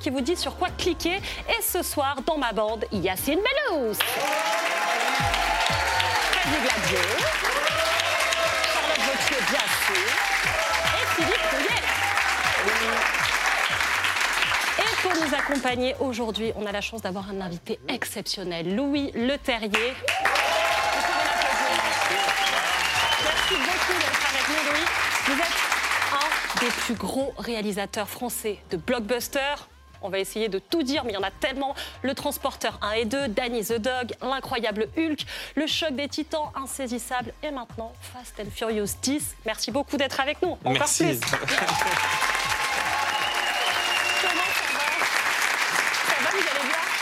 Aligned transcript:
qui 0.00 0.10
vous 0.10 0.20
dit 0.20 0.36
sur 0.36 0.56
quoi 0.56 0.68
cliquer. 0.70 1.16
Et 1.48 1.62
ce 1.62 1.82
soir, 1.82 2.16
dans 2.26 2.38
ma 2.38 2.52
bande, 2.52 2.84
Yacine 2.92 3.38
Bellous 3.38 3.94
Charlotte 8.72 8.98
et 10.94 11.06
Philippe 11.14 11.46
Rouillet. 11.52 11.82
Et 14.78 15.02
pour 15.02 15.12
nous 15.14 15.34
accompagner 15.34 15.94
aujourd'hui, 16.00 16.52
on 16.56 16.64
a 16.66 16.72
la 16.72 16.80
chance 16.80 17.02
d'avoir 17.02 17.28
un 17.30 17.40
invité 17.40 17.78
exceptionnel, 17.88 18.74
Louis 18.74 19.12
Leterrier. 19.14 19.94
Plus 26.88 26.94
gros 26.94 27.34
réalisateurs 27.36 28.08
français 28.08 28.60
de 28.70 28.78
blockbusters. 28.78 29.68
On 30.00 30.08
va 30.08 30.20
essayer 30.20 30.48
de 30.48 30.58
tout 30.58 30.82
dire, 30.82 31.04
mais 31.04 31.12
il 31.12 31.16
y 31.16 31.18
en 31.18 31.22
a 31.22 31.30
tellement. 31.30 31.74
Le 32.00 32.14
Transporteur 32.14 32.78
1 32.80 32.92
et 32.92 33.04
2, 33.04 33.28
Danny 33.28 33.62
the 33.62 33.74
Dog, 33.74 34.14
L'incroyable 34.22 34.88
Hulk, 34.96 35.20
Le 35.54 35.66
choc 35.66 35.94
des 35.94 36.08
titans, 36.08 36.50
Insaisissable 36.54 37.34
et 37.42 37.50
maintenant 37.50 37.92
Fast 38.00 38.40
and 38.40 38.50
Furious 38.50 38.86
10. 39.02 39.36
Merci 39.44 39.70
beaucoup 39.70 39.98
d'être 39.98 40.18
avec 40.18 40.40
nous. 40.40 40.52
Encore 40.52 40.72
Merci. 40.72 41.04
plus. 41.04 41.20
Comment 41.20 41.36
ça 44.54 44.68
va 44.72 44.80
Ça 46.08 46.16
va, 46.24 46.30
vous 46.30 46.97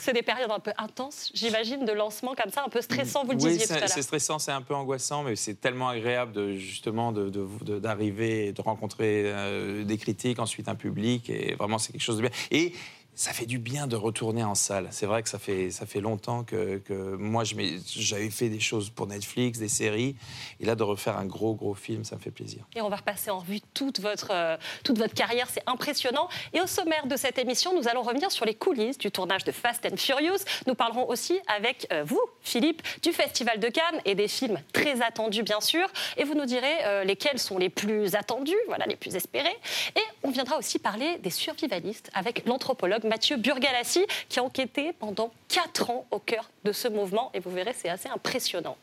C'est 0.00 0.12
des 0.12 0.22
périodes 0.22 0.50
un 0.50 0.58
peu 0.60 0.72
intenses, 0.78 1.30
j'imagine, 1.34 1.84
de 1.84 1.92
lancement 1.92 2.34
comme 2.34 2.50
ça, 2.50 2.62
un 2.64 2.68
peu 2.68 2.80
stressant, 2.80 3.24
vous 3.24 3.32
le 3.32 3.36
Oui, 3.38 3.52
disiez 3.52 3.66
tout 3.66 3.72
à 3.72 3.74
c'est 3.74 3.80
l'heure. 3.80 3.88
c'est 3.88 4.02
stressant, 4.02 4.38
c'est 4.38 4.52
un 4.52 4.62
peu 4.62 4.74
angoissant, 4.74 5.22
mais 5.22 5.36
c'est 5.36 5.54
tellement 5.60 5.88
agréable 5.88 6.32
de 6.32 6.52
justement 6.56 7.12
de- 7.12 7.28
de- 7.30 7.46
de- 7.62 7.78
d'arriver 7.78 8.52
de 8.52 8.60
rencontrer 8.62 9.22
euh, 9.26 9.84
des 9.84 9.96
critiques, 9.98 10.38
ensuite 10.38 10.68
un 10.68 10.74
public, 10.74 11.30
et 11.30 11.54
vraiment 11.54 11.78
c'est 11.78 11.92
quelque 11.92 12.02
chose 12.02 12.16
de 12.16 12.22
bien. 12.22 12.30
Et 12.50 12.72
ça 13.14 13.32
fait 13.32 13.46
du 13.46 13.58
bien 13.58 13.86
de 13.86 13.96
retourner 13.96 14.44
en 14.44 14.54
salle. 14.54 14.88
C'est 14.90 15.06
vrai 15.06 15.22
que 15.22 15.28
ça 15.28 15.38
fait, 15.38 15.70
ça 15.70 15.86
fait 15.86 16.00
longtemps 16.00 16.44
que, 16.44 16.78
que 16.78 17.14
moi 17.16 17.44
j'avais 17.44 18.30
fait 18.30 18.48
des 18.48 18.60
choses 18.60 18.90
pour 18.90 19.06
Netflix, 19.06 19.58
des 19.58 19.68
séries, 19.68 20.16
et 20.60 20.66
là 20.66 20.74
de 20.74 20.82
refaire 20.82 21.16
un 21.16 21.26
gros 21.26 21.54
gros 21.54 21.74
film, 21.74 22.04
ça 22.04 22.16
me 22.16 22.20
fait 22.20 22.30
plaisir. 22.30 22.64
Et 22.74 22.80
on 22.80 22.88
va 22.88 22.96
repasser 22.96 23.30
en 23.30 23.38
revue 23.38 23.60
toute 23.72 24.00
votre, 24.00 24.28
euh, 24.32 24.56
toute 24.82 24.98
votre 24.98 25.14
carrière, 25.14 25.48
c'est 25.50 25.62
impressionnant. 25.66 26.28
Et 26.52 26.60
au 26.60 26.66
sommaire 26.66 27.06
de 27.06 27.16
cette 27.16 27.38
émission, 27.38 27.74
nous 27.78 27.88
allons 27.88 28.02
revenir 28.02 28.30
sur 28.30 28.44
les 28.44 28.54
coulisses 28.54 28.98
du 28.98 29.10
tournage 29.10 29.44
de 29.44 29.52
Fast 29.52 29.86
and 29.86 29.96
Furious. 29.96 30.38
Nous 30.66 30.74
parlerons 30.74 31.08
aussi 31.08 31.38
avec 31.46 31.86
euh, 31.92 32.02
vous, 32.04 32.20
Philippe, 32.42 32.82
du 33.02 33.12
Festival 33.12 33.60
de 33.60 33.68
Cannes 33.68 34.00
et 34.04 34.14
des 34.14 34.28
films 34.28 34.58
très 34.72 35.02
attendus, 35.02 35.42
bien 35.42 35.60
sûr. 35.60 35.86
Et 36.16 36.24
vous 36.24 36.34
nous 36.34 36.46
direz 36.46 36.84
euh, 36.84 37.04
lesquels 37.04 37.38
sont 37.38 37.58
les 37.58 37.68
plus 37.68 38.14
attendus, 38.14 38.56
voilà, 38.66 38.86
les 38.86 38.96
plus 38.96 39.14
espérés. 39.14 39.56
Et 39.96 40.02
on 40.22 40.30
viendra 40.30 40.58
aussi 40.58 40.78
parler 40.78 41.18
des 41.18 41.30
survivalistes 41.30 42.10
avec 42.14 42.44
l'anthropologue 42.46 43.03
Mathieu 43.04 43.36
Burgalassi, 43.36 44.06
qui 44.28 44.40
a 44.40 44.42
enquêté 44.42 44.92
pendant 44.92 45.32
4 45.48 45.90
ans 45.90 46.06
au 46.10 46.18
cœur 46.18 46.50
de 46.64 46.72
ce 46.72 46.88
mouvement. 46.88 47.30
Et 47.34 47.40
vous 47.40 47.50
verrez, 47.50 47.74
c'est 47.76 47.88
assez 47.88 48.08
impressionnant. 48.08 48.76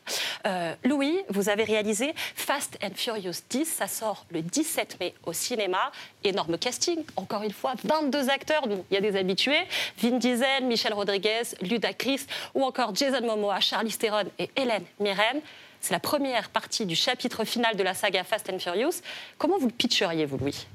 Euh, 0.46 0.74
Louis, 0.84 1.18
vous 1.28 1.48
avez 1.48 1.64
réalisé 1.64 2.14
Fast 2.34 2.78
and 2.82 2.94
Furious 2.94 3.42
10. 3.50 3.64
Ça 3.66 3.88
sort 3.88 4.24
le 4.30 4.42
17 4.42 4.98
mai 5.00 5.14
au 5.24 5.32
cinéma. 5.32 5.92
Énorme 6.24 6.56
casting, 6.58 7.04
encore 7.16 7.42
une 7.42 7.52
fois, 7.52 7.74
22 7.84 8.30
acteurs. 8.30 8.62
Il 8.90 8.94
y 8.94 8.96
a 8.96 9.00
des 9.00 9.16
habitués 9.16 9.66
Vin 9.98 10.18
Diesel, 10.18 10.64
Michel 10.64 10.94
Rodriguez, 10.94 11.42
Ludacris 11.60 12.26
ou 12.54 12.64
encore 12.64 12.94
Jason 12.94 13.24
Momoa, 13.26 13.60
Charlize 13.60 13.98
Theron 13.98 14.24
et 14.38 14.50
Hélène 14.56 14.84
Mirren. 15.00 15.40
C'est 15.80 15.92
la 15.92 16.00
première 16.00 16.48
partie 16.48 16.86
du 16.86 16.94
chapitre 16.94 17.44
final 17.44 17.76
de 17.76 17.82
la 17.82 17.92
saga 17.92 18.22
Fast 18.22 18.48
and 18.50 18.60
Furious. 18.60 19.02
Comment 19.36 19.58
vous 19.58 19.66
le 19.66 19.72
pitcheriez, 19.72 20.26
vous, 20.26 20.38
Louis? 20.38 20.66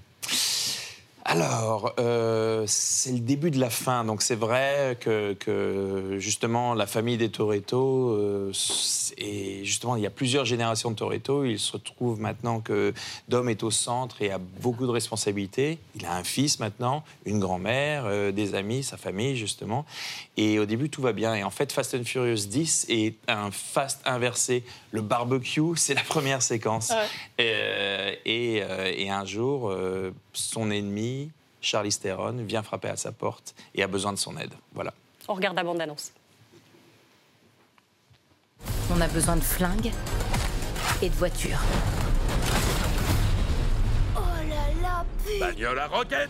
Alors, 1.29 1.93
euh, 1.99 2.63
c'est 2.67 3.11
le 3.11 3.19
début 3.19 3.51
de 3.51 3.59
la 3.59 3.69
fin, 3.69 4.05
donc 4.05 4.21
c'est 4.21 4.35
vrai 4.35 4.95
que, 4.97 5.33
que, 5.33 6.15
justement 6.19 6.73
la 6.73 6.88
famille 6.88 7.17
des 7.17 7.27
Toretto, 7.27 8.11
euh, 8.11 8.53
et 9.17 9.65
justement 9.65 9.97
il 9.97 10.03
y 10.03 10.05
a 10.05 10.09
plusieurs 10.09 10.45
générations 10.45 10.89
de 10.89 10.95
Toretto, 10.95 11.43
il 11.43 11.59
se 11.59 11.73
retrouve 11.73 12.21
maintenant 12.21 12.61
que 12.61 12.93
Dom 13.27 13.49
est 13.49 13.61
au 13.63 13.71
centre 13.71 14.21
et 14.21 14.31
a 14.31 14.38
beaucoup 14.38 14.85
de 14.85 14.91
responsabilités. 14.91 15.79
Il 15.95 16.05
a 16.05 16.15
un 16.15 16.23
fils 16.23 16.61
maintenant, 16.61 17.03
une 17.25 17.39
grand-mère, 17.39 18.05
euh, 18.05 18.31
des 18.31 18.55
amis, 18.55 18.83
sa 18.83 18.95
famille 18.95 19.35
justement, 19.35 19.85
et 20.38 20.59
au 20.59 20.65
début 20.65 20.89
tout 20.89 21.01
va 21.01 21.11
bien. 21.11 21.35
Et 21.35 21.44
en 21.44 21.51
fait, 21.51 21.73
Fast 21.73 21.94
and 21.94 22.05
Furious 22.05 22.47
10 22.47 22.85
est 22.88 23.15
un 23.27 23.51
fast 23.51 23.99
inversé. 24.05 24.63
Le 24.91 25.01
barbecue, 25.01 25.75
c'est 25.75 25.94
la 25.94 26.03
première 26.03 26.41
séquence. 26.41 26.91
Ouais. 26.91 26.95
Euh, 27.41 28.15
et, 28.25 28.61
euh, 28.61 28.94
et 28.95 29.09
un 29.09 29.25
jour, 29.25 29.69
euh, 29.69 30.11
son 30.38 30.72
ennemi, 30.72 31.31
Charlize 31.62 32.00
Theron, 32.00 32.44
vient 32.44 32.64
frapper 32.64 32.90
à 32.90 32.96
sa 32.96 33.12
porte 33.12 33.56
et 33.75 33.84
a 33.84 33.88
besoin 33.88 34.14
de 34.14 34.18
son 34.18 34.38
aide. 34.38 34.53
Voilà. 34.74 34.94
On 35.28 35.34
regarde 35.34 35.56
la 35.56 35.64
bande-annonce. 35.64 36.12
On 38.90 39.02
a 39.02 39.08
besoin 39.08 39.36
de 39.36 39.42
flingues 39.42 39.92
et 41.02 41.09
de 41.09 41.16
voitures. 41.16 41.59
Oh 44.16 44.20
là 44.48 44.81
là, 44.81 45.06
putain 45.25 45.48
Bagnole 45.48 45.80
à 45.80 45.88
roquette 45.88 46.30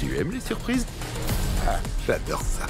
Tu 0.00 0.18
aimes 0.18 0.32
les 0.32 0.40
surprises? 0.40 0.86
Ah, 1.66 1.78
j'adore 2.06 2.42
ça. 2.42 2.66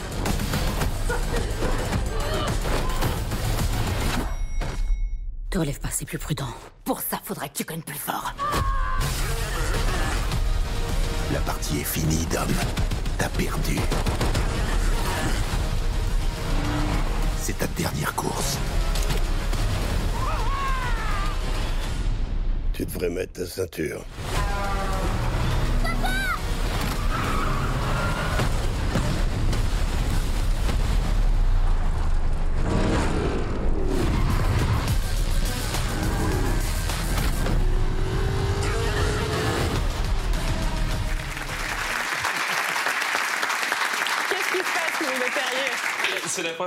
Te 5.50 5.58
relève 5.58 5.80
pas, 5.80 5.88
c'est 5.90 6.04
plus 6.04 6.18
prudent. 6.18 6.48
Pour 6.84 7.00
ça, 7.00 7.18
faudrait 7.24 7.48
que 7.48 7.56
tu 7.56 7.64
cognes 7.64 7.80
plus 7.80 7.98
fort. 7.98 8.34
La 11.32 11.40
partie 11.40 11.80
est 11.80 11.84
finie, 11.84 12.26
Dom. 12.32 12.48
T'as 13.18 13.28
perdu. 13.28 13.78
C'est 17.38 17.58
ta 17.58 17.66
dernière 17.66 18.14
course. 18.14 18.56
Tu 22.72 22.86
devrais 22.86 23.10
mettre 23.10 23.34
ta 23.34 23.46
ceinture. 23.46 24.04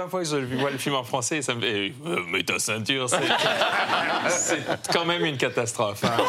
Première 0.08 0.10
fois 0.10 0.20
que 0.22 0.26
je 0.54 0.56
vois 0.60 0.70
le 0.72 0.78
film 0.78 0.96
en 0.96 1.04
français 1.04 1.38
et 1.38 1.42
ça 1.42 1.54
me 1.56 1.62
fait 1.62 1.94
euh, 2.06 2.20
Mais 2.30 2.44
ta 2.44 2.60
ceinture, 2.60 3.10
c'est 3.10 4.58
quand 4.94 5.06
même 5.06 5.26
une 5.26 5.38
catastrophe. 5.38 6.04
hein. 6.04 6.12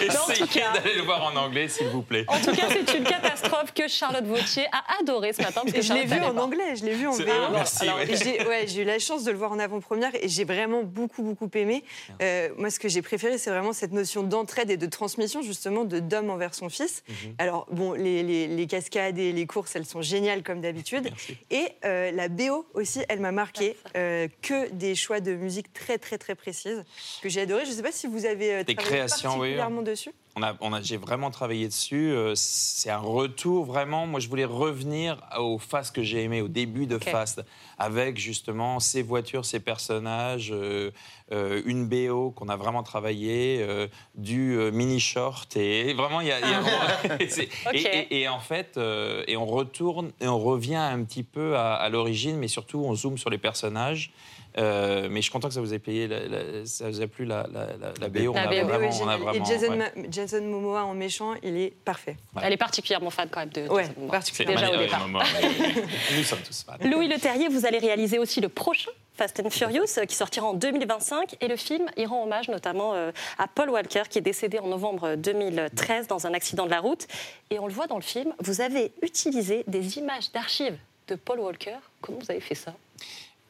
Mais 0.00 0.06
Essayez 0.06 0.62
d'aller 0.74 0.94
le 0.96 1.02
voir 1.02 1.22
en 1.24 1.36
anglais, 1.36 1.68
s'il 1.68 1.86
vous 1.88 2.02
plaît. 2.02 2.24
En 2.28 2.38
tout 2.40 2.52
cas, 2.54 2.66
c'est 2.68 2.96
une 2.98 3.04
catastrophe 3.04 3.72
que 3.72 3.86
Charlotte 3.88 4.24
Vautier 4.24 4.66
a 4.72 5.00
adoré 5.00 5.32
ce 5.32 5.42
matin. 5.42 5.60
parce 5.62 5.72
que 5.72 5.80
je 5.82 5.92
l'ai 5.92 6.04
vu 6.06 6.20
en 6.20 6.34
pas. 6.34 6.42
anglais, 6.42 6.74
je 6.76 6.84
l'ai 6.84 6.94
vu 6.94 7.06
en 7.06 7.12
VO. 7.12 7.24
Ah, 7.28 7.50
merci, 7.52 7.86
ouais. 7.86 8.16
j'ai 8.16 8.44
ouais, 8.46 8.66
eu 8.76 8.84
la 8.84 8.98
chance 8.98 9.22
de 9.24 9.30
le 9.30 9.38
voir 9.38 9.52
en 9.52 9.58
avant-première 9.58 10.10
et 10.16 10.28
j'ai 10.28 10.44
vraiment 10.44 10.82
beaucoup, 10.82 11.22
beaucoup 11.22 11.48
aimé. 11.54 11.84
Euh, 12.20 12.48
moi, 12.58 12.70
ce 12.70 12.80
que 12.80 12.88
j'ai 12.88 13.02
préféré, 13.02 13.38
c'est 13.38 13.50
vraiment 13.50 13.72
cette 13.72 13.92
notion 13.92 14.22
d'entraide 14.22 14.70
et 14.70 14.76
de 14.76 14.86
transmission, 14.86 15.40
justement, 15.42 15.84
de 15.84 16.00
Dom 16.00 16.30
envers 16.30 16.54
son 16.54 16.68
fils. 16.68 17.02
Mhm. 17.08 17.34
Alors, 17.38 17.66
bon, 17.70 17.92
les, 17.92 18.22
les- 18.22 18.48
les 18.48 18.66
cascades 18.66 19.18
et 19.18 19.32
les 19.32 19.46
courses, 19.46 19.76
elles 19.76 19.86
sont 19.86 20.02
géniales 20.02 20.42
comme 20.42 20.60
d'habitude. 20.60 21.10
Et 21.50 21.68
euh, 21.84 22.10
la 22.12 22.28
BO 22.28 22.55
aussi, 22.74 23.00
elle 23.08 23.20
m'a 23.20 23.32
marqué. 23.32 23.76
Euh, 23.96 24.28
que 24.42 24.70
des 24.70 24.94
choix 24.94 25.20
de 25.20 25.34
musique 25.34 25.72
très, 25.72 25.98
très, 25.98 26.18
très 26.18 26.34
précises 26.34 26.84
que 27.22 27.28
j'ai 27.28 27.42
adoré. 27.42 27.64
Je 27.64 27.70
ne 27.70 27.76
sais 27.76 27.82
pas 27.82 27.92
si 27.92 28.06
vous 28.06 28.26
avez 28.26 28.52
euh, 28.52 28.64
Des 28.64 28.74
travaillé 28.74 28.96
créations, 28.96 29.30
oui. 29.30 29.36
particulièrement 29.38 29.82
dessus. 29.82 30.12
On 30.38 30.42
a, 30.42 30.54
on 30.60 30.74
a, 30.74 30.82
j'ai 30.82 30.98
vraiment 30.98 31.30
travaillé 31.30 31.66
dessus. 31.66 32.10
euh, 32.12 32.34
C'est 32.36 32.90
un 32.90 32.98
retour 32.98 33.64
vraiment. 33.64 34.06
Moi, 34.06 34.20
je 34.20 34.28
voulais 34.28 34.44
revenir 34.44 35.16
au 35.38 35.58
Fast 35.58 35.96
que 35.96 36.02
j'ai 36.02 36.24
aimé 36.24 36.42
au 36.42 36.48
début 36.48 36.86
de 36.86 36.96
Ok. 36.96 37.08
Fast, 37.08 37.42
avec 37.78 38.18
justement 38.18 38.78
ces 38.78 39.00
voitures, 39.00 39.46
ces 39.46 39.60
personnages, 39.60 40.50
euh, 40.52 40.90
euh, 41.32 41.62
une 41.64 41.88
BO 41.88 42.32
qu'on 42.32 42.50
a 42.50 42.56
vraiment 42.56 42.82
travaillé, 42.82 43.60
euh, 43.66 43.86
du 44.14 44.58
mini 44.74 45.00
short 45.00 45.56
et 45.56 45.94
vraiment 45.94 46.20
il 46.20 46.26
y 46.26 46.32
a. 46.32 46.40
il 46.40 46.50
y 46.50 46.54
a- 46.54 47.16
et, 47.22 47.28
c'est- 47.30 47.48
Ok. 47.66 47.72
et- 47.74 47.80
et- 47.86 48.20
et 48.20 48.28
en 48.28 48.40
fait, 48.40 48.78
et 49.26 49.38
on 49.38 49.46
retourne 49.46 50.12
et 50.20 50.28
on 50.28 50.38
revient 50.38 50.74
un 50.76 51.02
petit 51.04 51.22
peu 51.22 51.56
à, 51.56 51.76
à 51.76 51.88
l'origine, 51.88 52.36
mais 52.36 52.48
surtout 52.48 52.80
on 52.84 52.94
zoome 52.94 53.16
sur 53.16 53.30
les 53.30 53.38
personnages. 53.38 54.10
Euh, 54.58 55.08
mais 55.10 55.16
je 55.16 55.24
suis 55.24 55.30
content 55.32 55.48
que 55.48 55.54
ça 55.54 55.60
vous 55.60 55.74
ait 55.74 55.78
payé, 55.78 56.08
la- 56.08 56.26
la- 56.26 56.64
ça 56.66 56.88
vous 56.88 57.02
a 57.02 57.06
plu 57.06 57.24
la, 57.26 57.46
la, 57.52 57.66
la, 57.78 57.92
la 58.00 58.08
BO. 58.08 58.30
On 58.30 58.34
La 58.34 58.42
a 58.42 58.46
BO, 58.46 58.52
oui, 58.54 58.60
vraiment, 58.62 58.88
Oui, 58.88 58.96
on 59.02 59.08
a 59.08 59.16
vraiment- 59.18 59.32
et 59.32 59.44
Jason, 59.44 59.68
ouais. 59.70 59.76
Ma- 59.76 59.90
Jason 60.10 60.10
Jason 60.10 60.42
Momoa 60.44 60.84
en 60.84 60.94
méchant, 60.94 61.34
il 61.42 61.56
est 61.58 61.74
parfait. 61.84 62.16
Elle 62.42 62.52
est 62.54 62.56
particulièrement 62.56 63.10
fan 63.10 63.28
quand 63.30 63.40
même 63.40 63.50
de. 63.50 63.62
de 63.62 63.68
Ouais, 63.68 63.82
Jason 63.82 63.94
Momoa. 63.98 64.12
particulièrement. 64.12 64.60
Déjà 64.60 64.72
au 64.74 64.78
Ouais, 64.78 64.84
départ. 64.86 65.06
ouais. 65.06 65.84
Nous 66.16 66.22
sommes 66.24 66.38
tous 66.40 66.62
fans. 66.64 66.72
Louis 66.88 67.06
Leterrier, 67.08 67.48
vous 67.48 67.66
allez 67.66 67.78
réaliser 67.78 68.18
aussi 68.18 68.40
le 68.40 68.48
prochain 68.48 68.90
Fast 69.14 69.40
and 69.40 69.48
Furious 69.50 69.84
euh, 69.98 70.04
qui 70.04 70.14
sortira 70.14 70.46
en 70.46 70.52
2025 70.54 71.36
et 71.40 71.48
le 71.48 71.56
film 71.56 71.86
y 71.96 72.04
rend 72.06 72.22
hommage 72.24 72.48
notamment 72.48 72.92
euh, 72.94 73.12
à 73.38 73.48
Paul 73.48 73.70
Walker 73.70 74.02
qui 74.10 74.18
est 74.18 74.22
décédé 74.22 74.58
en 74.58 74.66
novembre 74.68 75.14
2013 75.16 76.06
dans 76.06 76.26
un 76.26 76.34
accident 76.34 76.66
de 76.66 76.70
la 76.70 76.80
route 76.80 77.06
et 77.50 77.58
on 77.58 77.66
le 77.66 77.72
voit 77.72 77.86
dans 77.86 77.96
le 77.96 78.02
film, 78.02 78.34
vous 78.40 78.60
avez 78.60 78.92
utilisé 79.02 79.64
des 79.66 79.96
images 79.98 80.30
d'archives 80.32 80.76
de 81.08 81.14
Paul 81.14 81.40
Walker. 81.40 81.76
Comment 82.02 82.18
vous 82.20 82.30
avez 82.30 82.40
fait 82.40 82.54
ça? 82.54 82.74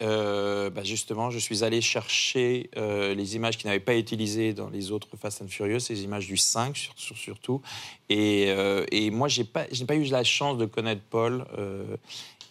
Euh, 0.02 0.68
bah, 0.70 0.84
justement, 0.84 1.30
je 1.30 1.38
suis 1.38 1.64
allé 1.64 1.80
chercher 1.80 2.70
euh, 2.76 3.14
les 3.14 3.36
images 3.36 3.56
qui 3.56 3.66
n'avaient 3.66 3.80
pas 3.80 3.94
été 3.94 4.14
utilisées 4.14 4.52
dans 4.52 4.68
les 4.68 4.92
autres 4.92 5.08
Fast 5.16 5.42
and 5.42 5.48
Furious, 5.48 5.80
les 5.88 6.02
images 6.04 6.26
du 6.26 6.36
5 6.36 6.76
sur- 6.76 6.94
sur- 6.96 7.16
surtout. 7.16 7.62
Et, 8.10 8.46
euh, 8.48 8.84
moi, 9.10 9.28
je 9.28 9.40
n'ai 9.40 9.46
pas, 9.86 9.96
eu 9.96 10.04
la 10.04 10.24
chance 10.24 10.58
de 10.58 10.66
connaître 10.66 11.02
Paul. 11.08 11.46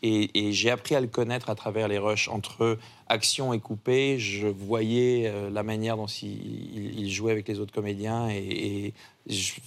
et, 0.02 0.52
j'ai 0.52 0.70
appris 0.70 0.96
à 0.96 1.02
le 1.02 1.08
connaître 1.08 1.50
à 1.50 1.56
travers 1.56 1.88
les 1.88 1.98
rushs. 1.98 2.28
Entre 2.30 2.78
action 3.08 3.54
et 3.54 3.60
coupé, 3.60 4.20
je 4.20 4.48
voyais 4.48 5.32
la 5.52 5.64
manière 5.64 5.98
dont 5.98 6.06
il, 6.08 7.10
jouait 7.12 7.32
avec 7.32 7.48
les 7.48 7.60
autres 7.60 7.74
comédiens. 7.74 8.30
Et, 8.30 8.94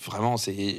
vraiment, 0.04 0.36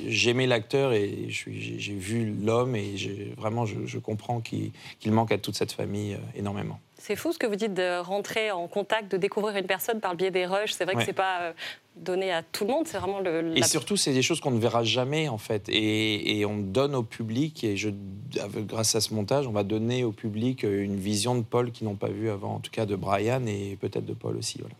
j'aimais 0.07 0.48
l'acteur 0.48 0.94
et 0.94 1.28
j'ai, 1.30 1.94
vu 1.96 2.34
l'homme. 2.42 2.75
Et 2.75 2.96
vraiment, 3.38 3.66
je, 3.66 3.98
comprends 4.00 4.42
qu'il, 4.42 4.72
manque 5.07 5.31
à 5.31 5.38
toute 5.38 5.56
cette 5.56 5.72
famille 5.72 6.18
énormément. 6.36 6.80
C'est 7.01 7.16
fou 7.16 7.31
ce 7.31 7.40
que 7.40 7.48
vous 7.48 7.56
dites 7.56 7.74
de 7.74 8.00
rentrer 8.01 8.51
en 8.51 8.68
contact, 8.68 9.12
de 9.12 9.18
découvrir 9.18 9.56
une 9.56 9.66
personne 9.66 10.00
par 10.01 10.12
le 10.12 10.18
biais 10.18 10.31
des 10.31 10.46
rushs. 10.46 10.74
C'est 10.74 10.84
vrai 10.84 10.94
que 10.94 11.00
Ouais. 11.00 11.06
c'est 11.06 11.13
pas 11.13 11.42
euh, 11.42 11.54
donné 11.96 12.31
à 12.31 12.44
tout 12.44 12.66
le 12.66 12.72
monde, 12.72 12.88
c'est 12.88 12.98
vraiment 13.00 13.19
le. 13.22 13.56
Et 13.57 13.62
la- 13.62 13.66
surtout, 13.68 13.96
c'est 13.96 14.13
des 14.13 14.22
choses 14.22 14.40
qu'on 14.42 14.51
ne 14.51 14.60
verra 14.60 14.84
jamais, 14.84 15.30
en 15.30 15.38
fait. 15.38 15.69
Et, 15.69 16.40
et 16.40 16.46
on 16.46 16.57
donne 16.57 16.94
au 16.96 17.04
public, 17.04 17.63
et 17.63 17.78
je, 17.78 17.90
grâce 18.57 18.96
à 18.96 19.01
ce 19.01 19.13
montage, 19.13 19.48
on 19.48 19.51
va 19.51 19.63
donner 19.63 20.04
au 20.04 20.12
public 20.12 20.63
une 20.63 20.98
vision 20.98 21.36
de 21.36 21.42
Paul 21.44 21.72
qu'ils 21.72 21.88
n'ont 21.88 21.96
pas 21.96 22.10
vue 22.10 22.30
avant, 22.30 22.56
en 22.56 22.60
tout 22.60 22.72
cas 22.72 22.86
de 22.86 22.96
Brian 22.96 23.46
et 23.48 23.78
peut-être 23.80 24.06
de 24.06 24.13
Paul 24.13 24.36
aussi. 24.38 24.57
Voilà. 24.60 24.75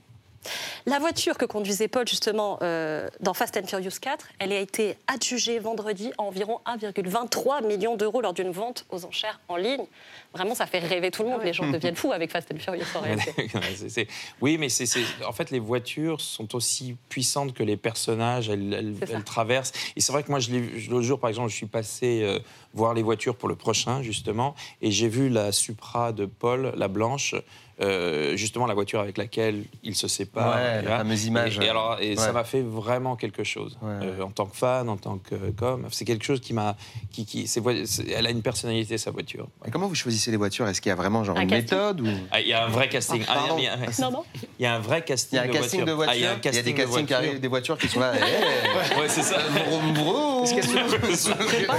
La 0.86 1.00
voiture 1.00 1.38
que 1.38 1.45
conduisait 1.45 1.88
Paul 1.88 2.07
justement 2.07 2.57
euh, 2.62 3.07
dans 3.19 3.33
Fast 3.33 3.57
and 3.57 3.68
Furious 3.68 4.00
4, 4.01 4.27
elle 4.39 4.51
a 4.51 4.59
été 4.59 4.97
adjugée 5.07 5.59
vendredi 5.59 6.12
à 6.18 6.24
environ 6.24 6.62
1,23 6.65 7.65
million 7.65 7.95
d'euros 7.95 8.21
lors 8.21 8.33
d'une 8.33 8.51
vente 8.51 8.86
aux 8.89 9.06
enchères 9.06 9.39
en 9.47 9.57
ligne. 9.57 9.86
Vraiment, 10.33 10.56
ça 10.56 10.65
fait 10.65 10.80
rêver 10.80 11.12
tout 11.12 11.24
le 11.24 11.30
monde. 11.30 11.41
Les 11.44 11.53
gens 11.53 11.69
deviennent 11.69 11.95
fous 11.95 12.12
avec 12.12 12.31
Fast 12.31 12.51
and 12.53 12.59
Furious 12.59 12.86
en 12.95 13.01
réalité. 13.01 13.50
Oui, 14.41 14.57
mais 14.57 14.69
c'est, 14.69 14.86
en 15.25 15.33
fait, 15.33 15.51
les 15.51 15.59
voitures 15.59 16.21
sont 16.21 16.56
aussi 16.56 16.95
puissantes 17.09 17.53
que 17.53 17.63
les 17.63 17.77
personnages. 17.77 18.50
Elles, 18.50 18.95
traversent. 19.25 19.74
Et 19.95 20.01
c'est 20.01 20.12
vrai 20.12 20.24
que 20.24 20.31
moi, 20.31 20.39
je 20.39 20.51
l'autre 20.89 21.01
jour, 21.01 21.19
par 21.19 21.30
exemple, 21.30 21.50
je 21.50 21.56
suis 21.56 21.65
passé 21.65 22.21
euh, 22.24 22.39
voir 22.74 22.94
les 22.94 23.03
voitures 23.03 23.35
pour 23.35 23.50
le 23.50 23.56
prochain, 23.56 24.01
justement, 24.01 24.56
et 24.81 24.92
j'ai 24.92 25.07
vu 25.07 25.30
la 25.30 25.51
Supra 25.51 26.12
de 26.13 26.25
Paul, 26.25 26.74
la 26.75 26.88
blanche. 26.88 27.35
Euh, 27.81 28.35
justement 28.35 28.65
la 28.65 28.73
voiture 28.73 28.99
avec 28.99 29.17
laquelle 29.17 29.63
il 29.83 29.95
se 29.95 30.07
sépare. 30.07 30.55
Ouais, 30.55 30.81
la 30.81 30.97
fameuse 30.97 31.25
image. 31.25 31.59
Et, 31.59 31.65
et 31.65 31.69
alors, 31.69 31.97
et 32.01 32.15
ça 32.15 32.27
Ouais. 32.27 32.33
m'a 32.33 32.43
fait 32.43 32.61
vraiment 32.61 33.15
quelque 33.15 33.43
chose. 33.43 33.77
Ouais. 33.81 33.91
Euh, 34.03 34.21
en 34.21 34.31
tant 34.31 34.45
que 34.45 34.55
fan, 34.57 34.89
en 34.89 34.97
tant 34.97 35.17
que 35.17 35.35
com, 35.57 35.87
c'est 35.91 36.05
quelque 36.05 36.25
chose 36.25 36.41
qui 36.41 36.53
m'a, 36.53 36.75
qui, 37.11 37.25
qui, 37.25 37.47
c'est 37.47 37.59
voi- 37.59 37.85
c'est- 37.85 38.09
elle 38.09 38.25
a 38.27 38.31
une 38.31 38.41
personnalité 38.41 38.97
sa 38.97 39.11
voiture. 39.11 39.47
Et 39.65 39.71
comment 39.71 39.87
vous 39.87 39.95
choisissez 39.95 40.31
les 40.31 40.37
voitures? 40.37 40.67
Est-ce 40.67 40.81
qu'il 40.81 40.89
y 40.89 40.93
a 40.93 40.95
vraiment 40.95 41.23
genre 41.23 41.37
Un 41.37 41.41
une 41.41 41.47
casting. 41.49 41.77
méthode 41.77 42.01
ou... 42.01 42.07
Ah, 42.31 42.41
Il 42.41 42.47
y 42.47 42.53
a 42.53 42.65
un 42.65 42.69
vrai 42.69 42.89
casting. 42.89 43.23
Ah, 43.27 43.33
pardon. 43.35 43.55
il, 43.57 43.63
y 43.63 43.67
a, 43.67 43.77
Non, 44.01 44.11
non. 44.11 44.23
il 44.59 44.63
y 44.63 44.65
a 44.65 44.75
un 44.75 44.79
vrai 44.79 44.97
Il 44.99 45.01
y 45.01 45.05
casting 45.05 45.39
a 45.39 45.41
un 45.43 45.47
de 45.47 45.51
casting 45.53 45.85
de 45.85 45.91
voitures. 45.91 45.95
voitures. 45.95 46.11
Ah, 46.11 46.15
il 46.15 46.21
y 46.21 46.25
a 46.25 46.31
un 46.31 46.37
il 46.43 46.55
y 46.55 46.59
a 46.59 46.61
des 46.63 46.73
casting 46.73 46.75
de 46.75 46.77
castings 46.81 47.05
qui 47.05 47.13
voitures. 47.13 47.17
arrivent, 47.17 47.39
des 47.39 47.47
voitures 47.47 47.77
qui 47.77 47.87
sont 47.87 47.99
là. 47.99 48.11
eh, 48.95 48.99
Ouais, 48.99 49.07
c'est 49.07 49.21
ça. 49.23 49.37
vroom, 49.39 49.93
vroom. 49.93 50.45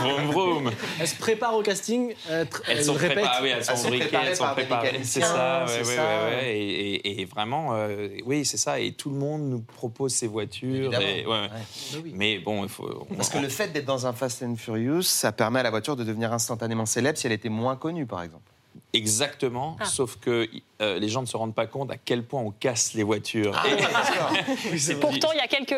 Vroom, 0.01 0.31
vroom. 0.31 0.71
Elle 0.99 1.09
se 1.09 1.17
prépare 1.17 1.55
au 1.55 1.63
casting, 1.63 2.15
Elles 2.29 2.47
elle 2.69 2.85
sont 2.85 2.93
répète. 2.95 3.17
préparées, 3.19 3.43
oui, 3.43 3.51
elles 3.57 3.65
sont 3.65 3.89
briquées, 3.89 4.17
elles 4.27 4.37
sont 4.37 4.47
préparées. 4.53 5.01
C'est 5.03 5.21
ça, 5.21 5.65
c'est 5.67 5.81
ouais, 5.83 5.87
ouais, 5.89 5.90
ça. 5.97 6.25
ouais, 6.27 6.35
ouais. 6.37 6.57
Et, 6.59 6.95
et- 6.95 7.21
et 7.21 7.25
vraiment, 7.25 7.75
euh, 7.75 8.09
oui, 8.25 8.45
c'est 8.45 8.57
ça. 8.57 8.79
Et 8.81 8.93
tout 8.93 9.11
le 9.11 9.17
monde 9.17 9.43
nous 9.49 9.61
propose 9.61 10.13
ses 10.15 10.27
voitures. 10.27 10.93
Et- 11.01 11.27
ouais, 11.27 11.27
ouais. 11.27 11.49
Ouais. 11.95 12.11
Mais 12.15 12.39
bon, 12.39 12.63
il 12.65 12.69
faut. 12.69 13.07
on- 13.11 13.15
Parce 13.15 13.29
que 13.29 13.39
le 13.39 13.49
fait 13.49 13.69
d'être 13.69 13.85
dans 13.87 14.07
un 14.07 14.13
Fast 14.13 14.43
and 14.43 14.57
Furious, 14.57 15.03
ça 15.03 15.33
permet 15.33 15.61
à 15.61 15.63
la 15.65 15.71
voiture 15.71 15.97
de 15.97 16.05
devenir 16.05 16.33
instantanément 16.33 16.87
célèbre 16.87 17.19
si 17.19 17.27
elle 17.27 17.33
était 17.33 17.49
moins 17.49 17.77
connue, 17.77 18.07
par 18.07 18.23
exemple. 18.23 18.51
Exactement, 18.93 19.77
Ah. 19.81 19.85
sauf 19.85 20.17
que 20.17 20.49
euh, 20.81 20.99
les 20.99 21.09
gens 21.09 21.21
ne 21.23 21.27
se 21.27 21.37
rendent 21.37 21.55
pas 21.55 21.67
compte 21.67 21.91
à 21.93 21.97
quel 21.97 22.25
point 22.25 22.41
on 22.41 22.51
casse 22.51 22.95
les 22.95 23.03
voitures. 23.05 23.53
Ah 23.57 23.63
Et- 23.69 24.95
Pourtant, 25.01 25.29
il 25.33 25.37
y 25.39 25.41
a 25.41 25.47
quelques 25.47 25.77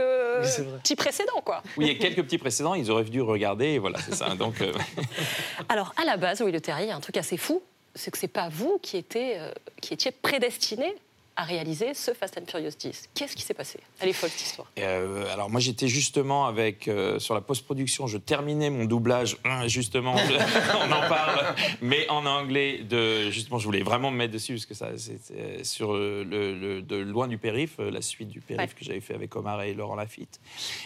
petits 0.78 0.96
précédents, 0.96 1.40
quoi. 1.44 1.62
oui, 1.76 1.86
il 1.86 1.92
y 1.92 1.96
a 1.96 1.98
quelques 1.98 2.22
petits 2.22 2.38
précédents, 2.38 2.74
ils 2.74 2.90
auraient 2.90 3.04
dû 3.04 3.20
regarder, 3.20 3.66
et 3.66 3.78
voilà, 3.78 3.98
c'est 3.98 4.14
ça. 4.14 4.34
Donc, 4.34 4.60
euh, 4.62 4.72
Alors, 5.68 5.94
à 6.00 6.04
la 6.04 6.16
base, 6.16 6.42
oui, 6.42 6.52
le 6.52 6.60
Terrier, 6.60 6.86
il 6.86 6.88
y 6.88 6.92
a 6.92 6.96
un 6.96 7.00
truc 7.00 7.16
assez 7.16 7.36
fou, 7.36 7.62
c'est 7.94 8.10
que 8.10 8.18
c'est 8.18 8.28
pas 8.28 8.48
vous 8.48 8.78
qui, 8.78 8.96
étiez, 8.96 9.38
euh, 9.38 9.52
qui 9.80 9.94
étiez 9.94 10.10
prédestiné 10.10 10.94
à 11.34 11.44
réaliser 11.44 11.94
ce 11.94 12.12
Fast 12.12 12.36
and 12.38 12.44
Furious 12.46 12.72
10. 12.78 13.08
Qu'est-ce 13.14 13.34
qui 13.34 13.42
s'est 13.42 13.54
passé 13.54 13.78
Elle 14.00 14.10
est 14.10 14.12
folle, 14.12 14.28
cette 14.30 14.42
histoire? 14.42 14.70
Euh, 14.78 15.24
alors 15.32 15.48
moi 15.48 15.60
j'étais 15.60 15.88
justement 15.88 16.46
avec 16.46 16.88
euh, 16.88 17.18
sur 17.18 17.34
la 17.34 17.40
post-production, 17.40 18.06
je 18.06 18.18
terminais 18.18 18.68
mon 18.68 18.84
doublage 18.84 19.38
hein, 19.44 19.66
justement, 19.66 20.16
je- 20.16 20.34
on 20.86 20.92
en 20.92 21.08
parle, 21.08 21.54
mais 21.80 22.08
en 22.10 22.26
anglais 22.26 22.80
de 22.82 23.30
justement 23.30 23.58
je 23.58 23.64
voulais 23.64 23.82
vraiment 23.82 24.10
me 24.10 24.16
mettre 24.18 24.32
dessus 24.34 24.54
parce 24.54 24.66
que 24.66 24.74
ça 24.74 24.90
c'était 24.98 25.64
sur 25.64 25.94
euh, 25.94 26.22
le, 26.28 26.54
le- 26.58 26.82
de 26.82 26.96
loin 26.96 27.28
du 27.28 27.38
périph, 27.38 27.76
la 27.78 28.02
suite 28.02 28.28
du 28.28 28.40
périph 28.40 28.60
Ouais. 28.62 28.68
que 28.78 28.84
j'avais 28.84 29.00
fait 29.00 29.14
avec 29.14 29.34
Omar 29.34 29.62
et 29.62 29.72
Laurent 29.74 29.94
Lafitte, 29.96 30.38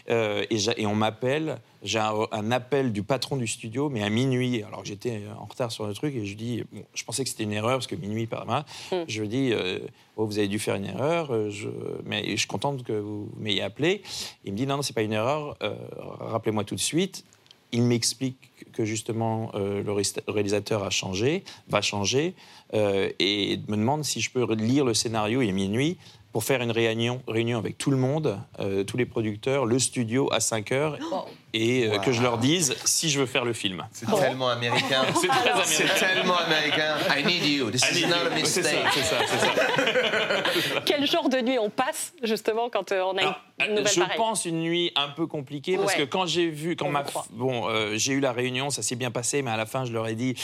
Euh, 0.09 0.45
et, 0.51 0.87
on 0.87 0.95
m'appelle, 0.95 1.59
j'ai 1.83 1.99
un, 1.99 2.15
un 2.31 2.53
appel 2.53 2.93
du 2.93 3.03
patron 3.03 3.37
du 3.37 3.47
studio, 3.49 3.89
mais 3.89 4.03
à 4.03 4.09
minuit, 4.11 4.63
alors 4.63 4.83
que 4.83 4.89
j'étais 4.89 5.23
en 5.39 5.47
retard 5.47 5.73
sur 5.73 5.87
le 5.87 5.95
truc 5.95 6.15
et 6.15 6.25
je 6.25 6.35
dis, 6.37 6.63
bon, 6.73 6.85
je 6.95 7.03
pensais 7.05 7.25
que 7.25 7.31
c'était 7.31 7.43
une 7.43 7.53
erreur 7.53 7.79
parce 7.79 7.87
que 7.89 7.97
minuit 7.97 8.27
par 8.27 8.45
là, 8.45 8.65
Mm. 8.93 8.97
je 9.09 9.21
lui 9.21 9.29
dis, 9.29 9.53
oh, 10.17 10.25
vous 10.27 10.36
avez 10.39 10.49
dû 10.49 10.59
faire 10.59 10.75
une 10.75 10.87
erreur, 10.87 11.33
euh, 11.33 11.51
mais 12.05 12.25
je 12.31 12.37
suis 12.37 12.47
contente 12.47 12.83
que 12.85 12.93
vous 12.93 13.29
m'ayez 13.39 13.63
appelé. 13.63 14.03
Il 14.45 14.53
me 14.53 14.57
dit, 14.57 14.67
non, 14.67 14.77
non, 14.77 14.83
c'est 14.83 14.95
pas 14.95 15.03
une 15.03 15.13
erreur, 15.13 15.57
euh, 15.63 15.75
rappelez-moi 16.21 16.65
tout 16.65 16.75
de 16.75 16.81
suite. 16.81 17.25
Il 17.73 17.83
m'explique 17.83 18.39
que 18.73 18.85
justement 18.85 19.51
euh, 19.55 19.83
le 19.83 19.93
ré- 19.93 20.03
réalisateur 20.29 20.85
a 20.85 20.91
changé, 20.91 21.43
va 21.69 21.81
changer, 21.83 22.35
et 22.73 23.61
me 23.69 23.77
demande 23.77 24.05
si 24.05 24.21
je 24.21 24.31
peux 24.31 24.53
lire 24.55 24.85
le 24.85 24.95
scénario, 24.95 25.43
il 25.43 25.49
est 25.49 25.53
minuit, 25.53 25.97
pour 26.33 26.45
faire 26.45 26.61
une 26.61 26.71
réunion, 26.71 27.23
réunion 27.27 27.59
avec 27.59 27.79
tout 27.79 27.91
le 27.91 27.97
monde, 27.97 28.39
tous 28.87 28.97
les 28.97 29.07
producteurs, 29.07 29.65
le 29.65 29.79
studio 29.79 30.29
à 30.33 30.41
5 30.41 30.73
heures, 30.73 30.99
et 31.57 31.87
euh, 31.89 31.99
que 31.99 32.13
je 32.13 32.23
leur 32.23 32.39
dise 32.39 32.77
si 32.85 33.11
je 33.11 33.19
veux 33.21 33.27
faire 33.27 33.45
le 33.45 33.53
film. 33.53 33.85
C'est 33.93 34.07
tellement 34.07 34.49
américain. 34.49 35.05
C'est 35.21 35.29
très 35.29 35.65
C'est 35.65 35.83
américain. 35.85 36.07
tellement 36.07 36.37
américain. 36.39 36.97
I 37.17 37.25
need 37.25 37.45
you. 37.45 37.71
This 37.71 37.83
is 37.93 38.07
not 38.07 38.15
a 38.17 38.31
C'est 38.31 38.35
mistake. 38.63 38.79
c'est 38.95 39.03
ça, 39.03 39.17
c'est 39.27 39.39
ça. 39.39 40.81
Quel 40.87 41.07
genre 41.07 41.29
de 41.29 41.39
nuit 41.41 41.59
on 41.59 41.71
passe, 41.71 42.13
justement, 42.23 42.69
quand 42.71 42.93
euh, 42.93 43.03
on 43.03 43.17
a 43.17 43.21
Alors, 43.21 43.41
une, 43.61 43.67
une 43.67 43.71
nouvelle 43.77 43.93
je 43.93 44.01
pareille 44.01 44.17
pense 44.17 44.45
une 44.45 44.61
nuit 44.61 44.93
un 44.97 45.09
peu 45.09 45.27
compliquée 45.27 45.77
parce 45.77 45.93
Ouais. 45.95 45.99
que 46.01 46.05
quand 46.05 46.27
j'ai 46.27 46.49
vu, 46.49 46.77
quand 46.77 46.87
On 46.87 46.91
ma, 46.91 47.05
bon, 47.31 47.69
euh, 47.69 47.95
j'ai 47.97 48.13
eu 48.13 48.21
la 48.21 48.33
réunion, 48.33 48.71
ça 48.71 48.83
s'est 48.83 48.97
bien 48.97 49.11
passé, 49.11 49.43
mais 49.43 49.51
à 49.51 49.57
la 49.57 49.67
fin 49.67 49.85
je 49.85 49.93
leur 49.93 50.07
ai 50.09 50.15
dit, 50.15 50.35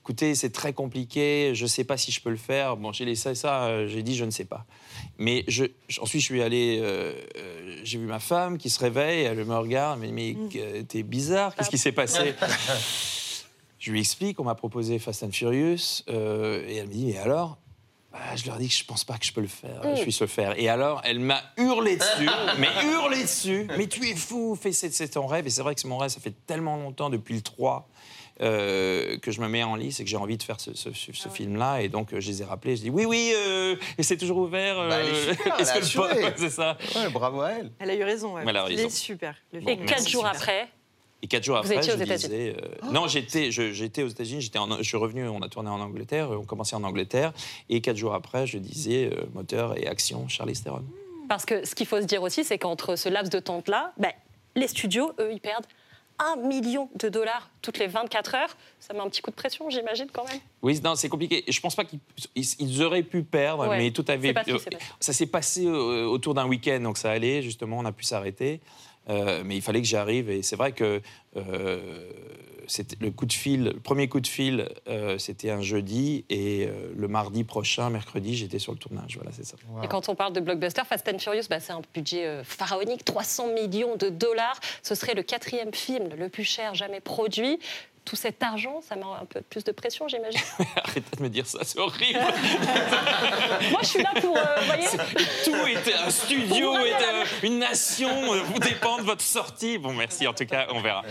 écoutez, 0.00 0.34
c'est 0.34 0.50
très 0.50 0.72
compliqué, 0.72 1.52
je 1.54 1.66
sais 1.66 1.84
pas 1.84 1.96
si 1.96 2.10
je 2.12 2.20
peux 2.20 2.30
le 2.30 2.36
faire. 2.36 2.76
Bon, 2.76 2.92
j'ai 2.92 3.04
laissé 3.04 3.34
ça, 3.34 3.86
j'ai 3.86 4.02
dit 4.02 4.16
je 4.16 4.24
ne 4.24 4.30
sais 4.30 4.44
pas. 4.44 4.64
Mais 5.18 5.44
je, 5.48 5.64
ensuite 6.00 6.20
je 6.20 6.26
suis 6.26 6.42
allé, 6.42 6.78
euh, 6.80 7.12
euh, 7.36 7.76
j'ai 7.84 7.98
vu 7.98 8.06
ma 8.06 8.18
femme 8.20 8.58
qui 8.58 8.70
se 8.70 8.78
réveille, 8.80 9.24
elle 9.24 9.44
me 9.44 9.56
regarde, 9.56 10.00
elle 10.02 10.10
me 10.12 10.16
dit 10.16 10.36
mais 10.52 10.57
euh, 10.57 10.57
t'es 10.88 11.02
bizarre, 11.02 11.54
qu'est-ce 11.54 11.70
qui 11.70 11.78
s'est 11.78 11.92
passé 11.92 12.34
Je 13.78 13.92
lui 13.92 14.00
explique, 14.00 14.40
on 14.40 14.44
m'a 14.44 14.56
proposé 14.56 14.98
Fast 14.98 15.22
and 15.22 15.30
Furious, 15.30 16.02
euh, 16.08 16.66
et 16.66 16.76
elle 16.76 16.88
me 16.88 16.92
dit, 16.92 17.10
et 17.10 17.18
alors? 17.18 17.58
Bah, 18.12 18.18
Je 18.34 18.44
leur 18.46 18.56
dis 18.56 18.68
que 18.68 18.74
je 18.74 18.84
pense 18.84 19.04
pas 19.04 19.18
que 19.18 19.24
je 19.24 19.32
peux 19.32 19.40
le 19.40 19.46
faire, 19.46 19.80
je 19.96 20.02
puisse 20.02 20.20
le 20.20 20.26
faire. 20.26 20.58
Et 20.58 20.68
alors, 20.68 21.00
elle 21.04 21.20
m'a 21.20 21.40
hurlé 21.56 21.96
dessus, 21.96 22.28
mais 22.58 22.68
hurlé 22.84 23.22
dessus, 23.22 23.68
mais 23.76 23.86
tu 23.86 24.08
es 24.08 24.16
fou, 24.16 24.58
fais, 24.60 24.72
c'est 24.72 25.08
ton 25.08 25.26
rêve. 25.26 25.46
Et 25.46 25.50
c'est 25.50 25.62
vrai 25.62 25.74
que 25.74 25.80
c'est 25.80 25.88
mon 25.88 25.98
rêve, 25.98 26.10
ça 26.10 26.20
fait 26.20 26.34
tellement 26.46 26.76
longtemps, 26.76 27.08
depuis 27.10 27.34
le 27.34 27.42
3, 27.42 27.88
euh, 28.40 29.18
que 29.18 29.30
je 29.30 29.40
me 29.40 29.48
mets 29.48 29.62
en 29.62 29.74
lice 29.76 30.00
et 30.00 30.04
que 30.04 30.10
j'ai 30.10 30.16
envie 30.16 30.36
de 30.36 30.42
faire 30.42 30.60
ce, 30.60 30.74
ce- 30.74 30.92
ce- 30.92 31.12
ce 31.12 31.28
film-là. 31.28 31.80
Et 31.82 31.88
donc, 31.88 32.12
euh, 32.12 32.20
je 32.20 32.28
les 32.28 32.42
ai 32.42 32.44
rappelés, 32.44 32.76
je 32.76 32.82
dis, 32.82 32.90
oui, 32.90 33.04
oui, 33.04 33.32
euh, 33.36 33.76
et 33.98 34.02
c'est 34.02 34.16
toujours 34.16 34.38
ouvert. 34.38 34.78
euh, 34.78 34.88
Bah, 34.88 34.96
elle 35.00 35.08
est 35.14 35.30
super, 35.34 35.60
est-ce 35.60 35.72
que 35.74 36.24
le 36.24 36.32
c'est 36.36 36.50
ça 36.50 36.76
Ouais, 36.96 37.08
bravo 37.10 37.40
à 37.40 37.50
elle. 37.52 37.70
Elle 37.78 37.90
a 37.90 37.94
eu 37.96 38.04
raison. 38.04 38.34
ouais. 38.34 38.42
Elle 38.46 38.56
a 38.56 38.66
Il 38.68 38.76
raison. 38.76 38.86
est 38.88 38.90
super. 38.90 39.34
Le 39.52 39.60
Et 39.68 39.76
quatre 39.78 40.08
jours 40.08 40.26
après, 40.26 40.68
Et 41.22 41.26
quatre 41.26 41.42
jours 41.42 41.56
Vous 41.56 41.62
après, 41.72 41.78
étiez 41.78 41.92
aux 41.94 41.98
je 41.98 42.02
États-Unis 42.04 42.28
disais, 42.52 42.56
euh, 42.62 42.92
non, 42.92 43.08
j'étais, 43.08 43.50
j'étais 43.50 44.02
aux 44.04 44.08
États-Unis. 44.08 44.40
J'étais, 44.40 44.58
je 44.78 44.82
suis 44.84 44.96
revenu. 44.96 45.26
On 45.28 45.42
a 45.42 45.48
tourné 45.48 45.68
en 45.68 45.80
Angleterre. 45.80 46.30
On 46.30 46.44
commençait 46.44 46.76
en 46.76 46.84
Angleterre. 46.84 47.32
Et 47.68 47.80
quatre 47.80 47.96
jours 47.96 48.14
après, 48.14 48.46
je 48.46 48.58
disais 48.58 49.10
euh, 49.12 49.24
moteur 49.34 49.76
et 49.76 49.88
action, 49.88 50.28
Charlie 50.28 50.52
Theron. 50.54 50.84
parce 51.28 51.44
que 51.44 51.64
ce 51.66 51.74
qu'il 51.74 51.86
faut 51.86 52.00
se 52.00 52.06
dire 52.06 52.22
aussi, 52.22 52.44
c'est 52.44 52.56
qu'entre 52.58 52.94
ce 52.94 53.08
laps 53.08 53.30
de 53.30 53.40
temps-là, 53.40 53.92
ben, 53.98 54.12
les 54.54 54.68
studios, 54.68 55.12
eux, 55.18 55.30
ils 55.32 55.40
perdent 55.40 55.66
un 56.18 56.36
million 56.36 56.88
de 56.96 57.08
dollars 57.08 57.48
toutes 57.62 57.78
les 57.78 57.86
24 57.86 58.34
heures. 58.34 58.56
Ça 58.80 58.92
met 58.94 59.00
un 59.00 59.08
petit 59.08 59.20
coup 59.22 59.30
de 59.30 59.36
pression, 59.36 59.68
j'imagine, 59.70 60.06
quand 60.12 60.26
même. 60.28 60.40
Oui, 60.62 60.80
non, 60.82 60.94
c'est 60.96 61.08
compliqué. 61.08 61.44
Je 61.48 61.60
pense 61.60 61.74
pas 61.76 61.84
qu'ils 61.84 62.00
ils- 62.34 62.54
ils 62.58 62.82
auraient 62.82 63.02
pu 63.02 63.22
perdre, 63.22 63.68
Ouais, 63.68 63.78
mais 63.78 63.90
tout 63.92 64.04
avait. 64.08 64.32
passé. 64.32 64.52
Ça 65.00 65.12
s'est 65.12 65.26
passé 65.26 65.66
euh, 65.66 66.04
autour 66.06 66.34
d'un 66.34 66.46
week-end, 66.46 66.80
donc 66.80 66.98
ça 66.98 67.10
allait. 67.10 67.42
Justement, 67.42 67.78
on 67.78 67.84
a 67.84 67.92
pu 67.92 68.04
s'arrêter. 68.04 68.60
Euh, 69.08 69.42
mais 69.44 69.56
il 69.56 69.62
fallait 69.62 69.80
que 69.80 69.86
j'arrive. 69.86 70.30
Et 70.30 70.42
c'est 70.42 70.56
vrai 70.56 70.72
que 70.72 71.00
euh, 71.36 72.10
c'était 72.66 72.96
le 73.00 73.10
coup 73.10 73.24
de 73.24 73.32
fil, 73.32 73.64
le 73.64 73.80
premier 73.80 74.08
coup 74.08 74.20
de 74.20 74.26
fil, 74.26 74.68
euh, 74.88 75.16
c'était 75.18 75.50
un 75.50 75.62
jeudi. 75.62 76.24
Et 76.28 76.66
euh, 76.66 76.92
le 76.94 77.08
mardi 77.08 77.44
prochain, 77.44 77.90
mercredi, 77.90 78.36
j'étais 78.36 78.58
sur 78.58 78.72
le 78.72 78.78
tournage. 78.78 79.16
Voilà, 79.16 79.30
c'est 79.32 79.44
ça. 79.44 79.56
Et 79.82 79.88
quand 79.88 80.08
on 80.08 80.14
parle 80.14 80.32
de 80.32 80.40
blockbuster, 80.40 80.82
Fast 80.84 81.08
and 81.08 81.18
Furious, 81.18 81.44
bah, 81.48 81.60
c'est 81.60 81.72
un 81.72 81.80
budget 81.94 82.42
pharaonique, 82.44 83.04
300 83.04 83.54
millions 83.54 83.96
de 83.96 84.08
dollars. 84.08 84.60
Ce 84.82 84.94
serait 84.94 85.14
le 85.14 85.22
quatrième 85.22 85.72
film 85.72 86.10
le 86.16 86.28
plus 86.28 86.44
cher 86.44 86.74
jamais 86.74 87.00
produit. 87.00 87.58
Tout 88.08 88.16
cet 88.16 88.42
argent, 88.42 88.80
ça 88.88 88.96
met 88.96 89.02
un 89.02 89.26
peu 89.26 89.42
plus 89.42 89.64
de 89.64 89.72
pression, 89.72 90.08
j'imagine. 90.08 90.40
Arrêtez 90.82 91.16
de 91.18 91.22
me 91.22 91.28
dire 91.28 91.46
ça, 91.46 91.58
c'est 91.62 91.78
horrible. 91.78 92.18
Moi, 93.70 93.80
je 93.82 93.86
suis 93.86 94.02
là 94.02 94.12
pour, 94.20 94.34
euh, 94.34 94.40
voyez, 94.66 94.86
Tout 95.44 95.66
était 95.66 95.92
un 95.94 96.08
studio, 96.08 96.74
euh, 96.74 97.24
une 97.42 97.58
nation. 97.58 98.08
euh, 98.32 98.40
Vous 98.40 98.58
dépend 98.60 98.96
de 98.96 99.02
votre 99.02 99.20
sortie. 99.22 99.76
Bon, 99.76 99.92
merci. 99.92 100.26
En 100.26 100.32
tout 100.32 100.46
cas, 100.46 100.68
on 100.72 100.80
verra. 100.80 101.02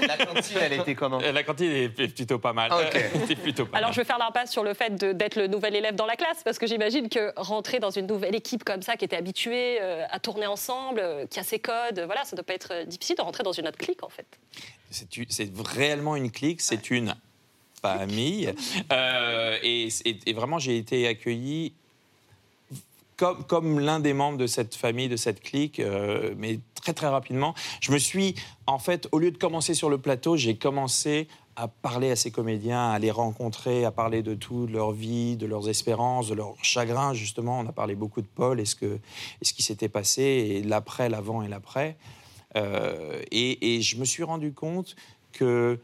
La, 0.00 0.16
la 0.16 0.24
cantine, 0.24 0.56
elle 0.62 0.72
était 0.74 0.94
comment 0.94 1.20
Euh, 1.20 1.32
La 1.32 1.42
cantine 1.42 1.70
est 1.70 1.88
plutôt 1.90 2.38
pas 2.38 2.54
mal. 2.54 2.72
Ok. 2.72 3.04
C'est 3.28 3.36
plutôt 3.36 3.66
pas 3.66 3.76
Alors, 3.78 3.88
mal. 3.90 3.94
je 3.94 4.00
vais 4.00 4.06
faire 4.06 4.18
l'impasse 4.18 4.50
sur 4.50 4.64
le 4.64 4.72
fait 4.72 4.94
d'être 4.94 5.36
le 5.36 5.48
nouvel 5.48 5.76
élève 5.76 5.94
dans 5.94 6.06
la 6.06 6.16
classe, 6.16 6.42
parce 6.42 6.58
que 6.58 6.66
j'imagine 6.66 7.08
que 7.10 7.32
rentrer 7.36 7.80
dans 7.80 7.90
une 7.90 8.06
nouvelle 8.06 8.34
équipe 8.34 8.64
comme 8.64 8.80
ça, 8.82 8.96
qui 8.96 9.04
était 9.04 9.16
habituée 9.16 9.78
euh, 9.82 10.04
à 10.10 10.18
tourner 10.20 10.46
ensemble, 10.46 11.00
euh, 11.00 11.26
qui 11.26 11.38
a 11.38 11.42
ses 11.42 11.58
codes, 11.58 12.00
voilà, 12.06 12.24
ça 12.24 12.30
ne 12.32 12.36
doit 12.36 12.46
pas 12.46 12.54
être 12.54 12.72
euh, 12.72 12.84
difficile 12.84 13.16
de 13.16 13.22
rentrer 13.22 13.42
dans 13.42 13.52
une 13.52 13.68
autre 13.68 13.78
clique, 13.78 14.02
en 14.02 14.08
fait. 14.08 14.26
C'est 14.90 15.50
réellement 15.74 16.16
une 16.16 16.30
clique, 16.30 16.60
c'est 16.60 16.90
une 16.90 17.14
famille. 17.82 18.52
Euh, 18.92 19.58
et, 19.62 19.88
et- 20.04 20.18
et 20.26 20.32
vraiment, 20.32 20.58
j'ai 20.58 20.76
été 20.76 21.06
accueilli 21.06 21.72
comme, 23.16 23.44
comme 23.44 23.80
l'un 23.80 23.98
des 24.00 24.12
membres 24.12 24.38
de 24.38 24.46
cette 24.46 24.74
famille, 24.74 25.08
de 25.08 25.16
cette 25.16 25.40
clique, 25.40 25.80
euh, 25.80 26.34
mais 26.36 26.60
très 26.74 26.92
très 26.92 27.08
rapidement. 27.08 27.54
Je 27.80 27.90
me 27.92 27.98
suis, 27.98 28.34
en 28.66 28.78
fait, 28.78 29.08
au 29.12 29.18
lieu 29.18 29.30
de 29.30 29.38
commencer 29.38 29.72
sur 29.74 29.88
le 29.88 29.98
plateau, 29.98 30.36
j'ai 30.36 30.56
commencé 30.56 31.26
à 31.56 31.68
parler 31.68 32.10
à 32.10 32.16
ces 32.16 32.30
comédiens, 32.30 32.90
à 32.90 32.98
les 32.98 33.10
rencontrer, 33.10 33.86
à 33.86 33.90
parler 33.90 34.22
de 34.22 34.34
tout, 34.34 34.66
de 34.66 34.72
leur 34.72 34.92
vie, 34.92 35.36
de 35.36 35.46
leurs 35.46 35.70
espérances, 35.70 36.28
de 36.28 36.34
leurs 36.34 36.54
chagrins, 36.62 37.14
justement. 37.14 37.60
On 37.60 37.66
a 37.66 37.72
parlé 37.72 37.94
beaucoup 37.94 38.20
de 38.20 38.26
Paul 38.34 38.60
et 38.60 38.66
ce, 38.66 38.74
que, 38.74 38.84
et 39.40 39.44
ce 39.44 39.54
qui 39.54 39.62
s'était 39.62 39.88
passé, 39.88 40.22
et 40.22 40.62
l'après, 40.62 41.08
l'avant 41.08 41.42
et 41.42 41.48
l'après. 41.48 41.96
Euh, 42.56 43.20
et, 43.30 43.76
et 43.76 43.82
je 43.82 43.96
me 43.98 44.04
suis 44.04 44.22
rendu 44.22 44.52
compte 44.52 44.96
que 45.32 45.78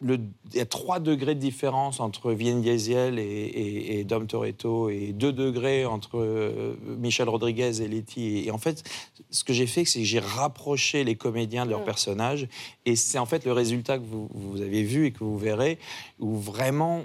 le- 0.00 0.20
il 0.52 0.58
y 0.58 0.60
a 0.60 0.66
trois 0.66 1.00
degrés 1.00 1.34
de 1.34 1.40
différence 1.40 1.98
entre 1.98 2.32
Vien 2.32 2.56
Diesel 2.58 3.18
et, 3.18 3.22
et, 3.22 3.98
et 3.98 4.04
Dom 4.04 4.26
Toretto 4.26 4.90
et 4.90 5.12
deux 5.12 5.32
degrés 5.32 5.86
entre 5.86 6.18
euh, 6.18 6.76
Michel 6.98 7.28
Rodriguez 7.28 7.80
et 7.80 7.88
Letty. 7.88 8.44
Et, 8.46 8.50
en 8.50 8.58
fait, 8.58 8.84
ce 9.30 9.44
que 9.44 9.52
j'ai 9.52 9.66
fait, 9.66 9.84
c'est 9.84 10.00
que 10.00 10.04
j'ai 10.04 10.20
rapproché 10.20 11.04
les 11.04 11.16
comédiens 11.16 11.64
de 11.64 11.70
leurs 11.70 11.84
personnages. 11.84 12.48
Et 12.86 12.96
c'est 12.96 13.18
en 13.18 13.26
fait 13.26 13.44
le 13.44 13.52
résultat 13.52 13.98
que 13.98 14.04
vous, 14.04 14.28
vous 14.32 14.60
avez 14.60 14.82
vu 14.82 15.06
et 15.06 15.10
que 15.10 15.24
vous 15.24 15.38
verrez, 15.38 15.78
où 16.20 16.36
vraiment 16.36 17.04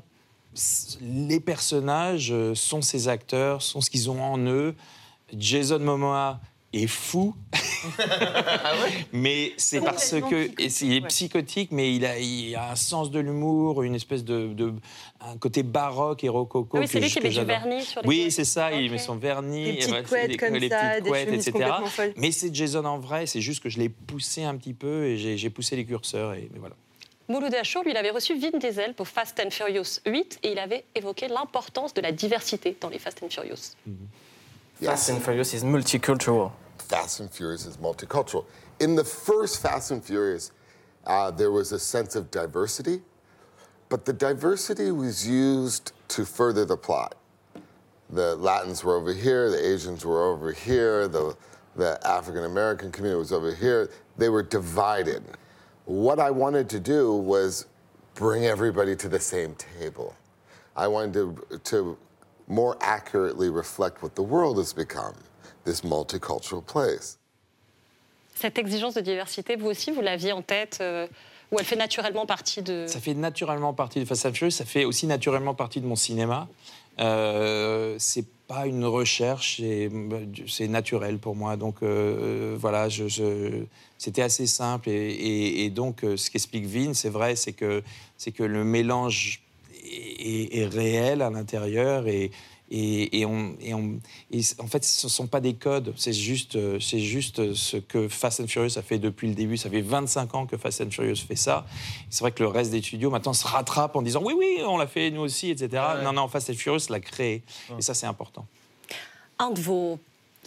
les 1.00 1.40
personnages 1.40 2.32
euh, 2.32 2.54
sont 2.54 2.82
ces 2.82 3.08
acteurs, 3.08 3.62
sont 3.62 3.82
ce 3.82 3.90
qu'ils 3.90 4.10
ont 4.10 4.22
en 4.22 4.40
eux. 4.40 4.76
Jason 5.38 5.80
Momoa 5.80 6.42
est 6.74 6.88
fou. 6.88 7.34
Mais 9.14 9.54
c'est 9.58 9.82
parce 9.82 10.12
que 10.12 10.50
il 10.84 10.94
est 10.94 11.02
psychotique, 11.08 11.72
mais 11.72 11.94
il 11.96 12.06
a, 12.06 12.18
il 12.20 12.56
a 12.56 12.72
un 12.72 12.76
sens 12.76 13.12
de 13.12 13.20
l'humour, 13.20 13.84
une 13.84 13.96
espèce 13.96 14.24
de, 14.24 14.48
de- 14.48 14.74
un 15.22 15.38
côté 15.38 15.64
baroque 15.64 16.24
et 16.24 16.30
rococo. 16.30 16.78
Ah 16.78 16.80
oui, 16.82 16.88
c'est 16.88 17.00
lui 17.00 17.10
qui 17.10 17.20
met 17.22 17.30
du 17.30 17.44
vernis 17.44 17.84
sur 17.84 18.02
les 18.02 18.08
Oui, 18.08 18.32
c'est 18.32 18.46
ça. 18.46 18.72
Il 18.72 18.86
Ok. 18.86 18.92
met 18.92 18.98
son 18.98 19.16
vernis, 19.16 19.64
Des 19.66 19.70
et 19.72 19.76
petites 19.78 20.08
couettes 20.08 20.30
les- 20.30 20.38
comme 20.38 20.56
les 20.56 20.70
ça, 20.70 20.78
petites 20.92 21.04
des 21.04 21.10
couettes, 21.10 21.30
etc. 21.48 21.72
Mais 22.18 22.32
c'est 22.32 22.54
Jason 22.56 22.86
en 22.86 23.00
vrai. 23.00 23.26
C'est 23.26 23.42
juste 23.42 23.62
que 23.62 23.70
je 23.70 23.80
l'ai 23.80 23.90
poussé 23.90 24.44
un 24.44 24.56
petit 24.56 24.74
peu 24.74 25.06
et 25.06 25.18
j'ai 25.38 25.50
poussé 25.50 25.76
les 25.76 25.86
curseurs. 25.86 26.34
Et 26.34 26.50
mais 26.54 26.60
voilà. 26.60 26.76
Mouloud 27.28 27.54
Achour, 27.54 27.84
lui, 27.84 27.92
il 27.92 27.98
avait 27.98 28.10
reçu 28.10 28.40
Vin 28.40 28.58
Diesel 28.58 28.96
pour 28.96 29.08
Fast 29.08 29.40
and 29.46 29.52
Furious 29.52 30.00
8 30.08 30.40
et 30.42 30.52
il 30.54 30.58
avait 30.58 30.84
évoqué 30.96 31.28
l'importance 31.28 31.94
de 31.94 32.02
la 32.02 32.12
diversité 32.12 32.76
dans 32.82 32.90
les 32.90 32.98
Fast 32.98 33.22
and 33.22 33.30
Furious. 33.30 33.76
Fast 34.82 35.12
and 35.12 35.20
Furious 35.20 35.54
is 35.54 35.64
multicultural. 35.64 36.50
Fast 36.82 37.20
and 37.20 37.30
Furious 37.30 37.66
is 37.66 37.78
multicultural. 37.78 38.46
In 38.80 38.96
the 38.96 39.04
first 39.04 39.62
Fast 39.62 39.92
and 39.92 40.04
Furious, 40.04 40.52
uh, 41.06 41.32
there 41.32 41.52
was 41.52 41.72
a 41.72 41.80
sense 41.80 42.16
of 42.16 42.32
diversity, 42.32 43.02
but 43.90 44.06
the 44.06 44.14
diversity 44.14 44.92
was 44.92 45.28
used 45.28 45.94
to 46.10 46.26
further 46.26 46.66
the 46.66 46.78
plot. 46.78 47.16
The 48.10 48.36
Latins 48.36 48.84
were 48.84 48.96
over 48.96 49.14
here, 49.14 49.50
the 49.50 49.74
Asians 49.74 50.06
were 50.06 50.24
over 50.24 50.52
here, 50.52 51.08
the, 51.08 51.36
the 51.76 52.00
African 52.06 52.46
American 52.46 52.92
community 52.92 53.20
was 53.20 53.32
over 53.32 53.54
here. 53.54 53.90
They 54.18 54.30
were 54.30 54.44
divided. 54.44 55.24
What 55.86 56.20
I 56.20 56.32
wanted 56.32 56.70
to 56.70 56.80
do 56.80 57.14
was 57.14 57.68
bring 58.16 58.46
everybody 58.46 58.96
to 58.96 59.10
the 59.10 59.20
same 59.20 59.56
table. 59.56 60.16
I 60.76 60.88
wanted 60.88 61.14
to, 61.14 61.58
to 61.58 61.98
more 62.48 62.78
accurately 62.82 63.50
reflect 63.50 64.02
what 64.02 64.16
the 64.16 64.24
world 64.24 64.58
has 64.58 64.74
become 64.74 65.16
this 65.70 65.84
multicultural 65.84 66.62
place. 66.64 67.18
Cette 68.36 68.58
exigence 68.58 68.94
de 68.94 69.02
diversité, 69.02 69.56
vous 69.56 69.68
aussi, 69.68 69.92
vous 69.92 70.02
l'aviez 70.02 70.32
en 70.32 70.42
tête 70.42 70.78
euh, 70.82 71.08
ou 71.52 71.60
elle 71.60 71.66
fait 71.66 71.76
naturellement 71.76 72.26
partie 72.26 72.62
de... 72.62 72.86
Ça 72.88 73.00
fait 73.00 73.14
naturellement 73.14 73.74
partie 73.74 74.00
de 74.00 74.06
Fast 74.06 74.26
and 74.26 74.34
Furious, 74.34 74.52
ça 74.52 74.66
fait 74.66 74.86
aussi 74.86 75.08
naturellement 75.08 75.54
partie 75.56 75.82
de 75.82 75.86
mon 75.88 75.96
cinéma. 75.98 76.48
Euh, 77.00 77.96
c'est 78.00 78.26
pas 78.48 78.66
une 78.66 78.86
recherche, 78.86 79.58
c'est- 79.58 79.90
c'est 80.48 80.68
naturel 80.68 81.18
pour 81.20 81.36
moi. 81.36 81.56
Donc 81.56 81.78
euh, 81.84 82.56
voilà, 82.60 82.90
je, 82.90 83.08
je- 83.08 83.64
c'était 83.98 84.22
assez 84.22 84.48
simple. 84.48 84.90
Et, 84.90 85.12
et- 85.12 85.66
et 85.66 85.70
donc, 85.70 86.02
ce 86.16 86.30
qu'explique 86.30 86.66
Vin, 86.66 86.94
c'est 86.94 87.10
vrai, 87.10 87.36
c'est 87.36 87.54
que, 87.54 87.84
c'est 88.18 88.32
que 88.32 88.44
le 88.44 88.64
mélange 88.64 89.42
est, 89.84 90.58
est- 90.58 90.58
est 90.60 90.66
réel 90.68 91.22
à 91.22 91.30
l'intérieur 91.30 92.08
et, 92.08 92.32
et, 92.72 93.20
et 93.20 93.26
on, 93.26 93.56
et 93.62 93.74
on- 93.74 94.00
et 94.32 94.42
c- 94.42 94.56
en 94.60 94.68
fait, 94.68 94.84
ce 94.84 95.08
ne 95.08 95.10
sont 95.10 95.28
pas 95.28 95.40
des 95.40 95.54
codes, 95.56 95.94
c'est 95.98 96.14
juste, 96.14 96.56
euh, 96.56 96.80
c'est 96.80 97.00
juste 97.00 97.54
ce 97.56 97.78
que 97.78 98.08
Fast 98.08 98.40
and 98.42 98.48
Furious 98.48 98.78
a 98.78 98.82
fait 98.82 99.00
depuis 99.00 99.28
le 99.28 99.34
début. 99.34 99.58
Ça 99.58 99.70
fait 99.70 99.82
25 99.82 100.36
ans 100.36 100.46
que 100.46 100.58
Fast 100.58 100.82
and 100.82 100.92
Furious 100.92 101.16
fait 101.28 101.36
ça. 101.36 101.66
C'est 102.10 102.22
vrai 102.22 102.32
que 102.32 102.44
le 102.44 102.50
reste 102.50 102.72
des 102.72 102.82
studios 102.82 103.10
maintenant 103.10 103.34
se 103.34 103.48
rattrape 103.48 103.96
en 103.96 104.02
disant 104.02 104.22
oui, 104.24 104.34
oui, 104.38 104.58
on 104.66 104.78
l'a 104.78 104.88
fait 104.88 105.10
nous 105.12 105.22
aussi, 105.22 105.50
etc. 105.50 105.82
Non, 106.04 106.14
non, 106.14 106.28
Fast 106.28 106.50
and 106.50 106.54
Furious 106.56 106.90
l'a 106.90 107.00
créé. 107.00 107.42
Et 107.78 107.82
ça, 107.82 107.94
c'est 107.94 108.08
important. 108.08 108.46
Un 109.40 109.52
de 109.52 109.62
vos 109.62 110.00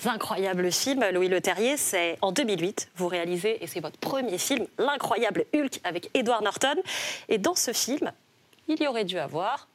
incroyables 0.05 0.73
films, 0.73 1.05
Louis 1.13 1.29
Leterrier, 1.29 1.77
c'est 1.77 2.19
en 2.23 2.33
2008. 2.33 2.91
Vous 2.97 3.09
réalisez, 3.09 3.63
et 3.63 3.67
c'est 3.67 3.81
votre 3.81 3.99
premier 3.99 4.39
film, 4.39 4.67
L'incroyable 4.79 5.45
Hulk 5.55 5.81
avec 5.85 6.11
Edward 6.15 6.43
Norton. 6.43 6.75
Et 7.29 7.39
dans 7.39 7.55
ce 7.55 7.73
film, 7.73 8.13
il 8.69 8.81
y 8.83 8.87
aurait 8.87 9.05
dû 9.05 9.19
avoir 9.19 9.69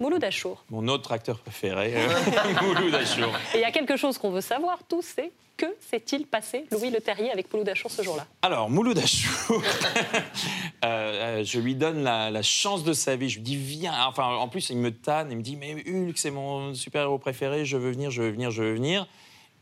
Mouloud 0.00 0.22
Achour. 0.22 0.64
Mon 0.70 0.86
autre 0.88 1.12
acteur 1.12 1.38
préféré, 1.38 1.92
euh, 1.96 2.08
Mouloud 2.62 2.94
Achour. 2.94 3.32
Et 3.54 3.58
il 3.58 3.60
y 3.60 3.64
a 3.64 3.70
quelque 3.72 3.96
chose 3.96 4.16
qu'on 4.18 4.30
veut 4.30 4.40
savoir 4.40 4.78
tous, 4.88 5.04
c'est 5.16 5.32
que 5.56 5.66
s'est-il 5.80 6.26
passé, 6.26 6.66
Louis 6.70 6.90
Leterrier, 6.90 7.32
avec 7.32 7.52
Mouloud 7.52 7.68
Achour 7.68 7.90
ce 7.90 8.02
jour-là? 8.02 8.26
Alors, 8.42 8.70
Mouloud 8.70 8.96
Achour, 8.96 9.60
euh, 10.84 10.84
euh, 10.84 11.44
je 11.44 11.58
lui 11.58 11.74
donne 11.74 12.04
la, 12.04 12.30
la 12.30 12.42
chance 12.42 12.84
de 12.84 12.92
sa 12.92 13.16
vie. 13.16 13.28
Je 13.28 13.36
lui 13.36 13.42
dis, 13.42 13.56
viens. 13.56 14.06
Enfin, 14.06 14.36
en 14.36 14.46
plus, 14.48 14.70
il 14.70 14.78
me 14.78 14.92
tanne. 14.92 15.32
Il 15.32 15.36
me 15.36 15.42
dit, 15.42 15.56
mais 15.56 15.74
Hulk, 15.74 16.16
c'est 16.16 16.30
mon 16.30 16.74
super-héros 16.74 17.18
préféré. 17.18 17.64
Je 17.64 17.76
veux 17.76 17.90
venir, 17.90 18.12
je 18.12 18.22
veux 18.22 18.30
venir, 18.30 18.52
je 18.52 18.62
veux 18.62 18.74
venir. 18.74 19.08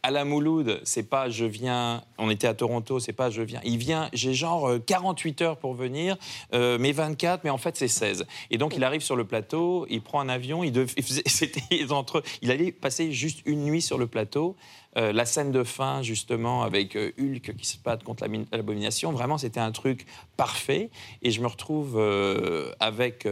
À 0.02 0.10
la 0.12 0.24
Mouloud, 0.24 0.80
c'est 0.84 1.02
pas 1.02 1.28
je 1.30 1.44
viens. 1.44 2.02
On 2.18 2.30
était 2.30 2.46
à 2.46 2.54
Toronto, 2.54 3.00
c'est 3.00 3.12
pas 3.12 3.28
je 3.30 3.42
viens. 3.42 3.60
Il 3.64 3.78
vient, 3.78 4.08
j'ai 4.12 4.34
genre 4.34 4.68
euh, 4.68 4.78
48 4.78 5.42
heures 5.42 5.56
pour 5.56 5.74
venir, 5.74 6.16
euh, 6.54 6.78
mais 6.80 6.92
24, 6.92 7.42
mais 7.42 7.50
en 7.50 7.58
fait 7.58 7.76
c'est 7.76 7.88
16. 7.88 8.24
Et 8.50 8.58
donc 8.58 8.76
il 8.76 8.84
arrive 8.84 9.00
sur 9.00 9.16
le 9.16 9.24
plateau, 9.24 9.84
il 9.90 10.02
prend 10.02 10.20
un 10.20 10.28
avion, 10.28 10.62
il, 10.62 10.76
il 10.96 11.02
faisait- 11.02 11.92
entre, 11.92 12.22
il 12.42 12.50
allait 12.52 12.70
passer 12.70 13.10
juste 13.10 13.40
une 13.46 13.64
nuit 13.64 13.82
sur 13.82 13.98
le 13.98 14.06
plateau. 14.06 14.54
Euh, 14.96 15.12
la 15.12 15.26
scène 15.26 15.52
de 15.52 15.62
fin, 15.62 16.02
justement, 16.02 16.62
avec 16.62 16.96
euh, 16.96 17.12
Hulk 17.18 17.54
qui 17.56 17.66
se 17.66 17.76
bat 17.78 17.98
contre 17.98 18.26
l'abomination, 18.52 19.12
vraiment, 19.12 19.36
c'était 19.36 19.60
un 19.60 19.72
truc 19.72 20.06
parfait. 20.38 20.88
Et 21.22 21.30
je 21.30 21.42
me 21.42 21.46
retrouve 21.46 21.96
euh, 21.98 22.72
avec 22.80 23.28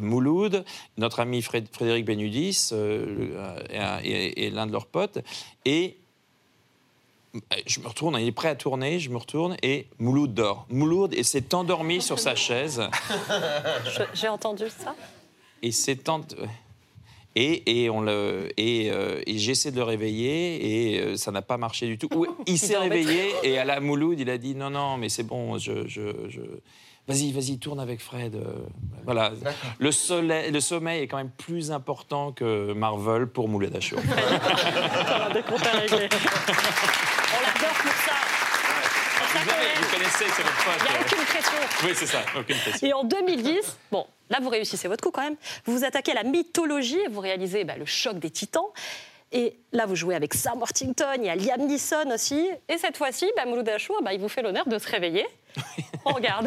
Mouloud, 0.00 0.64
notre 0.98 1.20
ami 1.20 1.40
Frédéric 1.40 2.04
Benudis 2.04 2.70
et, 3.70 4.50
l'un 4.50 4.66
de 4.66 4.72
leurs 4.72 4.86
potes. 4.86 5.18
Et 5.64 5.98
je 7.66 7.80
me 7.80 7.86
retourne, 7.86 8.16
il 8.18 8.26
est 8.26 8.32
prêt 8.32 8.48
à 8.48 8.56
tourner, 8.56 8.98
je 8.98 9.10
me 9.10 9.16
retourne 9.16 9.56
et 9.62 9.86
Mouloud 9.98 10.34
dort. 10.34 10.66
Mouloud 10.68 11.14
et 11.14 11.22
s'est 11.22 11.54
endormi 11.54 12.00
sur 12.00 12.18
sa 12.18 12.34
chaise 12.34 12.82
J'ai 14.14 14.28
entendu 14.28 14.64
ça. 14.68 14.94
et 15.62 15.72
s'est 15.72 16.08
en- 16.08 16.20
et, 17.36 17.84
et, 17.84 17.90
on 17.90 18.00
le, 18.00 18.48
et, 18.56 18.90
euh, 18.92 19.20
et 19.26 19.38
j'essaie 19.38 19.70
de 19.70 19.76
le 19.76 19.82
réveiller 19.82 20.94
et 20.94 21.00
euh, 21.00 21.16
ça 21.16 21.30
n'a 21.32 21.42
pas 21.42 21.56
marché 21.56 21.86
du 21.86 21.98
tout. 21.98 22.08
Ou 22.14 22.26
il 22.46 22.58
s'est 22.58 22.76
réveillé 22.78 23.32
et 23.42 23.58
à 23.58 23.64
la 23.64 23.80
Mouloud, 23.80 24.18
il 24.20 24.30
a 24.30 24.38
dit 24.38 24.54
non, 24.54 24.70
non, 24.70 24.96
mais 24.96 25.08
c'est 25.08 25.24
bon, 25.24 25.58
je, 25.58 25.86
je, 25.88 26.02
je- 26.28 26.40
vas-y, 27.08 27.32
vas-y, 27.32 27.58
tourne 27.58 27.80
avec 27.80 28.00
Fred. 28.00 28.34
euh, 28.36 28.54
Voilà. 29.04 29.32
Le, 29.78 29.90
soleil, 29.92 30.50
le 30.52 30.60
sommeil 30.60 31.02
est 31.02 31.06
quand 31.08 31.18
même 31.18 31.32
plus 31.36 31.70
important 31.72 32.32
que 32.32 32.72
Marvel 32.72 33.26
pour 33.26 33.48
Mouloud 33.48 33.74
Achour. 33.76 33.98
Ça 34.08 35.18
va, 35.18 35.30
des 35.34 35.42
comptes 35.42 35.66
à 35.66 35.72
régler. 35.78 36.08
On 36.08 37.40
l'adore, 37.42 37.76
Ça 39.34 39.40
vous, 39.44 39.50
avez- 39.50 39.58
connaît. 39.60 39.74
vous 39.80 39.96
connaissez, 39.96 40.24
c'est 40.34 40.42
votre 40.42 40.66
Il 40.78 40.82
n'y 40.82 40.88
a 40.88 40.98
pote. 40.98 41.12
aucune 41.12 41.24
pression. 41.26 41.58
Oui, 41.84 41.90
c'est 41.94 42.06
ça, 42.06 42.20
aucune 42.38 42.56
pression. 42.56 42.86
Et 42.88 42.92
en 42.92 43.04
2010, 43.04 43.78
bon, 43.90 44.06
là 44.30 44.38
vous 44.40 44.48
réussissez 44.48 44.88
votre 44.88 45.02
coup 45.02 45.10
quand 45.10 45.22
même. 45.22 45.36
Vous 45.66 45.76
vous 45.78 45.84
attaquez 45.84 46.12
à 46.12 46.14
la 46.14 46.22
mythologie 46.24 46.98
et 47.00 47.08
vous 47.08 47.20
réalisez 47.20 47.64
bah, 47.64 47.74
le 47.76 47.84
choc 47.86 48.18
des 48.18 48.30
titans. 48.30 48.66
Et 49.32 49.56
là, 49.72 49.84
vous 49.86 49.96
jouez 49.96 50.14
avec 50.14 50.32
Sam 50.32 50.58
Worthington, 50.60 51.14
il 51.16 51.24
y 51.24 51.28
a 51.28 51.34
Liam 51.34 51.66
Neeson 51.66 52.08
aussi. 52.14 52.48
Et 52.68 52.78
cette 52.78 52.96
fois-ci, 52.96 53.28
bah, 53.36 53.44
Mouloud 53.46 53.68
Achour, 53.68 54.00
bah, 54.02 54.12
il 54.12 54.20
vous 54.20 54.28
fait 54.28 54.42
l'honneur 54.42 54.68
de 54.68 54.78
se 54.78 54.88
réveiller. 54.88 55.26
On 56.04 56.12
regarde. 56.12 56.46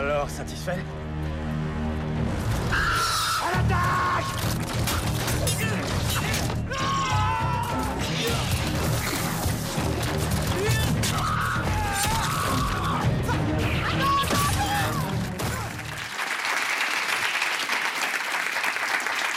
Alors, 0.00 0.30
satisfait 0.30 0.78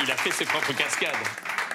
Il 0.04 0.12
a 0.12 0.18
fait 0.18 0.32
ses 0.32 0.46
propres 0.46 0.74
cascades. 0.74 1.12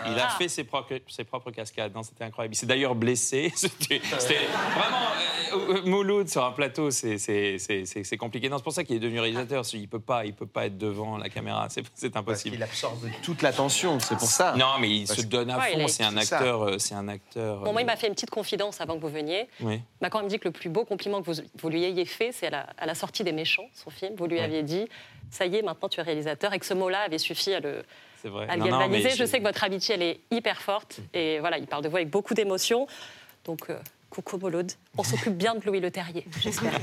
Il 0.06 0.18
a 0.18 0.28
Ah. 0.30 0.36
fait 0.38 0.48
ses 0.48 0.64
propres, 0.64 0.94
ses 1.08 1.24
propres 1.24 1.50
cascades. 1.50 1.94
Non, 1.94 2.02
C'était 2.02 2.24
incroyable. 2.24 2.54
Il 2.54 2.58
s'est 2.58 2.66
d'ailleurs 2.66 2.94
blessé. 2.94 3.52
C'était 3.56 4.00
c'était 4.18 4.38
vraiment. 4.74 5.06
Euh, 5.58 5.82
Mouloud 5.84 6.28
sur 6.28 6.44
un 6.44 6.52
plateau, 6.52 6.90
c'est- 6.90 7.18
compliqué. 8.18 8.48
Non, 8.48 8.58
C'est 8.58 8.64
pour 8.64 8.72
ça 8.72 8.84
qu'il 8.84 8.96
est 8.96 9.00
devenu 9.00 9.20
réalisateur. 9.20 9.64
Il 9.72 9.88
peut 9.88 10.00
pas, 10.00 10.24
il 10.24 10.34
peut 10.34 10.46
pas 10.46 10.66
être 10.66 10.78
devant 10.78 11.16
la 11.18 11.28
caméra. 11.28 11.68
C'est 11.94 12.16
impossible. 12.16 12.54
qu'il 12.56 12.62
absorbe 12.62 12.98
toute 13.22 13.42
l'attention, 13.42 13.98
c'est 14.00 14.16
pour 14.16 14.28
ça. 14.28 14.54
Non, 14.56 14.78
mais 14.80 14.90
il 14.90 15.06
Parce 15.06 15.20
se 15.20 15.26
donne 15.26 15.50
à 15.50 15.68
il 15.70 15.74
fond. 15.74 15.84
est- 15.84 15.88
C'est 15.88 16.04
un 16.04 16.16
acteur. 16.16 16.62
euh, 16.62 16.78
C'est 16.78 16.94
un 16.94 17.08
acteur. 17.08 17.60
Bon, 17.60 17.72
moi, 17.72 17.82
il 17.82 17.84
euh, 17.84 17.86
m'a 17.86 17.96
fait 17.96 18.06
une 18.08 18.14
petite 18.14 18.30
confidence 18.30 18.80
avant 18.80 18.96
que 18.96 19.00
vous 19.02 19.08
veniez. 19.08 19.48
Oui. 19.60 19.74
Il 19.76 19.82
m'a 20.02 20.10
quand 20.10 20.20
même 20.20 20.28
dit 20.28 20.38
que 20.38 20.46
le 20.48 20.52
plus 20.52 20.68
beau 20.68 20.84
compliment 20.84 21.20
que 21.22 21.30
vous, 21.30 21.40
vous 21.60 21.68
lui 21.68 21.84
ayez 21.84 22.04
fait, 22.04 22.32
c'est 22.32 22.46
à 22.48 22.50
la, 22.50 22.66
à 22.78 22.86
la 22.86 22.94
sortie 22.94 23.24
des 23.24 23.32
Méchants, 23.32 23.68
son 23.74 23.90
film. 23.90 24.14
Vous 24.16 24.26
lui 24.26 24.36
Ouais. 24.36 24.42
aviez 24.44 24.62
dit 24.62 24.86
Ça 25.30 25.44
y 25.44 25.56
est, 25.56 25.62
maintenant 25.62 25.88
tu 25.90 26.00
es 26.00 26.02
réalisateur, 26.02 26.54
et 26.54 26.58
que 26.58 26.64
ce 26.64 26.72
mot-là 26.74 27.00
avait 27.00 27.18
suffi 27.18 27.52
à 27.52 27.60
le, 27.60 27.84
C'est 28.22 28.28
vrai. 28.30 28.46
à 28.48 28.56
le 28.56 28.60
Non, 28.62 28.70
non, 28.70 28.78
galvaniser. 28.78 29.10
Je 29.10 29.24
sais 29.26 29.38
que 29.38 29.44
votre 29.44 29.62
amitié, 29.62 29.94
elle 29.94 30.02
est 30.02 30.20
hyper 30.30 30.62
forte. 30.62 31.00
Et 31.12 31.38
voilà, 31.40 31.58
il 31.58 31.66
parle 31.66 31.82
de 31.84 31.88
vous 31.90 31.96
avec 31.96 32.08
beaucoup 32.08 32.32
d'émotion. 32.32 32.86
Donc, 33.44 33.68
euh, 33.68 33.78
coucou 34.10 34.38
Mouloud. 34.38 34.72
On 34.96 35.02
s'occupe 35.02 35.36
bien 35.36 35.54
de 35.54 35.64
Louis 35.64 35.80
Le 35.80 35.90
Terrier, 35.90 36.26
j'espère. 36.40 36.78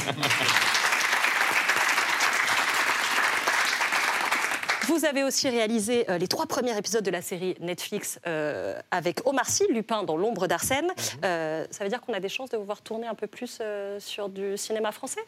Vous 4.87 5.03
avez 5.05 5.23
aussi 5.23 5.49
réalisé 5.49 6.09
euh, 6.09 6.17
les 6.17 6.27
trois 6.27 6.45
premiers 6.45 6.77
épisodes 6.77 7.03
de 7.03 7.11
la 7.11 7.21
série 7.21 7.55
Netflix 7.59 8.19
euh, 8.27 8.79
avec 8.91 9.27
Omar 9.27 9.49
Sy, 9.49 9.65
Lupin 9.69 10.03
dans 10.03 10.15
l'ombre 10.15 10.47
d'Arsène. 10.47 10.91
Euh, 11.23 11.65
ça 11.71 11.83
veut 11.83 11.89
dire 11.89 12.01
qu'on 12.01 12.13
a 12.13 12.19
des 12.19 12.29
chances 12.29 12.49
de 12.51 12.57
vous 12.57 12.65
voir 12.65 12.81
tourner 12.81 13.07
un 13.07 13.15
peu 13.15 13.27
plus 13.27 13.61
sur 13.99 14.29
du 14.29 14.57
cinéma 14.57 14.91
français? 14.91 15.21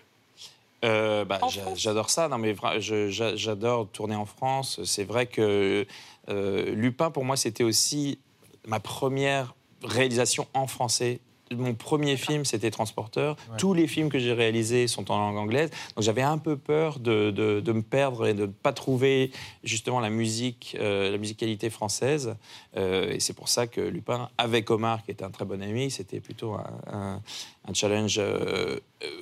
Bah, 0.83 1.39
J'adore 1.75 2.09
ça, 2.09 2.29
non 2.29 2.37
mais 2.37 2.55
j'adore 2.79 3.87
tourner 3.89 4.15
en 4.15 4.25
France. 4.25 4.79
C'est 4.85 5.03
vrai 5.03 5.25
que 5.25 5.86
Lupin 6.27 7.10
pour 7.12 7.25
moi 7.25 7.36
c'était 7.36 7.63
aussi 7.63 8.19
ma 8.65 8.79
première 8.79 9.53
réalisation 9.83 10.47
en 10.53 10.67
français. 10.67 11.19
Mon 11.55 11.73
premier 11.75 12.17
film, 12.17 12.45
c'était 12.45 12.71
Transporteur. 12.71 13.36
Tous 13.57 13.73
les 13.73 13.88
films 13.88 14.10
que 14.10 14.19
j'ai 14.19 14.33
réalisés 14.33 14.88
sont 14.88 15.10
en 15.12 15.17
langue 15.17 15.38
anglaise. 15.38 15.69
Donc 15.95 16.03
j'avais 16.03 16.21
un 16.21 16.38
peu 16.38 16.57
peur 16.57 16.99
de, 16.99 17.31
de- 17.31 17.60
de 17.62 17.71
me 17.71 17.81
perdre 17.81 18.27
et 18.27 18.33
de 18.33 18.41
ne 18.41 18.45
pas 18.51 18.73
trouver 18.73 19.31
justement 19.63 19.99
la 19.99 20.10
musique, 20.10 20.75
euh, 20.79 21.10
la 21.12 21.17
musicalité 21.17 21.69
française. 21.69 22.36
Euh, 22.75 23.12
et 23.12 23.19
c'est 23.19 23.33
pour 23.33 23.49
ça 23.49 23.67
que 23.67 23.81
Lupin, 23.81 24.29
avec 24.38 24.69
Omar, 24.69 25.03
qui 25.03 25.12
était 25.12 25.23
un 25.23 25.31
très 25.31 25.45
bon 25.45 25.62
ami, 25.62 25.89
c'était 25.91 26.19
plutôt 26.19 26.53
un, 26.53 26.73
un- 26.91 27.21
un 27.69 27.73
challenge 27.73 28.15
euh, 28.19 28.79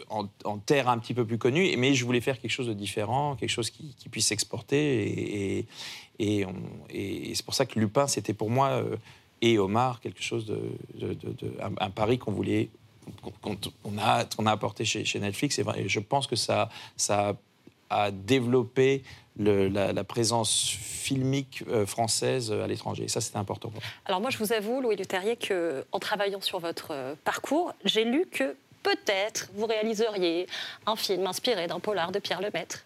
en, 0.10 0.28
en 0.44 0.58
terre 0.60 0.88
un 0.90 0.98
petit 1.00 1.14
peu 1.14 1.26
plus 1.26 1.38
connue. 1.38 1.76
Mais 1.78 1.94
je 1.94 2.06
voulais 2.06 2.22
faire 2.22 2.40
quelque 2.40 2.52
chose 2.52 2.68
de 2.68 2.74
différent, 2.74 3.36
quelque 3.36 3.50
chose 3.50 3.70
qui, 3.70 3.96
qui 3.98 4.10
puisse 4.10 4.28
s'exporter. 4.28 5.04
Et, 5.08 5.58
et, 5.60 5.66
et 6.20 6.46
on- 6.46 6.54
et 6.90 7.34
c'est 7.36 7.46
pour 7.46 7.54
ça 7.56 7.66
que 7.66 7.80
Lupin, 7.80 8.08
c'était 8.08 8.34
pour 8.34 8.50
moi 8.50 8.84
et 9.42 9.58
Omar 9.58 10.00
quelque 10.00 10.22
chose 10.22 10.46
de, 10.46 10.60
un, 11.80 11.90
pari 11.90 12.18
qu'on 12.18 12.32
voulait 12.32 12.70
qu'on 13.42 13.98
a, 14.00 14.26
qu'on 14.26 14.46
a 14.46 14.52
apporté 14.52 14.84
chez, 14.86 15.20
Netflix. 15.20 15.60
Et 15.60 15.88
je 15.88 16.00
pense 16.00 16.26
que 16.28 16.36
ça, 16.36 16.70
ça 16.98 17.36
a 17.90 18.12
développé 18.12 19.04
la, 19.38 20.04
présence 20.04 20.70
filmique 20.70 21.64
euh, 21.68 21.86
française 21.86 22.52
à 22.52 22.68
l'étranger. 22.68 23.08
Ça, 23.08 23.22
c'était 23.22 23.38
important. 23.38 23.72
Alors 24.06 24.22
moi, 24.22 24.30
je 24.30 24.38
vous 24.38 24.54
avoue, 24.54 24.82
Louis 24.82 24.96
Le 24.96 25.06
Terrier, 25.06 25.38
qu'en 25.38 26.00
travaillant 26.00 26.42
sur 26.42 26.60
votre 26.60 26.92
euh, 26.92 27.16
parcours, 27.24 27.74
j'ai 27.84 28.06
lu 28.06 28.26
que 28.32 28.56
peut-être 28.84 29.50
vous 29.56 29.66
réaliseriez 29.66 30.48
un 30.86 30.96
film 30.96 31.26
inspiré 31.28 31.68
d'un 31.68 31.80
polar 31.80 32.12
de 32.12 32.20
Pierre 32.20 32.42
Lemaître. 32.42 32.86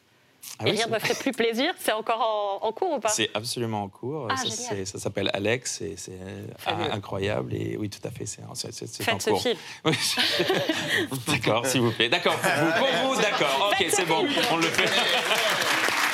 Ah 0.58 0.64
Et 0.64 0.66
oui, 0.66 0.72
rien 0.72 0.82
c'est- 0.84 0.90
ne 0.90 0.94
me 0.96 1.00
ferait 1.00 1.14
plus 1.16 1.32
plaisir. 1.32 1.74
C'est 1.80 1.92
encore 1.94 2.60
en, 2.62 2.68
en 2.68 2.72
cours 2.72 2.92
ou 2.94 3.00
pas? 3.00 3.10
C'est 3.10 3.30
absolument 3.34 3.84
en 3.84 3.88
cours. 3.90 4.28
Ah, 4.30 4.36
ça 4.38 4.86
ça 4.86 5.00
s'appelle 5.00 5.30
Alex 5.34 5.82
et 5.82 5.96
c'est 5.98 6.12
euh, 6.12 6.46
Fabuleux. 6.58 6.92
incroyable. 6.92 7.54
Et 7.54 7.78
oui, 7.78 7.90
tout 7.90 8.06
à 8.08 8.12
fait, 8.12 8.26
c'est 8.26 8.44
en 8.44 8.56
Faites 8.56 8.74
ce 9.22 9.30
cours. 9.30 9.42
film. 9.42 9.58
Oui. 9.86 9.94
d'accord, 11.28 11.66
s'il 11.66 11.82
vous 11.82 11.92
plaît. 11.92 12.10
D'accord, 12.10 12.36
pour 12.38 12.52
vous, 12.52 12.72
pour 12.72 13.14
vous, 13.16 13.22
d'accord. 13.22 13.70
Ok, 13.72 13.78
Faites 13.78 13.92
ce 13.92 13.96
c'est 13.98 14.06
bon, 14.06 14.28
film. 14.28 14.46
on 14.52 14.58
le 14.58 14.64
fait. 14.68 14.84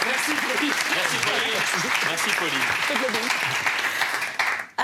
Merci, 0.05 0.31
Pauline. 0.31 0.73
Merci, 0.95 1.15
Pauline. 1.23 1.89
Merci, 2.09 2.29
Pauline. 2.37 3.84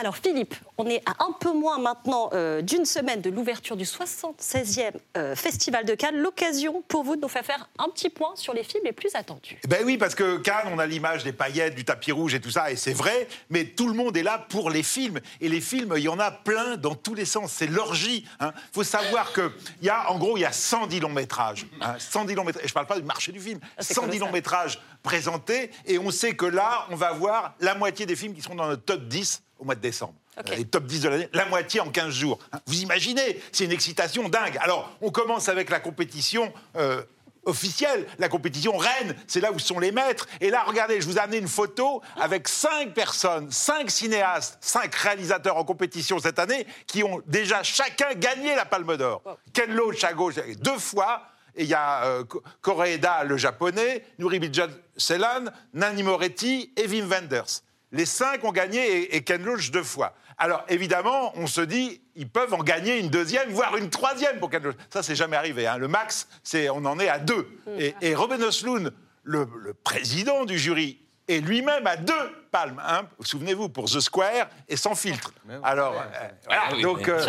Alors 0.01 0.17
Philippe, 0.17 0.55
on 0.79 0.87
est 0.87 1.03
à 1.05 1.23
un 1.23 1.31
peu 1.31 1.53
moins 1.53 1.77
maintenant 1.77 2.31
euh, 2.33 2.63
d'une 2.63 2.85
semaine 2.85 3.21
de 3.21 3.29
l'ouverture 3.29 3.77
du 3.77 3.83
76e 3.83 4.93
euh, 5.15 5.35
Festival 5.35 5.85
de 5.85 5.93
Cannes. 5.93 6.17
L'occasion 6.17 6.81
pour 6.87 7.03
vous 7.03 7.17
de 7.17 7.21
nous 7.21 7.27
faire 7.27 7.45
faire 7.45 7.69
un 7.77 7.87
petit 7.89 8.09
point 8.09 8.35
sur 8.35 8.51
les 8.55 8.63
films 8.63 8.83
les 8.83 8.93
plus 8.93 9.13
attendus. 9.13 9.59
Ben 9.67 9.83
oui, 9.85 9.99
parce 9.99 10.15
que 10.15 10.37
Cannes, 10.37 10.69
on 10.73 10.79
a 10.79 10.87
l'image 10.87 11.23
des 11.23 11.33
paillettes, 11.33 11.75
du 11.75 11.85
tapis 11.85 12.11
rouge 12.11 12.33
et 12.33 12.41
tout 12.41 12.49
ça, 12.49 12.71
et 12.71 12.77
c'est 12.77 12.93
vrai, 12.93 13.27
mais 13.51 13.63
tout 13.63 13.87
le 13.87 13.93
monde 13.93 14.17
est 14.17 14.23
là 14.23 14.43
pour 14.49 14.71
les 14.71 14.81
films. 14.81 15.19
Et 15.39 15.49
les 15.49 15.61
films, 15.61 15.93
il 15.95 16.01
y 16.01 16.09
en 16.09 16.17
a 16.17 16.31
plein 16.31 16.77
dans 16.77 16.95
tous 16.95 17.13
les 17.13 17.25
sens. 17.25 17.51
C'est 17.51 17.67
l'orgie. 17.67 18.25
Il 18.41 18.51
faut 18.73 18.83
savoir 18.83 19.31
qu'il 19.33 19.51
y 19.83 19.89
a, 19.89 20.09
en 20.09 20.17
gros, 20.17 20.35
il 20.35 20.41
y 20.41 20.45
a 20.45 20.51
110 20.51 20.99
longs 20.99 21.09
métrages. 21.09 21.67
hein, 21.79 21.93
110 21.99 22.33
longs 22.33 22.43
métrages. 22.43 22.65
Et 22.65 22.67
je 22.67 22.73
parle 22.73 22.87
pas 22.87 22.99
du 22.99 23.05
marché 23.05 23.31
du 23.31 23.39
film. 23.39 23.59
Ah, 23.77 23.83
c'est 23.83 23.93
110 23.93 24.07
colossal. 24.07 24.19
longs 24.27 24.33
métrages 24.33 24.81
présentés, 25.03 25.69
et 25.85 25.99
on 25.99 26.09
sait 26.09 26.35
que 26.35 26.47
là, 26.47 26.87
on 26.89 26.95
va 26.95 27.11
voir 27.11 27.53
la 27.59 27.75
moitié 27.75 28.07
des 28.07 28.15
films 28.15 28.33
qui 28.33 28.41
seront 28.41 28.55
dans 28.55 28.67
notre 28.67 28.83
top 28.83 29.07
10 29.07 29.43
au 29.61 29.65
mois 29.65 29.75
de 29.75 29.79
décembre. 29.81 30.15
Ok. 30.39 30.49
Les 30.57 30.65
top 30.65 30.85
10 30.85 31.01
de 31.01 31.09
l'année, 31.09 31.29
la 31.33 31.45
moitié 31.45 31.79
en 31.79 31.89
15 31.89 32.13
jours. 32.13 32.39
Hein, 32.51 32.59
Vous 32.65 32.81
imaginez, 32.81 33.39
c'est 33.51 33.63
une 33.65 33.71
excitation 33.71 34.27
dingue. 34.27 34.57
Alors, 34.61 34.91
on 35.01 35.11
commence 35.11 35.47
avec 35.49 35.69
la 35.69 35.79
compétition. 35.79 36.51
euh, 36.75 37.03
officielle, 37.43 38.05
la 38.19 38.29
compétition 38.29 38.77
reine, 38.77 39.15
c'est 39.25 39.39
là 39.41 39.51
où 39.51 39.57
sont 39.57 39.79
les 39.79 39.91
maîtres. 39.91 40.27
Et 40.41 40.51
là, 40.51 40.63
regardez, 40.67 41.01
je 41.01 41.07
vous 41.07 41.17
ai 41.17 41.21
amené 41.21 41.37
une 41.39 41.47
photo 41.47 42.03
avec 42.15 42.47
cinq 42.47 42.93
personnes, 42.93 43.49
cinq 43.49 43.89
cinéastes, 43.89 44.59
cinq 44.61 44.93
réalisateurs 44.93 45.57
en 45.57 45.63
compétition 45.63 46.19
cette 46.19 46.37
année 46.37 46.67
qui 46.85 47.03
ont 47.03 47.19
déjà 47.25 47.63
chacun 47.63 48.13
gagné 48.13 48.53
la 48.55 48.65
Palme 48.65 48.95
d'Or. 48.95 49.23
Ken 49.53 49.73
Loach 49.73 50.03
à 50.03 50.13
gauche, 50.13 50.35
deux 50.59 50.77
fois. 50.77 51.23
Et 51.55 51.63
il 51.63 51.69
y 51.69 51.73
a 51.73 52.05
euh, 52.05 52.23
Ko- 52.25 52.43
Koreeda, 52.61 53.23
le 53.23 53.37
japonais, 53.37 54.05
Nuri 54.19 54.37
Bilge 54.37 54.61
Ceylan, 54.95 55.45
Nani 55.73 56.03
Moretti 56.03 56.71
et 56.77 56.85
Wim 56.85 57.07
Wenders. 57.09 57.63
Les 57.91 58.05
cinq 58.05 58.43
ont 58.43 58.51
gagné 58.51 58.79
et, 59.03 59.15
et 59.17 59.23
Ken 59.23 59.43
Loach 59.43 59.71
deux 59.71 59.83
fois. 59.83 60.13
Alors 60.37 60.63
évidemment, 60.69 61.31
on 61.35 61.45
se 61.47 61.61
dit, 61.61 62.01
ils 62.15 62.29
peuvent 62.29 62.53
en 62.53 62.63
gagner 62.63 62.97
une 62.97 63.09
deuxième, 63.09 63.49
voire 63.49 63.75
une 63.77 63.89
troisième 63.89 64.39
pour 64.39 64.49
Ken 64.49 64.63
Loach. 64.63 64.75
Ça, 64.89 65.03
c'est 65.03 65.15
jamais 65.15 65.37
arrivé. 65.37 65.67
hein. 65.67 65.77
Le 65.77 65.87
max, 65.87 66.27
c'est 66.43 66.69
on 66.69 66.83
en 66.85 66.99
est 66.99 67.09
à 67.09 67.19
deux. 67.19 67.47
Et, 67.77 67.93
et 68.01 68.15
Robin 68.15 68.41
Osloon, 68.41 68.91
le, 69.23 69.47
le 69.57 69.73
président 69.73 70.45
du 70.45 70.57
jury, 70.57 70.97
est 71.27 71.39
lui-même 71.39 71.85
à 71.85 71.95
deux 71.95 72.13
palmes. 72.51 72.81
hein. 72.85 73.03
Souvenez-vous, 73.21 73.69
pour 73.69 73.85
The 73.85 73.99
Square 73.99 74.49
et 74.67 74.75
sans 74.75 74.95
filtre. 74.95 75.31
Alors, 75.63 75.93
euh, 75.93 76.27
voilà. 76.45 76.61
Ah 76.67 76.71
oui, 76.75 76.81
donc, 76.81 77.07
euh, 77.07 77.19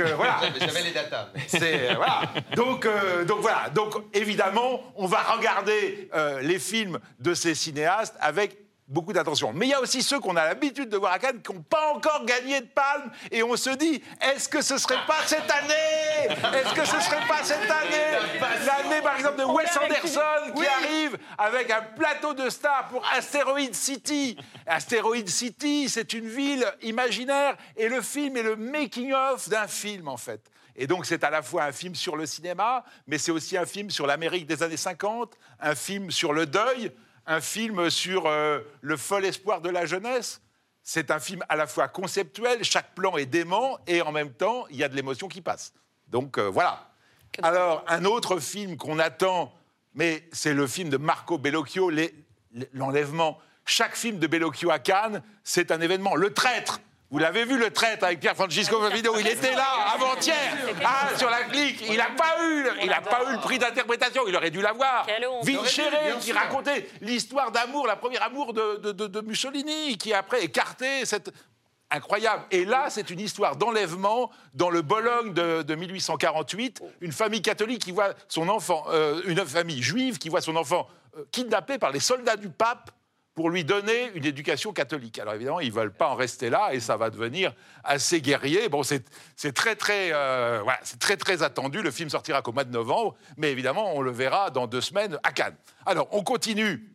euh, 0.00 0.14
voilà. 0.16 0.40
J'avais 0.60 0.82
les 0.82 0.92
datas. 0.92 1.28
C'est 1.46 1.90
euh, 1.90 1.94
voilà. 1.96 2.22
Donc 2.56 2.86
euh, 2.86 3.24
donc 3.24 3.40
voilà. 3.40 3.68
Donc 3.70 3.94
évidemment, 4.14 4.80
on 4.96 5.06
va 5.06 5.22
regarder 5.22 6.08
euh, 6.14 6.40
les 6.40 6.58
films 6.58 6.98
de 7.20 7.34
ces 7.34 7.54
cinéastes 7.54 8.16
avec 8.20 8.56
beaucoup 8.88 9.12
d'attention. 9.12 9.52
Mais 9.52 9.66
il 9.66 9.70
y 9.70 9.74
a 9.74 9.80
aussi 9.80 10.02
ceux 10.02 10.18
qu'on 10.18 10.36
a 10.36 10.44
l'habitude 10.46 10.88
de 10.88 10.96
voir 10.96 11.12
à 11.12 11.18
Cannes 11.18 11.40
qui 11.42 11.52
n'ont 11.52 11.62
pas 11.62 11.92
encore 11.94 12.24
gagné 12.24 12.60
de 12.60 12.66
palme 12.66 13.10
et 13.30 13.42
on 13.42 13.56
se 13.56 13.70
dit 13.70 14.02
est-ce 14.20 14.48
que 14.48 14.62
ce 14.62 14.78
serait 14.78 15.04
pas 15.06 15.18
cette 15.26 15.50
année? 15.50 16.34
Est-ce 16.56 16.74
que 16.74 16.84
ce 16.84 17.00
serait 17.00 17.26
pas 17.28 17.44
cette 17.44 17.70
année? 17.70 18.18
L'année 18.66 19.02
par 19.02 19.16
exemple 19.16 19.38
de 19.38 19.44
Wes 19.44 19.76
Anderson 19.76 20.52
qui 20.56 20.66
arrive 20.66 21.18
avec 21.36 21.70
un 21.70 21.82
plateau 21.82 22.32
de 22.32 22.48
stars 22.48 22.88
pour 22.88 23.06
Asteroid 23.12 23.72
City. 23.72 24.36
Asteroid 24.66 25.26
City, 25.26 25.88
c'est 25.88 26.14
une 26.14 26.28
ville 26.28 26.66
imaginaire 26.82 27.56
et 27.76 27.88
le 27.88 28.00
film 28.00 28.36
est 28.38 28.42
le 28.42 28.56
making 28.56 29.12
of 29.12 29.48
d'un 29.48 29.68
film 29.68 30.08
en 30.08 30.16
fait. 30.16 30.40
Et 30.80 30.86
donc, 30.86 31.06
c'est 31.06 31.24
à 31.24 31.30
la 31.30 31.42
fois 31.42 31.64
un 31.64 31.72
film 31.72 31.96
sur 31.96 32.14
le 32.16 32.24
cinéma, 32.24 32.84
mais 33.08 33.18
c'est 33.18 33.32
aussi 33.32 33.56
un 33.56 33.66
film 33.66 33.90
sur 33.90 34.06
l'Amérique 34.06 34.46
des 34.46 34.62
années 34.62 34.76
50, 34.76 35.36
un 35.58 35.74
film 35.74 36.12
sur 36.12 36.32
le 36.32 36.46
deuil, 36.46 36.92
un 37.28 37.42
film 37.42 37.90
sur 37.90 38.26
euh, 38.26 38.60
le 38.80 38.96
fol 38.96 39.24
espoir 39.24 39.60
de 39.60 39.68
la 39.68 39.86
jeunesse. 39.86 40.40
C'est 40.82 41.10
un 41.10 41.20
film 41.20 41.44
à 41.50 41.56
la 41.56 41.66
fois 41.66 41.86
conceptuel, 41.86 42.64
chaque 42.64 42.94
plan 42.94 43.18
est 43.18 43.26
dément, 43.26 43.78
et 43.86 44.00
en 44.00 44.10
même 44.10 44.32
temps, 44.32 44.66
il 44.70 44.76
y 44.76 44.82
a 44.82 44.88
de 44.88 44.96
l'émotion 44.96 45.28
qui 45.28 45.42
passe. 45.42 45.74
Donc, 46.08 46.38
euh, 46.38 46.48
voilà. 46.48 46.90
Alors, 47.42 47.84
un 47.86 48.06
autre 48.06 48.40
film 48.40 48.78
qu'on 48.78 48.98
attend, 48.98 49.52
mais 49.92 50.26
c'est 50.32 50.54
le 50.54 50.66
film 50.66 50.88
de 50.88 50.96
Marco 50.96 51.36
Bellocchio, 51.36 51.92
L'Enlèvement. 52.72 53.38
Chaque 53.66 53.94
film 53.94 54.18
de 54.18 54.26
Bellocchio 54.26 54.70
à 54.70 54.78
Cannes, 54.78 55.22
c'est 55.44 55.70
un 55.70 55.82
événement. 55.82 56.14
Le 56.14 56.32
traître 56.32 56.80
vous 57.10 57.18
l'avez 57.18 57.44
vu, 57.46 57.56
le 57.58 57.70
traître 57.70 58.04
avec 58.04 58.20
Pierre 58.20 58.34
Francisco 58.34 58.78
Favido, 58.80 59.16
il 59.18 59.26
était 59.26 59.54
là 59.54 59.66
avant-hier, 59.94 60.36
ah, 60.84 61.16
sur 61.16 61.30
la 61.30 61.44
clique. 61.44 61.82
Il 61.88 61.96
n'a 61.96 62.10
pas 62.10 62.42
eu, 62.44 62.62
le- 62.64 62.84
il 62.84 62.92
a 62.92 63.00
pas 63.00 63.22
eu 63.28 63.32
le 63.32 63.40
prix 63.40 63.58
d'interprétation. 63.58 64.22
Il 64.28 64.36
aurait 64.36 64.50
dû 64.50 64.60
l'avoir. 64.60 65.06
Vincere, 65.42 66.18
qui 66.20 66.32
racontait 66.32 66.88
l'histoire 67.00 67.50
d'amour, 67.50 67.86
la 67.86 67.96
première 67.96 68.22
amour 68.24 68.52
de, 68.52 68.76
de- 68.76 68.92
de- 68.92 69.06
de 69.06 69.20
Mussolini, 69.22 69.96
qui 69.96 70.12
après 70.12 70.42
écarté 70.44 71.06
cette 71.06 71.32
incroyable. 71.90 72.42
Et 72.50 72.66
là, 72.66 72.90
c'est 72.90 73.08
une 73.08 73.20
histoire 73.20 73.56
d'enlèvement 73.56 74.30
dans 74.52 74.68
le 74.68 74.82
Bologne 74.82 75.32
de, 75.32 75.62
de 75.62 75.74
1848. 75.74 76.82
Une 77.00 77.12
famille 77.12 77.40
catholique 77.40 77.82
qui 77.82 77.92
voit 77.92 78.10
son 78.28 78.50
enfant, 78.50 78.84
euh, 78.90 79.22
une 79.24 79.42
famille 79.46 79.82
juive 79.82 80.18
qui 80.18 80.28
voit 80.28 80.42
son 80.42 80.56
enfant 80.56 80.86
euh, 81.16 81.24
kidnappé 81.32 81.78
par 81.78 81.90
les 81.90 82.00
soldats 82.00 82.36
du 82.36 82.50
pape 82.50 82.90
pour 83.38 83.50
lui 83.50 83.62
donner 83.62 84.10
une 84.16 84.24
éducation 84.24 84.72
catholique. 84.72 85.20
Alors 85.20 85.34
évidemment, 85.34 85.60
ils 85.60 85.68
ne 85.68 85.72
veulent 85.72 85.92
pas 85.92 86.08
en 86.08 86.16
rester 86.16 86.50
là 86.50 86.70
et 86.72 86.80
ça 86.80 86.96
va 86.96 87.08
devenir 87.08 87.54
assez 87.84 88.20
guerrier. 88.20 88.68
Bon, 88.68 88.82
c'est 88.82 89.04
très, 89.54 89.76
très, 89.76 90.10
euh, 90.12 90.60
c'est 90.82 90.98
très, 90.98 91.16
très 91.16 91.44
attendu. 91.44 91.80
Le 91.80 91.92
film 91.92 92.10
sortira 92.10 92.42
qu'au 92.42 92.50
mois 92.50 92.64
de 92.64 92.72
novembre, 92.72 93.14
mais 93.36 93.52
évidemment, 93.52 93.94
on 93.94 94.00
le 94.00 94.10
verra 94.10 94.50
dans 94.50 94.66
deux 94.66 94.80
semaines 94.80 95.20
à 95.22 95.30
Cannes. 95.30 95.54
Alors, 95.86 96.08
on 96.10 96.24
continue 96.24 96.92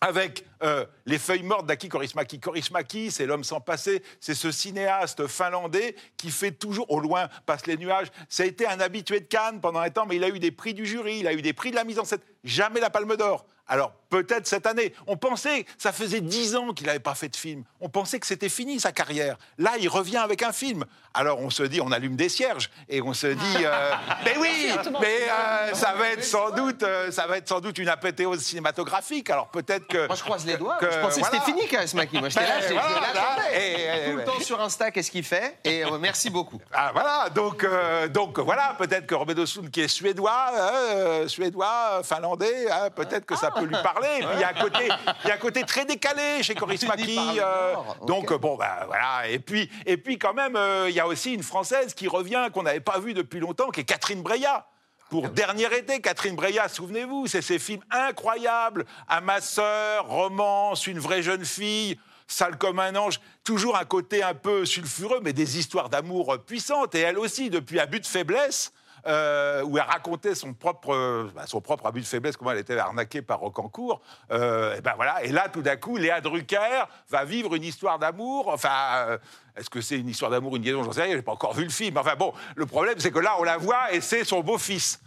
avec 0.00 0.46
euh, 0.62 0.86
Les 1.04 1.18
feuilles 1.18 1.42
mortes 1.42 1.66
d'Aki 1.66 1.90
Korismaki. 1.90 2.40
Korismaki, 2.40 3.10
c'est 3.10 3.26
l'homme 3.26 3.44
sans 3.44 3.60
passé, 3.60 4.02
c'est 4.18 4.34
ce 4.34 4.50
cinéaste 4.50 5.26
finlandais 5.26 5.94
qui 6.16 6.30
fait 6.30 6.52
toujours, 6.52 6.90
au 6.90 7.00
loin 7.00 7.28
passent 7.44 7.66
les 7.66 7.76
nuages. 7.76 8.08
Ça 8.30 8.44
a 8.44 8.46
été 8.46 8.66
un 8.66 8.80
habitué 8.80 9.20
de 9.20 9.26
Cannes 9.26 9.60
pendant 9.60 9.80
un 9.80 9.90
temps, 9.90 10.06
mais 10.06 10.16
il 10.16 10.24
a 10.24 10.30
eu 10.30 10.38
des 10.38 10.52
prix 10.52 10.72
du 10.72 10.86
jury, 10.86 11.18
il 11.18 11.26
a 11.26 11.34
eu 11.34 11.42
des 11.42 11.52
prix 11.52 11.70
de 11.70 11.76
la 11.76 11.84
mise 11.84 11.98
en 11.98 12.06
scène, 12.06 12.20
jamais 12.44 12.80
la 12.80 12.88
Palme 12.88 13.14
d'Or. 13.14 13.44
Alors 13.68 13.92
peut-être 14.10 14.46
cette 14.46 14.66
année. 14.66 14.92
On 15.06 15.16
pensait, 15.16 15.64
ça 15.78 15.90
faisait 15.90 16.20
dix 16.20 16.54
ans 16.54 16.74
qu'il 16.74 16.86
n'avait 16.86 16.98
pas 16.98 17.14
fait 17.14 17.30
de 17.30 17.36
film. 17.36 17.64
On 17.80 17.88
pensait 17.88 18.20
que 18.20 18.26
c'était 18.26 18.50
fini 18.50 18.78
sa 18.78 18.92
carrière. 18.92 19.38
Là, 19.56 19.72
il 19.80 19.88
revient 19.88 20.18
avec 20.18 20.42
un 20.42 20.52
film. 20.52 20.84
Alors 21.14 21.38
on 21.40 21.48
se 21.48 21.62
dit, 21.62 21.80
on 21.80 21.90
allume 21.92 22.14
des 22.16 22.28
cierges 22.28 22.70
et 22.90 23.00
on 23.00 23.14
se 23.14 23.28
dit, 23.28 23.56
euh, 23.64 23.92
mais 24.24 24.34
oui, 24.38 24.70
mais 25.00 25.18
euh, 25.30 25.72
ça 25.74 25.94
va 25.94 26.10
être 26.10 26.24
sans 26.24 26.50
doute, 26.50 26.82
euh, 26.82 27.10
ça 27.10 27.26
va 27.26 27.38
être 27.38 27.48
sans 27.48 27.60
doute 27.60 27.78
une 27.78 27.88
apothéose 27.88 28.40
cinématographique. 28.40 29.30
Alors 29.30 29.48
peut-être 29.48 29.86
que 29.86 30.06
Moi, 30.06 30.16
je 30.16 30.22
croise 30.22 30.44
les 30.44 30.56
doigts. 30.58 30.76
que- 30.78 30.90
je 30.90 30.98
pensais 30.98 31.20
que 31.22 31.26
voilà. 31.26 31.40
c'était 31.44 31.52
fini, 31.58 31.68
Karismaki. 31.68 32.18
Moi, 32.18 32.28
j'étais 32.28 32.44
Ben, 32.68 32.74
là, 32.74 32.82
voilà, 32.90 33.08
je 33.10 33.14
là, 33.14 33.58
et- 33.58 33.72
et- 33.72 34.04
Tout 34.04 34.10
le 34.10 34.16
ouais. 34.18 34.24
temps 34.24 34.40
sur 34.40 34.60
Insta, 34.60 34.90
qu'est-ce 34.90 35.10
qu'il 35.10 35.24
fait? 35.24 35.58
Et 35.64 35.84
euh, 35.84 35.98
merci 35.98 36.28
beaucoup. 36.28 36.60
Ah, 36.72 36.90
voilà, 36.92 37.30
donc, 37.30 37.64
euh, 37.64 38.08
donc 38.08 38.38
voilà, 38.38 38.74
peut-être 38.78 39.06
que 39.06 39.14
Robert 39.14 39.46
Sund, 39.48 39.70
qui 39.70 39.80
est 39.82 39.88
suédois, 39.88 40.50
euh, 40.54 41.28
suédois, 41.28 42.02
finlandais, 42.04 42.70
hein, 42.70 42.90
peut-être 42.90 43.24
que 43.26 43.36
ça 43.36 43.50
peut 43.54 43.66
lui 43.66 43.76
parler. 43.82 44.08
Puis 44.18 44.28
il 44.34 44.40
y 44.40 44.44
a 44.44 44.48
un 44.48 44.60
côté, 44.60 44.88
il 45.24 45.28
y 45.28 45.30
a 45.30 45.34
un 45.34 45.38
côté 45.38 45.62
très 45.64 45.84
décalé 45.84 46.42
chez 46.42 46.54
Coris 46.54 46.82
Maki. 46.86 47.18
euh, 47.40 47.74
donc 48.06 48.32
euh, 48.32 48.38
bon, 48.38 48.56
bah, 48.56 48.84
voilà. 48.86 49.28
Et 49.28 49.38
puis, 49.38 49.70
et 49.86 49.96
puis 49.96 50.18
quand 50.18 50.34
même, 50.34 50.56
euh, 50.56 50.86
il 50.88 50.94
y 50.94 51.00
a 51.00 51.06
aussi 51.06 51.34
une 51.34 51.42
française 51.42 51.94
qui 51.94 52.08
revient 52.08 52.48
qu'on 52.52 52.62
n'avait 52.62 52.80
pas 52.80 52.98
vue 52.98 53.14
depuis 53.14 53.40
longtemps, 53.40 53.70
qui 53.70 53.80
est 53.80 53.84
Catherine 53.84 54.22
Breillat. 54.22 54.66
Pour 55.10 55.28
Dernier 55.28 55.66
été, 55.76 56.00
Catherine 56.00 56.34
Breillat, 56.34 56.70
souvenez-vous, 56.70 57.26
c'est 57.26 57.42
ces 57.42 57.58
films 57.58 57.82
incroyables. 57.90 58.86
À 59.08 59.20
ma 59.20 59.42
sœur, 59.42 60.06
romance, 60.06 60.86
une 60.86 60.98
vraie 60.98 61.22
jeune 61.22 61.44
fille, 61.44 61.98
sale 62.26 62.56
comme 62.56 62.78
un 62.78 62.96
ange. 62.96 63.20
Toujours 63.44 63.76
un 63.76 63.84
côté 63.84 64.22
un 64.22 64.32
peu 64.32 64.64
sulfureux, 64.64 65.20
mais 65.22 65.34
des 65.34 65.58
histoires 65.58 65.90
d'amour 65.90 66.38
puissantes. 66.46 66.94
Et 66.94 67.00
elle 67.00 67.18
aussi, 67.18 67.50
depuis 67.50 67.78
Abus 67.78 68.00
de 68.00 68.06
faiblesse, 68.06 68.72
euh, 69.06 69.62
où 69.64 69.78
elle 69.78 69.84
racontait 69.84 70.34
son 70.34 70.54
propre, 70.54 70.94
euh, 70.94 71.30
bah, 71.34 71.42
son 71.46 71.60
propre 71.60 71.86
abus 71.86 72.00
de 72.00 72.06
faiblesse, 72.06 72.36
comment 72.36 72.52
elle 72.52 72.58
était 72.58 72.78
arnaquée 72.78 73.22
par 73.22 73.40
Rocancourt. 73.40 74.00
Euh, 74.30 74.76
et, 74.76 74.80
ben 74.80 74.92
voilà. 74.96 75.22
et 75.24 75.32
là, 75.32 75.48
tout 75.48 75.62
d'un 75.62 75.76
coup, 75.76 75.96
Léa 75.96 76.20
Drucker 76.20 76.84
va 77.10 77.24
vivre 77.24 77.54
une 77.54 77.64
histoire 77.64 77.98
d'amour. 77.98 78.48
Enfin, 78.48 78.70
euh, 79.08 79.18
est-ce 79.56 79.68
que 79.70 79.80
c'est 79.80 79.98
une 79.98 80.08
histoire 80.08 80.30
d'amour, 80.30 80.56
une 80.56 80.62
liaison 80.62 80.82
J'en 80.84 80.92
sais 80.92 81.02
rien, 81.02 81.16
j'ai 81.16 81.22
pas 81.22 81.32
encore 81.32 81.54
vu 81.54 81.64
le 81.64 81.70
film. 81.70 81.96
Enfin 81.98 82.14
bon, 82.16 82.32
le 82.54 82.66
problème, 82.66 82.94
c'est 82.98 83.10
que 83.10 83.18
là, 83.18 83.34
on 83.38 83.42
la 83.42 83.56
voit 83.56 83.92
et 83.92 84.00
c'est 84.00 84.24
son 84.24 84.40
beau-fils. 84.40 85.00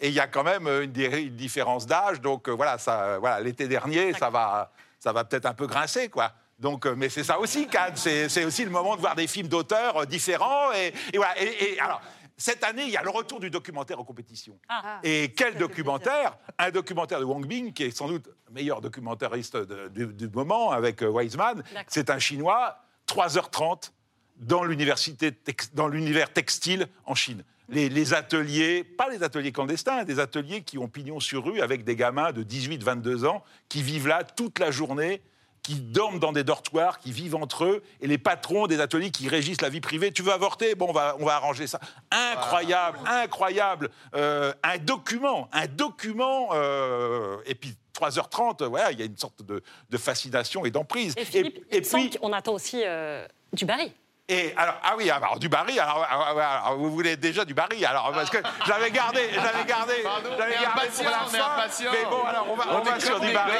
Et 0.00 0.08
il 0.08 0.14
y 0.14 0.20
a 0.20 0.28
quand 0.28 0.44
même 0.44 0.68
une, 0.68 0.92
di- 0.92 1.04
une 1.06 1.34
différence 1.34 1.86
d'âge. 1.86 2.20
Donc 2.20 2.48
voilà, 2.48 2.78
ça, 2.78 3.18
voilà 3.18 3.40
l'été 3.40 3.66
dernier, 3.66 4.12
ça 4.12 4.30
va, 4.30 4.70
ça 5.00 5.12
va 5.12 5.24
peut-être 5.24 5.46
un 5.46 5.54
peu 5.54 5.66
grincer, 5.66 6.08
quoi. 6.08 6.32
Donc, 6.58 6.86
mais 6.86 7.08
c'est 7.08 7.22
ça 7.22 7.38
aussi, 7.38 7.68
Cannes. 7.68 7.94
C'est 7.96 8.44
aussi 8.44 8.64
le 8.64 8.70
moment 8.70 8.96
de 8.96 9.00
voir 9.00 9.14
des 9.14 9.28
films 9.28 9.46
d'auteurs 9.46 10.06
différents. 10.06 10.72
Et, 10.72 10.92
voilà. 11.14 11.40
Et 11.40 11.78
alors, 11.78 12.00
cette 12.38 12.62
année, 12.64 12.84
il 12.84 12.90
y 12.90 12.96
a 12.96 13.02
le 13.02 13.10
retour 13.10 13.40
du 13.40 13.50
documentaire 13.50 13.98
en 14.00 14.04
compétition. 14.04 14.58
Ah. 14.68 15.00
Et 15.02 15.34
quel 15.36 15.56
documentaire? 15.56 16.38
Un 16.58 16.70
documentaire 16.70 17.18
de 17.20 17.24
Wang 17.24 17.44
Bing, 17.46 17.72
qui 17.72 17.82
est 17.82 17.90
sans 17.90 18.08
doute 18.08 18.28
le 18.46 18.54
meilleur 18.54 18.80
documentariste 18.80 19.56
de- 19.56 19.88
du, 19.88 20.06
du 20.06 20.28
moment, 20.28 20.70
avec 20.70 21.02
euh, 21.02 21.10
Weizmann. 21.10 21.62
C'est 21.88 22.10
un 22.10 22.18
Chinois, 22.18 22.78
3h30 23.08 23.90
dans 24.36 24.62
l'université, 24.64 25.32
tex- 25.32 25.74
dans 25.74 25.88
l'univers 25.88 26.32
textile 26.32 26.86
en 27.06 27.14
Chine. 27.14 27.42
Les, 27.70 27.88
les 27.88 28.14
ateliers, 28.14 28.82
pas 28.84 29.08
les 29.10 29.22
ateliers 29.22 29.52
clandestins, 29.52 30.04
des 30.04 30.20
ateliers 30.20 30.62
qui 30.62 30.78
ont 30.78 30.88
pignon 30.88 31.20
sur 31.20 31.44
rue 31.44 31.60
avec 31.60 31.84
des 31.84 31.96
gamins 31.96 32.32
de 32.32 32.42
18-22 32.42 33.26
ans 33.26 33.42
qui 33.68 33.82
vivent 33.82 34.06
là 34.08 34.24
toute 34.24 34.58
la 34.58 34.70
journée, 34.70 35.20
qui 35.62 35.74
dorment 35.74 36.18
dans 36.18 36.32
des 36.32 36.44
dortoirs, 36.44 36.98
qui 36.98 37.12
vivent 37.12 37.34
entre 37.34 37.64
eux, 37.64 37.82
et 38.00 38.06
les 38.06 38.18
patrons 38.18 38.66
des 38.66 38.80
ateliers 38.80 39.10
qui 39.10 39.28
régissent 39.28 39.60
la 39.60 39.68
vie 39.68 39.80
privée. 39.80 40.12
Tu 40.12 40.22
veux 40.22 40.32
avorter? 40.32 40.74
Bon, 40.74 40.86
on 40.88 40.92
va, 40.92 41.16
on 41.18 41.24
va 41.24 41.34
arranger 41.34 41.66
ça. 41.66 41.80
Incroyable, 42.10 42.98
incroyable. 43.06 43.90
Euh, 44.14 44.52
un 44.62 44.78
document, 44.78 45.48
un 45.52 45.66
document, 45.66 46.50
euh, 46.52 47.36
et 47.46 47.54
puis 47.54 47.74
3h30, 47.94 48.64
voilà, 48.64 48.92
il 48.92 48.98
y 48.98 49.02
a 49.02 49.06
une 49.06 49.16
sorte 49.16 49.42
de, 49.42 49.62
de 49.90 49.96
fascination 49.96 50.64
et 50.64 50.70
d'emprise. 50.70 51.14
Et 51.16 51.24
Philippe, 51.24 51.64
et 51.70 51.82
semble 51.82 52.10
qu'on 52.10 52.32
attend 52.32 52.52
aussi 52.52 52.82
euh, 52.84 53.26
du 53.52 53.64
Barry. 53.64 53.92
Et 54.30 54.52
alors, 54.56 54.74
ah 54.82 54.94
oui, 54.98 55.10
alors 55.10 55.38
du 55.38 55.48
Barry, 55.48 55.78
alors, 55.78 56.06
alors, 56.10 56.38
alors, 56.38 56.76
vous 56.76 56.90
voulez 56.90 57.16
déjà 57.16 57.46
du 57.46 57.54
Barry, 57.54 57.82
alors, 57.86 58.12
parce 58.12 58.28
que 58.28 58.38
j'avais 58.66 58.90
gardé, 58.90 59.20
j'avais 59.32 59.64
gardé, 59.64 59.94
j'avais 60.38 60.54
gardé 60.54 60.88
pour 60.94 61.04
la 61.04 61.18
fin. 61.20 61.88
Mais 61.90 62.04
bon, 62.10 62.22
alors, 62.24 62.46
on 62.50 62.54
va, 62.54 62.64
On 62.70 62.80
on 62.80 62.82
va 62.82 63.00
sur 63.00 63.20
du 63.20 63.32
Barry, 63.32 63.52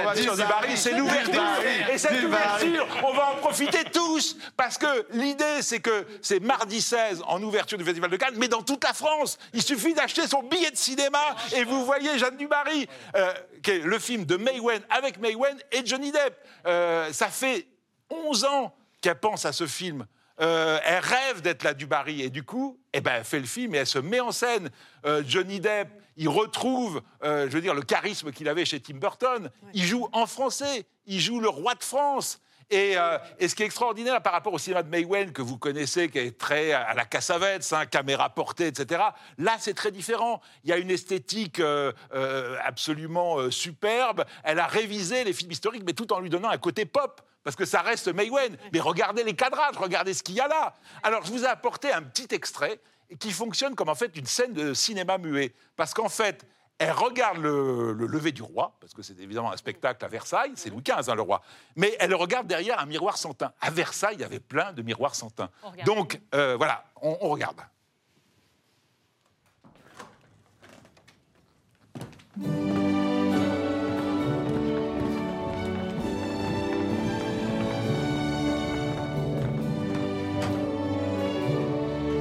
on 0.00 0.04
va 0.04 0.14
du 0.14 0.22
sur 0.22 0.32
du 0.34 0.38
Barry. 0.42 0.52
Barry, 0.62 0.76
c'est 0.76 0.94
Du 0.94 1.00
l'ouverture. 1.00 1.42
Barry. 1.42 1.92
Et 1.92 1.98
cette 1.98 2.12
Du 2.18 2.26
Barry. 2.26 2.68
ouverture, 2.70 3.04
on 3.06 3.12
va 3.12 3.26
en 3.30 3.36
profiter 3.36 3.84
tous, 3.84 4.36
parce 4.56 4.78
que 4.78 5.06
l'idée, 5.10 5.62
c'est 5.62 5.78
que 5.80 6.04
c'est 6.22 6.40
mardi 6.40 6.80
16 6.82 7.22
en 7.28 7.40
ouverture 7.42 7.78
du 7.78 7.84
Festival 7.84 8.10
de 8.10 8.16
Cannes, 8.16 8.34
mais 8.36 8.48
dans 8.48 8.62
toute 8.62 8.82
la 8.82 8.94
France. 8.94 9.38
Il 9.52 9.62
suffit 9.62 9.94
d'acheter 9.94 10.26
son 10.26 10.42
billet 10.42 10.72
de 10.72 10.76
cinéma 10.76 11.36
et 11.54 11.62
vous 11.62 11.84
voyez 11.84 12.18
Jeanne 12.18 12.36
Dubarry, 12.36 12.88
euh, 13.14 13.32
qui 13.62 13.70
est 13.70 13.78
le 13.78 13.98
film 14.00 14.24
de 14.24 14.36
May 14.36 14.58
Wen 14.58 14.82
avec 14.90 15.18
May 15.18 15.36
Wen 15.36 15.56
et 15.70 15.86
Johnny 15.86 16.10
Depp. 16.10 16.36
Euh, 16.66 17.12
ça 17.12 17.28
fait 17.28 17.68
11 18.10 18.44
ans 18.44 18.74
qu'elle 19.00 19.20
pense 19.20 19.44
à 19.44 19.52
ce 19.52 19.66
film. 19.68 20.04
Euh, 20.40 20.78
elle 20.84 21.02
rêve 21.02 21.40
d'être 21.40 21.62
la 21.62 21.72
Dubarry 21.72 22.22
et 22.22 22.30
du 22.30 22.42
coup, 22.42 22.78
eh 22.92 23.00
ben, 23.00 23.12
elle 23.18 23.24
fait 23.24 23.40
le 23.40 23.46
film 23.46 23.74
et 23.74 23.78
elle 23.78 23.86
se 23.86 23.98
met 23.98 24.20
en 24.20 24.32
scène. 24.32 24.70
Euh, 25.06 25.22
Johnny 25.26 25.60
Depp, 25.60 25.88
il 26.16 26.28
retrouve, 26.28 27.02
euh, 27.24 27.46
je 27.48 27.54
veux 27.54 27.60
dire, 27.62 27.74
le 27.74 27.82
charisme 27.82 28.32
qu'il 28.32 28.48
avait 28.48 28.64
chez 28.64 28.80
Tim 28.80 28.96
Burton. 28.96 29.50
Il 29.72 29.84
joue 29.84 30.08
en 30.12 30.26
français, 30.26 30.86
il 31.06 31.20
joue 31.20 31.40
le 31.40 31.48
roi 31.48 31.74
de 31.74 31.82
France. 31.82 32.40
Et, 32.70 32.96
euh, 32.96 33.18
et 33.38 33.48
ce 33.48 33.54
qui 33.54 33.62
est 33.62 33.66
extraordinaire 33.66 34.20
par 34.20 34.32
rapport 34.32 34.52
au 34.52 34.58
cinéma 34.58 34.82
de 34.82 34.88
May 34.88 35.04
Wen, 35.04 35.32
que 35.32 35.42
vous 35.42 35.56
connaissez, 35.56 36.08
qui 36.08 36.18
est 36.18 36.36
très 36.36 36.72
à 36.72 36.94
la 36.94 37.04
Cassavetes, 37.04 37.72
hein, 37.72 37.86
caméra 37.86 38.28
portée, 38.30 38.66
etc., 38.66 39.02
là, 39.38 39.56
c'est 39.60 39.74
très 39.74 39.92
différent. 39.92 40.40
Il 40.64 40.70
y 40.70 40.72
a 40.72 40.76
une 40.76 40.90
esthétique 40.90 41.60
euh, 41.60 41.92
euh, 42.12 42.56
absolument 42.64 43.50
superbe. 43.50 44.24
Elle 44.42 44.58
a 44.58 44.66
révisé 44.66 45.22
les 45.22 45.32
films 45.32 45.52
historiques, 45.52 45.84
mais 45.86 45.92
tout 45.92 46.12
en 46.12 46.18
lui 46.18 46.28
donnant 46.28 46.48
un 46.50 46.58
côté 46.58 46.86
pop. 46.86 47.20
Parce 47.44 47.54
que 47.54 47.64
ça 47.64 47.82
reste 47.82 48.08
May 48.08 48.28
Wen. 48.28 48.56
Mais 48.72 48.80
regardez 48.80 49.22
les 49.22 49.34
cadrages, 49.34 49.76
regardez 49.76 50.14
ce 50.14 50.24
qu'il 50.24 50.34
y 50.34 50.40
a 50.40 50.48
là. 50.48 50.74
Alors, 51.04 51.24
je 51.24 51.30
vous 51.30 51.44
ai 51.44 51.46
apporté 51.46 51.92
un 51.92 52.02
petit 52.02 52.34
extrait 52.34 52.80
qui 53.20 53.30
fonctionne 53.30 53.76
comme 53.76 53.88
en 53.88 53.94
fait 53.94 54.16
une 54.16 54.26
scène 54.26 54.52
de 54.52 54.74
cinéma 54.74 55.18
muet. 55.18 55.54
Parce 55.76 55.94
qu'en 55.94 56.08
fait, 56.08 56.44
elle 56.78 56.92
regarde 56.92 57.38
le, 57.38 57.92
le 57.92 58.06
lever 58.06 58.32
du 58.32 58.42
roi, 58.42 58.76
parce 58.80 58.92
que 58.92 59.02
c'est 59.02 59.18
évidemment 59.18 59.50
un 59.50 59.56
spectacle 59.56 60.04
à 60.04 60.08
Versailles, 60.08 60.52
c'est 60.56 60.68
Louis 60.68 60.82
XV, 60.82 61.10
hein, 61.10 61.14
le 61.14 61.22
roi. 61.22 61.40
Mais 61.74 61.96
elle 61.98 62.10
le 62.10 62.16
regarde 62.16 62.46
derrière 62.46 62.78
un 62.80 62.86
miroir 62.86 63.16
sans 63.16 63.32
teint. 63.32 63.52
À 63.60 63.70
Versailles, 63.70 64.16
il 64.16 64.20
y 64.20 64.24
avait 64.24 64.40
plein 64.40 64.72
de 64.72 64.82
miroirs 64.82 65.14
sans 65.14 65.30
teint. 65.30 65.50
Donc, 65.84 66.20
euh, 66.34 66.56
voilà, 66.56 66.84
on, 67.00 67.16
on 67.20 67.28
regarde. 67.30 67.60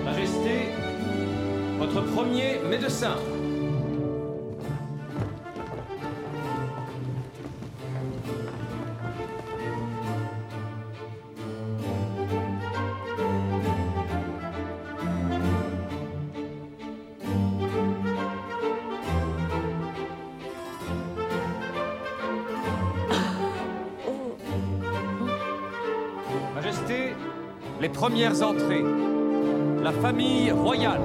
Majesté, 0.06 0.70
médecin. 2.70 3.18
Premières 28.08 28.40
entrées. 28.44 28.86
La 29.84 29.92
famille 29.92 30.52
royale. 30.52 31.02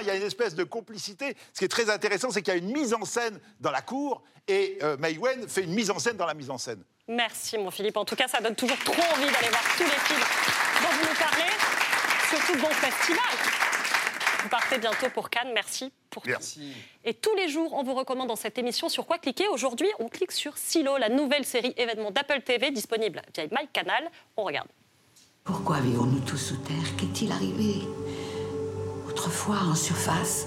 Il 0.00 0.06
y 0.06 0.10
a 0.10 0.16
une 0.16 0.22
espèce 0.22 0.54
de 0.54 0.64
complicité. 0.64 1.36
Ce 1.52 1.58
qui 1.58 1.64
est 1.64 1.68
très 1.68 1.90
intéressant, 1.90 2.30
c'est 2.30 2.42
qu'il 2.42 2.52
y 2.52 2.56
a 2.56 2.58
une 2.58 2.72
mise 2.72 2.94
en 2.94 3.04
scène 3.04 3.38
dans 3.60 3.70
la 3.70 3.82
cour 3.82 4.22
et 4.48 4.78
euh, 4.82 4.96
May 4.98 5.18
Wen 5.18 5.48
fait 5.48 5.62
une 5.62 5.74
mise 5.74 5.90
en 5.90 5.98
scène 5.98 6.16
dans 6.16 6.26
la 6.26 6.34
mise 6.34 6.50
en 6.50 6.58
scène. 6.58 6.82
Merci, 7.08 7.58
mon 7.58 7.70
Philippe. 7.70 7.96
En 7.96 8.04
tout 8.04 8.16
cas, 8.16 8.28
ça 8.28 8.40
donne 8.40 8.54
toujours 8.54 8.78
trop 8.78 9.02
envie 9.14 9.30
d'aller 9.30 9.48
voir 9.48 9.64
tous 9.76 9.84
les 9.84 9.90
films 9.90 10.20
dont 10.82 10.88
vous 10.88 11.08
nous 11.08 11.18
parlez. 11.18 11.50
Surtout 12.28 12.60
bon 12.60 12.72
festival. 12.74 13.60
Vous 14.42 14.48
partez 14.48 14.78
bientôt 14.78 15.10
pour 15.10 15.28
Cannes. 15.28 15.50
Merci 15.52 15.92
pour 16.08 16.22
tout. 16.22 16.30
Et 17.04 17.14
tous 17.14 17.34
les 17.34 17.48
jours, 17.48 17.74
on 17.74 17.82
vous 17.82 17.94
recommande 17.94 18.28
dans 18.28 18.36
cette 18.36 18.58
émission 18.58 18.88
sur 18.88 19.06
quoi 19.06 19.18
cliquer. 19.18 19.48
Aujourd'hui, 19.48 19.88
on 19.98 20.08
clique 20.08 20.32
sur 20.32 20.56
Silo, 20.56 20.96
la 20.96 21.08
nouvelle 21.08 21.44
série 21.44 21.74
événement 21.76 22.10
d'Apple 22.10 22.40
TV 22.42 22.70
disponible 22.70 23.22
via 23.34 23.44
MyCanal. 23.44 24.10
On 24.36 24.44
regarde. 24.44 24.68
Pourquoi 25.44 25.80
vivons-nous 25.80 26.20
tous 26.20 26.38
sous 26.38 26.56
terre? 26.58 26.96
Qu'est-il 26.96 27.32
arrivé? 27.32 27.82
Autrefois 29.10 29.56
en 29.68 29.74
surface 29.74 30.46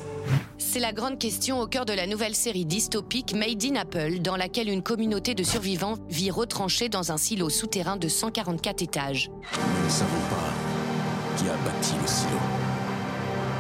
C'est 0.58 0.80
la 0.80 0.94
grande 0.94 1.20
question 1.20 1.60
au 1.60 1.68
cœur 1.68 1.84
de 1.84 1.92
la 1.92 2.08
nouvelle 2.08 2.34
série 2.34 2.66
dystopique 2.66 3.36
Made 3.36 3.62
in 3.66 3.76
Apple, 3.76 4.20
dans 4.20 4.38
laquelle 4.38 4.70
une 4.70 4.82
communauté 4.82 5.36
de 5.36 5.44
survivants 5.44 5.96
vit 6.10 6.32
retranchée 6.32 6.88
dans 6.88 7.12
un 7.12 7.18
silo 7.18 7.50
souterrain 7.50 7.98
de 7.98 8.08
144 8.08 8.82
étages. 8.82 9.30
Nous 9.54 9.86
ne 9.86 9.90
savons 9.90 10.22
pas 10.30 11.38
qui 11.38 11.50
a 11.50 11.58
bâti 11.58 11.94
le 12.02 12.08
silo. 12.08 12.38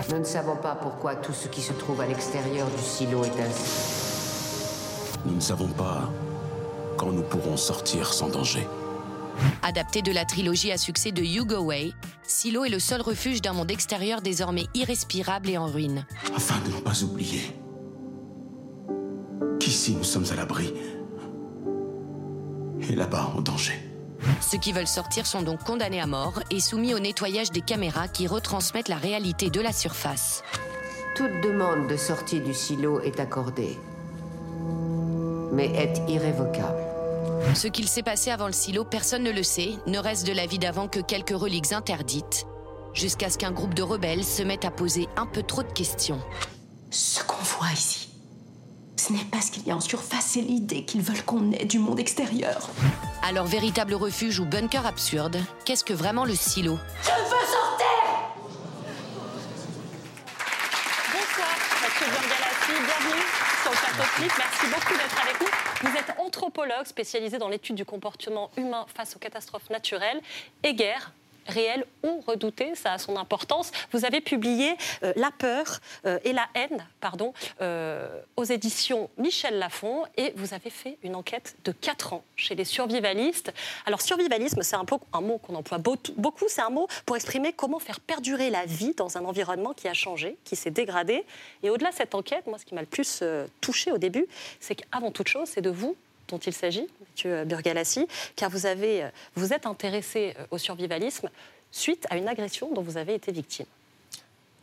Nous 0.10 0.20
ne 0.20 0.24
savons 0.24 0.56
pas 0.56 0.76
pourquoi 0.76 1.16
tout 1.16 1.34
ce 1.34 1.50
qui 1.50 1.62
se 1.62 1.74
trouve 1.74 2.00
à 2.00 2.06
l'extérieur 2.06 2.68
du 2.68 2.82
silo 2.82 3.26
est 3.26 3.42
ainsi. 3.42 5.20
Nous 5.26 5.36
ne 5.36 5.42
savons 5.42 5.68
pas 5.68 6.10
quand 6.96 7.12
nous 7.12 7.24
pourrons 7.24 7.58
sortir 7.58 8.13
sans 8.13 8.30
danger. 8.30 8.66
Adapté 9.62 10.02
de 10.02 10.12
la 10.12 10.26
trilogie 10.26 10.72
à 10.72 10.78
succès 10.78 11.12
de 11.12 11.22
You 11.22 11.46
Go 11.46 11.60
Way, 11.60 11.93
Silo 12.24 12.65
est 12.65 12.69
le 12.69 12.80
seul 12.80 13.02
refuge 13.02 13.41
d'un 13.41 13.54
monde 13.54 13.72
extérieur 13.72 14.22
désormais 14.22 14.65
irrespirable 14.74 15.50
et 15.50 15.58
en 15.58 15.67
ruine. 15.67 16.06
Afin 16.36 16.60
de 16.67 16.76
ne 16.76 16.82
pas 16.82 17.04
oublier 17.04 17.54
qu'ici 19.60 19.96
nous 19.96 20.04
sommes 20.04 20.26
à 20.32 20.36
l'abri 20.36 20.74
et 22.89 22.96
là-bas 22.96 23.32
en 23.36 23.41
danger. 23.41 23.80
Ceux 24.41 24.58
qui 24.58 24.74
veulent 24.74 24.88
sortir 24.88 25.26
sont 25.26 25.41
donc 25.41 25.63
condamnés 25.63 26.02
à 26.02 26.08
mort 26.08 26.41
et 26.52 26.60
soumis 26.60 26.93
au 26.93 27.00
nettoyage 27.00 27.52
des 27.52 27.62
caméras 27.62 28.08
qui 28.08 28.28
retransmettent 28.28 28.89
la 28.89 28.98
réalité 28.98 29.50
de 29.50 29.62
la 29.62 29.72
surface. 29.72 30.43
Toute 31.15 31.41
demande 31.41 31.88
de 31.88 31.96
sortie 31.96 32.41
du 32.41 32.54
silo 32.54 33.00
est 33.02 33.19
accordée, 33.19 33.78
mais 35.52 35.67
est 35.76 36.02
irrévocable. 36.10 36.92
Ce 37.56 37.67
qu'il 37.67 37.88
s'est 37.88 38.03
passé 38.03 38.32
avant 38.32 38.47
le 38.47 38.53
silo, 38.53 38.84
personne 38.84 39.23
ne 39.23 39.32
le 39.32 39.43
sait, 39.43 39.73
ne 39.86 39.99
reste 39.99 40.25
de 40.25 40.34
la 40.34 40.47
vie 40.47 40.58
d'avant 40.58 40.88
que 40.88 40.99
quelques 40.99 41.38
reliques 41.38 41.71
interdites, 41.71 42.45
jusqu'à 42.93 43.29
ce 43.29 43.38
qu'un 43.38 43.51
groupe 43.51 43.75
de 43.75 43.84
rebelles 43.84 44.23
se 44.23 44.41
mette 44.41 44.65
à 44.65 44.71
poser 44.71 45.08
un 45.17 45.27
peu 45.27 45.43
trop 45.43 45.62
de 45.62 45.71
questions. 45.71 46.19
Ce 46.89 47.23
qu'on 47.23 47.43
voit 47.43 47.71
ici, 47.71 48.10
ce 48.95 49.13
n'est 49.13 49.25
pas 49.25 49.39
ce 49.41 49.51
qu'il 49.51 49.67
y 49.67 49.71
a 49.71 49.75
en 49.75 49.82
surface, 49.82 50.25
c'est 50.29 50.41
l'idée 50.41 50.84
qu'ils 50.84 51.01
veulent 51.01 51.23
qu'on 51.23 51.51
ait 51.51 51.65
du 51.65 51.77
monde 51.77 51.99
extérieur. 51.99 52.69
Alors, 53.21 53.45
véritable 53.45 53.93
refuge 53.93 54.39
ou 54.39 54.45
bunker 54.45 54.86
absurde, 54.88 55.38
qu'est-ce 55.65 55.84
que 55.84 55.93
vraiment 55.93 56.25
le 56.25 56.36
silo? 56.36 56.79
Je 57.03 57.10
veux 57.10 57.29
sortir 57.29 57.86
Bonsoir, 61.12 61.56
Mathieu 61.82 62.08
Burgalassi. 62.08 62.73
Bienvenue 62.86 63.23
Merci 63.97 64.65
beaucoup 64.71 64.93
d'être 64.93 65.21
avec 65.21 65.39
nous. 65.39 65.89
Vous 65.89 65.97
êtes 65.97 66.17
anthropologue 66.17 66.86
spécialisé 66.86 67.38
dans 67.38 67.49
l'étude 67.49 67.75
du 67.75 67.86
comportement 67.86 68.49
humain 68.58 68.86
face 68.95 69.15
aux 69.15 69.19
catastrophes 69.19 69.69
naturelles 69.69 70.19
et 70.63 70.73
guerres 70.73 71.12
réelles 71.47 71.86
ou 72.03 72.21
redoutées, 72.27 72.75
ça 72.75 72.93
a 72.93 72.97
son 72.97 73.17
importance. 73.17 73.71
Vous 73.91 74.06
avez 74.06 74.21
publié 74.21 74.71
euh, 75.03 75.13
La 75.15 75.32
peur 75.32 75.79
euh, 76.06 76.19
et 76.23 76.34
la 76.34 76.47
haine 76.56 76.86
pardon, 76.99 77.34
euh, 77.62 78.08
aux 78.36 78.43
éditions 78.43 79.10
Michel 79.17 79.58
Lafon 79.60 80.03
et 80.17 80.34
vous 80.36 80.53
avez 80.53 80.69
fait 80.69 80.97
une 81.03 81.15
enquête 81.15 81.56
de 81.65 81.71
4 81.71 82.13
ans 82.13 82.23
chez 82.36 82.56
les 82.56 82.65
survivalistes. 82.65 83.53
Alors 83.86 84.01
survivalisme, 84.01 84.62
c'est 84.63 84.75
un, 84.75 84.86
un 85.13 85.21
mot 85.21 85.38
qu'on 85.38 85.56
emploie 85.56 85.77
beau- 85.77 85.97
beaucoup, 86.17 86.45
c'est 86.47 86.62
un 86.62 86.69
mot 86.69 86.88
pour 87.06 87.15
exprimer 87.15 87.53
comment 87.53 87.79
faire 87.79 87.99
perdurer 87.99 88.49
la 88.49 88.65
vie 88.65 88.93
dans 88.95 89.17
un 89.17 89.25
environnement 89.25 89.73
qui 89.73 89.88
a 89.88 89.93
changé, 89.93 90.38
qui 90.43 90.56
s'est 90.56 90.71
dégradé. 90.71 91.23
Et 91.63 91.69
au-delà 91.69 91.91
de 91.91 91.95
cette 91.95 92.15
enquête, 92.15 92.47
moi 92.47 92.58
ce 92.58 92.65
qui 92.65 92.75
m'a 92.75 92.82
le 92.82 92.88
plus 92.88 93.23
touché 93.62 93.91
au 93.91 93.97
début, 93.97 94.25
c'est 94.60 94.75
qu'avant 94.75 95.12
toute 95.12 95.27
chose, 95.27 95.47
c'est 95.49 95.62
de 95.62 95.69
vous 95.69 95.95
dont 96.34 96.39
il 96.39 96.54
s'agit, 96.54 96.88
Mathieu 97.00 97.46
Burgalassi, 97.46 98.08
car 98.36 98.50
vous, 98.50 98.65
avez, 98.65 99.08
vous 99.36 99.54
êtes 99.54 99.67
intéressé 99.67 100.34
euh, 100.39 100.46
au 100.50 100.58
survivalisme 100.58 101.30
suite 101.72 102.08
à 102.10 102.17
une 102.17 102.28
agression 102.28 102.74
dont 102.74 102.82
vous 102.82 102.98
avez 102.98 103.13
été 103.13 103.32
victime. 103.32 103.67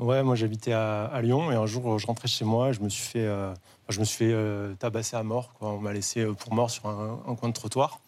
Ouais, 0.00 0.22
moi 0.22 0.34
j'habitais 0.34 0.72
à, 0.72 1.20
Lyon 1.22 1.52
et 1.52 1.54
un 1.54 1.66
jour 1.66 1.98
je 1.98 2.06
rentrais 2.06 2.26
chez 2.26 2.44
moi, 2.44 2.72
je 2.72 2.80
me 2.80 2.88
suis 2.88 3.02
fait, 3.02 3.24
euh, 3.24 3.52
je 3.88 4.00
me 4.00 4.04
suis 4.04 4.18
fait 4.18 4.32
euh, 4.32 4.74
tabasser 4.74 5.14
à 5.14 5.22
mort. 5.22 5.52
On 5.60 5.78
m'a 5.78 5.92
laissé 5.92 6.24
pour 6.38 6.54
mort 6.54 6.70
sur 6.70 6.86
un, 6.86 7.34
coin 7.36 7.48
de 7.48 7.54
trottoir. 7.54 8.00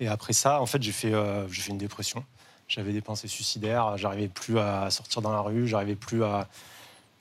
Et 0.00 0.08
après 0.08 0.32
ça, 0.34 0.60
en 0.60 0.66
fait, 0.66 0.82
j'ai 0.82 0.92
fait, 0.92 1.12
fait 1.48 1.70
une 1.70 1.78
dépression. 1.78 2.22
J'avais 2.68 2.92
des 2.92 3.00
pensées 3.00 3.28
suicidaires, 3.28 3.96
j'arrivais 3.96 4.28
plus 4.28 4.58
à 4.58 4.90
sortir 4.90 5.22
dans 5.22 5.32
la 5.32 5.40
rue, 5.40 5.66
j'arrivais 5.66 5.94
plus 5.94 6.22
à 6.22 6.48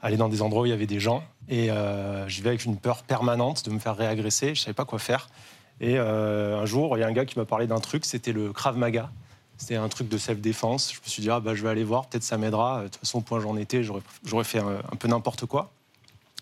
aller 0.02 0.18
dans 0.18 0.28
des 0.28 0.42
endroits 0.42 0.64
où 0.64 0.66
il 0.66 0.72
y 0.72 0.74
avait 0.74 0.88
des 0.88 1.00
gens. 1.00 1.24
Et 1.48 1.70
j'y 2.28 2.42
vais 2.42 2.50
avec 2.50 2.66
une 2.66 2.78
peur 2.78 3.04
permanente 3.04 3.64
de 3.64 3.70
me 3.70 3.80
faire 3.80 3.96
réagresser, 3.96 4.56
je 4.56 4.62
savais 4.62 4.74
pas 4.74 4.86
quoi 4.86 5.00
faire. 5.00 5.30
Et 5.82 5.98
euh, 5.98 6.60
un 6.60 6.66
jour, 6.66 6.98
il 6.98 7.02
y 7.02 7.04
a 7.04 7.08
un 7.08 7.12
gars 7.12 7.26
qui 7.26 7.38
m'a 7.38 7.46
parlé 7.46 7.68
d'un 7.68 7.80
truc, 7.80 8.06
c'était 8.06 8.32
le 8.32 8.54
Krav 8.54 8.78
Maga. 8.78 9.10
C'était 9.58 9.76
un 9.76 9.88
truc 9.88 10.10
de 10.10 10.18
self-défense. 10.18 10.94
Je 10.94 11.00
me 11.00 11.08
suis 11.08 11.22
dit, 11.22 11.30
ah, 11.30 11.40
bah, 11.40 11.56
je 11.56 11.64
vais 11.64 11.70
aller 11.70 11.84
voir, 11.84 12.08
peut-être 12.08 12.24
ça 12.24 12.38
m'aidera. 12.38 12.84
De 12.84 12.88
toute 12.88 12.98
façon, 12.98 13.20
au 13.20 13.22
point 13.22 13.40
où 13.40 13.42
j'en 13.42 13.56
étais, 13.56 13.84
j'aurais 13.84 14.44
fait 14.44 14.60
un, 14.60 14.96
peu 15.00 15.08
n'importe 15.08 15.46
quoi. 15.46 15.72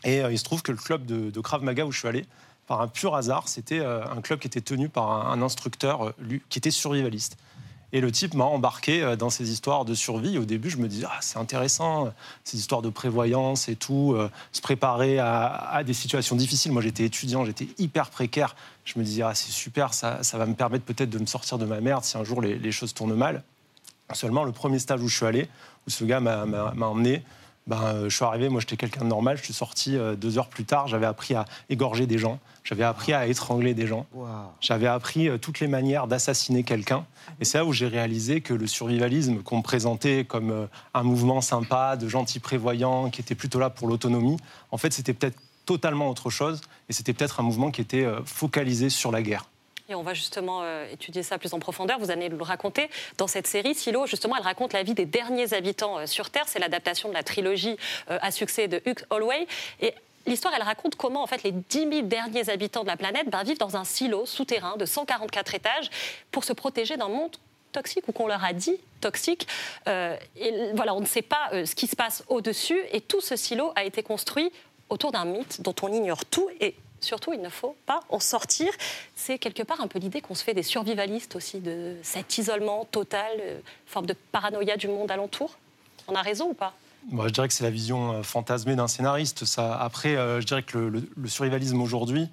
Et 0.04 0.22
euh, 0.22 0.32
il 0.32 0.38
se 0.38 0.44
trouve 0.44 0.62
que 0.64 0.72
le 0.72 0.78
club 0.78 1.06
de, 1.06 1.30
de 1.30 1.40
Krav 1.40 1.64
Maga 1.64 1.86
où 1.86 1.92
je 1.92 2.00
suis 2.00 2.08
allé, 2.08 2.26
par 2.68 2.82
un 2.82 2.88
pur 2.88 3.16
hasard, 3.16 3.48
c'était 3.48 3.80
euh, 3.80 4.04
un 4.06 4.22
club 4.22 4.40
qui 4.40 4.48
était 4.48 4.62
tenu 4.62 4.90
par 4.90 5.30
un, 5.30 5.42
instructeur 5.42 6.14
qui 6.50 6.60
était 6.60 6.72
survivaliste. 6.72 7.38
Et 7.96 8.02
le 8.02 8.12
type 8.12 8.34
m'a 8.34 8.44
embarqué 8.44 9.04
euh, 9.04 9.16
dans 9.16 9.30
ces 9.30 9.52
histoires 9.52 9.86
de 9.86 9.94
survie. 9.94 10.40
Au 10.40 10.46
début, 10.46 10.72
je 10.72 10.78
me 10.78 10.88
disais, 10.88 11.06
ah, 11.08 11.20
c'est 11.22 11.38
intéressant, 11.38 12.08
euh, 12.08 12.10
ces 12.44 12.58
histoires 12.58 12.82
de 12.82 12.90
prévoyance 12.90 13.70
et 13.70 13.76
tout, 13.76 14.16
euh, 14.18 14.30
se 14.52 14.62
préparer 14.62 15.20
à, 15.20 15.84
des 15.86 15.94
situations 15.94 16.36
difficiles. 16.36 16.72
Moi, 16.72 16.82
j'étais 16.82 17.06
étudiant, 17.06 17.46
j'étais 17.46 17.68
hyper 17.78 18.10
précaire. 18.10 18.56
Je 18.84 18.98
me 18.98 19.04
disais, 19.04 19.22
ah, 19.22 19.36
c'est 19.36 19.52
super, 19.52 19.94
ça, 19.94 20.20
va 20.34 20.46
me 20.48 20.56
permettre 20.56 20.86
peut-être 20.86 21.12
de 21.12 21.20
me 21.20 21.28
sortir 21.28 21.60
de 21.60 21.66
ma 21.66 21.80
merde 21.82 22.04
si 22.04 22.18
un 22.18 22.24
jour 22.24 22.42
les, 22.42 22.58
les 22.58 22.72
choses 22.72 22.96
tournent 22.96 23.16
mal. 23.16 23.44
Seulement, 24.12 24.44
le 24.44 24.52
premier 24.52 24.80
stage 24.80 25.02
où 25.02 25.08
je 25.08 25.16
suis 25.16 25.26
allé, 25.26 25.48
où 25.88 25.92
ce 25.92 26.04
gars 26.04 26.20
m'a 26.20 26.44
emmené, 26.88 27.24
ben, 27.66 27.82
euh, 27.82 28.10
je 28.10 28.16
suis 28.16 28.26
arrivé, 28.26 28.50
moi 28.50 28.60
j'étais 28.60 28.76
quelqu'un 28.76 29.02
de 29.02 29.10
normal, 29.10 29.38
je 29.38 29.44
suis 29.44 29.54
sorti 29.54 29.98
euh, 29.98 30.16
deux 30.16 30.38
heures 30.38 30.50
plus 30.50 30.66
tard, 30.66 30.88
j'avais 30.88 31.06
appris 31.06 31.34
à 31.34 31.46
égorger 31.70 32.08
des 32.08 32.18
gens, 32.18 32.40
j'avais 32.64 32.84
appris 32.84 33.14
à 33.14 33.26
étrangler 33.28 33.74
des 33.74 33.88
gens, 33.88 34.06
j'avais 34.60 34.88
appris 34.88 35.30
euh, 35.30 35.38
toutes 35.38 35.62
les 35.62 35.68
manières 35.68 36.08
d'assassiner 36.08 36.64
quelqu'un. 36.64 37.06
Et 37.40 37.46
c'est 37.46 37.58
là 37.58 37.66
où 37.66 37.72
j'ai 37.72 37.88
réalisé 37.88 38.42
que 38.42 38.54
le 38.54 38.68
survivalisme 38.68 39.42
qu'on 39.44 39.58
me 39.58 39.64
présentait 39.64 40.26
comme 40.26 40.68
un 40.94 41.04
mouvement 41.04 41.40
sympa, 41.40 41.96
de 41.96 42.10
gentils 42.10 42.40
prévoyants, 42.40 43.10
qui 43.10 43.22
était 43.22 43.36
plutôt 43.36 43.60
là 43.60 43.70
pour 43.70 43.88
l'autonomie, 43.88 44.38
en 44.72 44.78
fait 44.78 44.92
c'était 44.92 45.14
peut-être 45.14 45.40
totalement 45.66 46.10
autre 46.10 46.30
chose, 46.30 46.60
et 46.90 46.94
c'était 46.94 47.14
peut-être 47.14 47.40
un 47.40 47.44
mouvement 47.44 47.72
qui 47.72 47.80
était 47.80 48.06
focalisé 48.26 48.90
sur 48.90 49.12
la 49.12 49.22
guerre. 49.22 49.46
Et 49.90 49.96
on 49.96 50.02
va 50.02 50.14
justement 50.14 50.62
euh, 50.64 50.88
étudier 50.92 51.24
ça 51.24 51.38
plus 51.38 51.54
en 51.54 51.60
profondeur. 51.60 52.00
Vous 52.00 52.10
allez 52.10 52.30
le 52.30 52.42
raconter 52.42 52.90
dans 53.18 53.28
cette 53.28 53.48
série. 53.48 53.76
Silo, 53.76 54.06
justement, 54.08 54.36
elle 54.38 54.44
raconte 54.44 54.72
la 54.72 54.84
vie 54.84 54.94
des 54.94 55.06
derniers 55.06 55.54
habitants 55.54 56.00
euh, 56.00 56.06
sur 56.06 56.30
Terre. 56.30 56.46
C'est 56.48 56.60
l'adaptation 56.60 57.10
de 57.10 57.14
la 57.14 57.24
trilogie 57.24 57.76
euh, 58.10 58.18
à 58.22 58.32
succès 58.32 58.70
de 58.70 58.82
Hugh 58.86 59.00
Holloway. 59.10 59.46
Et 59.82 59.94
l'histoire, 60.26 60.54
elle 60.56 60.64
raconte 60.64 60.96
comment, 60.96 61.22
en 61.22 61.28
fait, 61.28 61.44
les 61.44 61.52
10 61.52 61.90
000 61.90 62.02
derniers 62.04 62.50
habitants 62.50 62.84
de 62.84 62.88
la 62.88 62.96
planète 62.96 63.30
ben, 63.30 63.44
vivent 63.44 63.58
dans 63.58 63.76
un 63.76 63.84
silo 63.84 64.26
souterrain 64.26 64.78
de 64.78 64.86
144 64.86 65.54
étages 65.54 65.90
pour 66.32 66.46
se 66.46 66.54
protéger 66.54 66.96
d'un 66.96 67.10
monde 67.10 67.36
toxiques 67.74 68.08
ou 68.08 68.14
qu'on 68.14 68.28
leur 68.28 68.44
a 68.44 68.54
dit 68.54 68.78
toxiques. 69.02 69.48
Euh, 69.88 70.16
et 70.38 70.72
voilà, 70.76 70.94
on 70.94 71.02
ne 71.02 71.06
sait 71.06 71.24
pas 71.24 71.50
ce 71.52 71.76
qui 71.76 71.88
se 71.88 71.96
passe 71.98 72.24
au-dessus. 72.30 72.80
Et 72.94 73.02
tout 73.02 73.20
ce 73.20 73.36
silo 73.36 73.74
a 73.76 73.84
été 73.84 74.02
construit 74.02 74.50
autour 74.90 75.12
d'un 75.12 75.26
mythe 75.26 75.62
dont 75.62 75.76
on 75.82 75.92
ignore 75.92 76.24
tout. 76.24 76.50
Et 76.62 76.76
surtout, 77.04 77.34
il 77.34 77.42
ne 77.42 77.50
faut 77.50 77.76
pas 77.86 78.02
en 78.10 78.20
sortir. 78.20 78.72
C'est 79.16 79.38
quelque 79.38 79.64
part 79.64 79.82
un 79.82 79.88
peu 79.88 80.00
l'idée 80.00 80.22
qu'on 80.22 80.36
se 80.36 80.44
fait 80.44 80.54
des 80.54 80.64
survivalistes 80.64 81.36
aussi, 81.36 81.60
de 81.60 81.96
cet 82.02 82.38
isolement 82.38 82.86
total, 82.86 83.32
euh, 83.40 83.60
forme 83.86 84.06
de 84.06 84.16
paranoïa 84.32 84.78
du 84.78 84.88
monde 84.88 85.12
alentour. 85.12 85.58
On 86.08 86.16
a 86.16 86.22
raison 86.22 86.50
ou 86.50 86.54
pas? 86.54 86.74
Moi, 87.10 87.28
je 87.28 87.34
dirais 87.34 87.48
que 87.48 87.54
c'est 87.54 87.64
la 87.64 87.70
vision 87.70 88.14
euh, 88.14 88.24
fantasmée 88.24 88.76
d'un 88.76 88.88
scénariste. 88.88 89.46
Ça. 89.46 89.76
Après, 89.80 90.16
euh, 90.16 90.42
je 90.42 90.46
dirais 90.46 90.64
que 90.64 90.78
le, 90.78 91.28
survivalisme 91.28 91.82
aujourd'hui, 91.82 92.30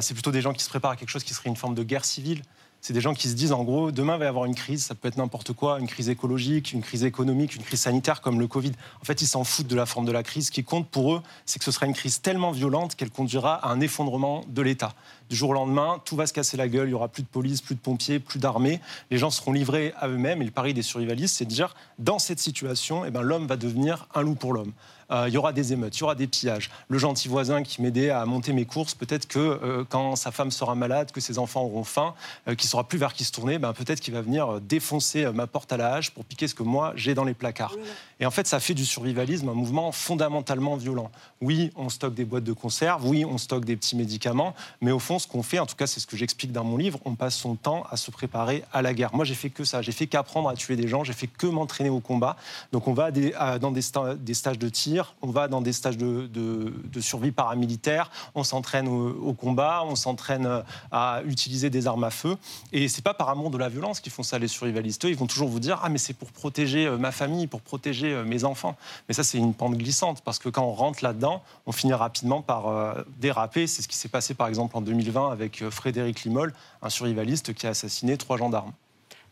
c'est 0.00 0.12
plutôt 0.12 0.30
des 0.30 0.42
gens 0.42 0.52
qui 0.52 0.62
se 0.62 0.68
préparent 0.68 0.90
à 0.90 0.96
quelque 0.96 1.08
chose 1.08 1.24
qui 1.24 1.32
serait 1.32 1.48
une 1.48 1.56
forme 1.56 1.74
de 1.74 1.82
guerre 1.82 2.04
civile. 2.04 2.42
C'est 2.86 2.92
des 2.92 3.00
gens 3.00 3.14
qui 3.14 3.30
se 3.30 3.34
disent, 3.34 3.52
en 3.52 3.64
gros, 3.64 3.92
demain 3.92 4.18
va 4.18 4.26
y 4.26 4.28
avoir 4.28 4.44
une 4.44 4.54
crise, 4.54 4.84
ça 4.84 4.94
peut 4.94 5.08
être 5.08 5.16
n'importe 5.16 5.54
quoi, 5.54 5.80
une 5.80 5.86
crise 5.86 6.10
écologique, 6.10 6.74
une 6.74 6.82
crise 6.82 7.02
économique, 7.02 7.56
une 7.56 7.62
crise 7.62 7.80
sanitaire 7.80 8.20
comme 8.20 8.38
le 8.38 8.46
Covid. 8.46 8.72
En 9.00 9.06
fait, 9.06 9.22
ils 9.22 9.26
s'en 9.26 9.42
foutent 9.42 9.68
de 9.68 9.74
la 9.74 9.86
forme 9.86 10.04
de 10.04 10.12
la 10.12 10.22
crise. 10.22 10.48
Ce 10.48 10.50
qui 10.50 10.64
compte 10.64 10.86
pour 10.90 11.14
eux, 11.14 11.22
c'est 11.46 11.58
que 11.58 11.64
ce 11.64 11.70
sera 11.70 11.86
une 11.86 11.94
crise 11.94 12.20
tellement 12.20 12.50
violente 12.50 12.94
qu'elle 12.94 13.08
conduira 13.08 13.54
à 13.54 13.70
un 13.70 13.80
effondrement 13.80 14.44
de 14.48 14.60
l'État. 14.60 14.92
Du 15.30 15.34
jour 15.34 15.48
au 15.48 15.52
lendemain, 15.54 15.98
tout 16.04 16.14
va 16.14 16.26
se 16.26 16.34
casser 16.34 16.58
la 16.58 16.68
gueule, 16.68 16.88
il 16.88 16.90
y 16.90 16.94
aura 16.94 17.08
plus 17.08 17.22
de 17.22 17.28
police, 17.28 17.62
plus 17.62 17.74
de 17.74 17.80
pompiers, 17.80 18.18
plus 18.18 18.38
d'armée. 18.38 18.82
Les 19.10 19.16
gens 19.16 19.30
seront 19.30 19.52
livrés 19.52 19.94
à 19.98 20.08
eux-mêmes. 20.08 20.42
Et 20.42 20.44
le 20.44 20.50
pari 20.50 20.74
des 20.74 20.82
survivalistes, 20.82 21.36
c'est 21.38 21.46
de 21.46 21.50
dire, 21.50 21.74
dans 21.98 22.18
cette 22.18 22.38
situation, 22.38 23.06
eh 23.06 23.10
ben, 23.10 23.22
l'homme 23.22 23.46
va 23.46 23.56
devenir 23.56 24.08
un 24.14 24.20
loup 24.20 24.34
pour 24.34 24.52
l'homme. 24.52 24.74
Euh, 25.10 25.24
il 25.28 25.34
y 25.34 25.36
aura 25.36 25.52
des 25.52 25.72
émeutes, 25.72 25.96
il 25.96 26.00
y 26.00 26.02
aura 26.04 26.14
des 26.14 26.26
pillages. 26.26 26.70
Le 26.88 26.98
gentil 26.98 27.28
voisin 27.28 27.62
qui 27.62 27.82
m'aidait 27.82 28.10
à 28.10 28.24
monter 28.26 28.52
mes 28.52 28.64
courses, 28.64 28.94
peut-être 28.94 29.26
que 29.28 29.38
euh, 29.38 29.84
quand 29.88 30.16
sa 30.16 30.30
femme 30.32 30.50
sera 30.50 30.74
malade, 30.74 31.12
que 31.12 31.20
ses 31.20 31.38
enfants 31.38 31.62
auront 31.62 31.84
faim, 31.84 32.14
euh, 32.48 32.54
qu'il 32.54 32.68
saura 32.68 32.84
plus 32.84 32.98
vers 32.98 33.12
qui 33.12 33.24
se 33.24 33.32
tourner, 33.32 33.58
ben, 33.58 33.72
peut-être 33.72 34.00
qu'il 34.00 34.14
va 34.14 34.22
venir 34.22 34.60
défoncer 34.60 35.26
ma 35.32 35.46
porte 35.46 35.72
à 35.72 35.76
la 35.76 35.94
hache 35.94 36.10
pour 36.10 36.24
piquer 36.24 36.48
ce 36.48 36.54
que 36.54 36.62
moi 36.62 36.92
j'ai 36.96 37.14
dans 37.14 37.24
les 37.24 37.34
placards. 37.34 37.74
Et 38.20 38.26
en 38.26 38.30
fait, 38.30 38.46
ça 38.46 38.60
fait 38.60 38.74
du 38.74 38.84
survivalisme 38.86 39.48
un 39.48 39.54
mouvement 39.54 39.90
fondamentalement 39.92 40.76
violent. 40.76 41.10
Oui, 41.40 41.70
on 41.76 41.88
stocke 41.88 42.14
des 42.14 42.24
boîtes 42.24 42.44
de 42.44 42.52
conserve, 42.52 43.06
oui, 43.06 43.24
on 43.24 43.38
stocke 43.38 43.64
des 43.64 43.76
petits 43.76 43.96
médicaments, 43.96 44.54
mais 44.80 44.92
au 44.92 44.98
fond, 44.98 45.18
ce 45.18 45.26
qu'on 45.26 45.42
fait, 45.42 45.58
en 45.58 45.66
tout 45.66 45.74
cas, 45.76 45.86
c'est 45.86 46.00
ce 46.00 46.06
que 46.06 46.16
j'explique 46.16 46.52
dans 46.52 46.64
mon 46.64 46.76
livre, 46.76 46.98
on 47.04 47.14
passe 47.16 47.34
son 47.34 47.56
temps 47.56 47.84
à 47.90 47.96
se 47.96 48.10
préparer 48.10 48.64
à 48.72 48.82
la 48.82 48.94
guerre. 48.94 49.14
Moi, 49.14 49.24
j'ai 49.24 49.34
fait 49.34 49.50
que 49.50 49.64
ça, 49.64 49.82
j'ai 49.82 49.92
fait 49.92 50.06
qu'apprendre 50.06 50.48
à 50.48 50.54
tuer 50.54 50.76
des 50.76 50.86
gens, 50.88 51.02
j'ai 51.04 51.12
fait 51.12 51.26
que 51.26 51.46
m'entraîner 51.46 51.90
au 51.90 52.00
combat. 52.00 52.36
Donc, 52.72 52.86
on 52.86 52.94
va 52.94 53.06
à 53.06 53.10
des- 53.10 53.34
à- 53.34 53.58
dans 53.58 53.72
des, 53.72 53.82
sta- 53.82 54.16
des 54.16 54.34
stages 54.34 54.58
de 54.58 54.68
tir, 54.68 54.93
on 55.22 55.30
va 55.30 55.48
dans 55.48 55.60
des 55.60 55.72
stages 55.72 55.96
de, 55.96 56.72
survie 57.00 57.32
paramilitaire, 57.32 58.10
on 58.34 58.44
s'entraîne 58.44 58.88
au, 58.88 59.32
combat, 59.34 59.82
on 59.84 59.96
s'entraîne 59.96 60.46
euh, 60.46 60.62
à 60.90 61.20
utiliser 61.26 61.70
des 61.70 61.86
armes 61.86 62.04
à 62.04 62.10
feu. 62.10 62.36
Et 62.72 62.88
c'est 62.88 63.02
pas 63.02 63.14
par 63.14 63.28
amour 63.28 63.50
de 63.50 63.58
la 63.58 63.68
violence 63.68 64.00
qu'ils 64.00 64.12
font 64.12 64.22
ça, 64.22 64.38
les 64.38 64.48
survivalistes. 64.48 65.04
Ils 65.04 65.16
vont 65.16 65.26
toujours 65.26 65.48
vous 65.48 65.60
dire 65.60 65.80
Ah, 65.82 65.88
mais 65.88 65.98
c'est 65.98 66.14
pour 66.14 66.30
protéger 66.32 66.86
euh, 66.86 66.96
ma 66.96 67.12
famille, 67.12 67.46
pour 67.46 67.60
protéger 67.60 68.12
euh, 68.12 68.24
mes 68.24 68.44
enfants. 68.44 68.76
Mais 69.08 69.14
ça, 69.14 69.24
c'est 69.24 69.38
une 69.38 69.54
pente 69.54 69.76
glissante, 69.76 70.22
parce 70.22 70.38
que 70.38 70.48
quand 70.48 70.64
on 70.64 70.72
rentre 70.72 71.04
là-dedans, 71.04 71.42
on 71.66 71.72
finit 71.72 71.94
rapidement 71.94 72.42
par 72.42 72.94
déraper. 73.18 73.66
C'est 73.66 73.82
ce 73.82 73.88
qui 73.88 73.96
s'est 73.96 74.08
passé, 74.08 74.34
par 74.34 74.48
exemple, 74.48 74.76
en 74.76 74.80
2020 74.80 75.30
avec 75.30 75.68
Frédéric 75.70 76.24
Limol, 76.24 76.52
un 76.82 76.90
survivaliste 76.90 77.54
qui 77.54 77.66
a 77.66 77.70
assassiné 77.70 78.16
trois 78.16 78.36
gendarmes. 78.36 78.72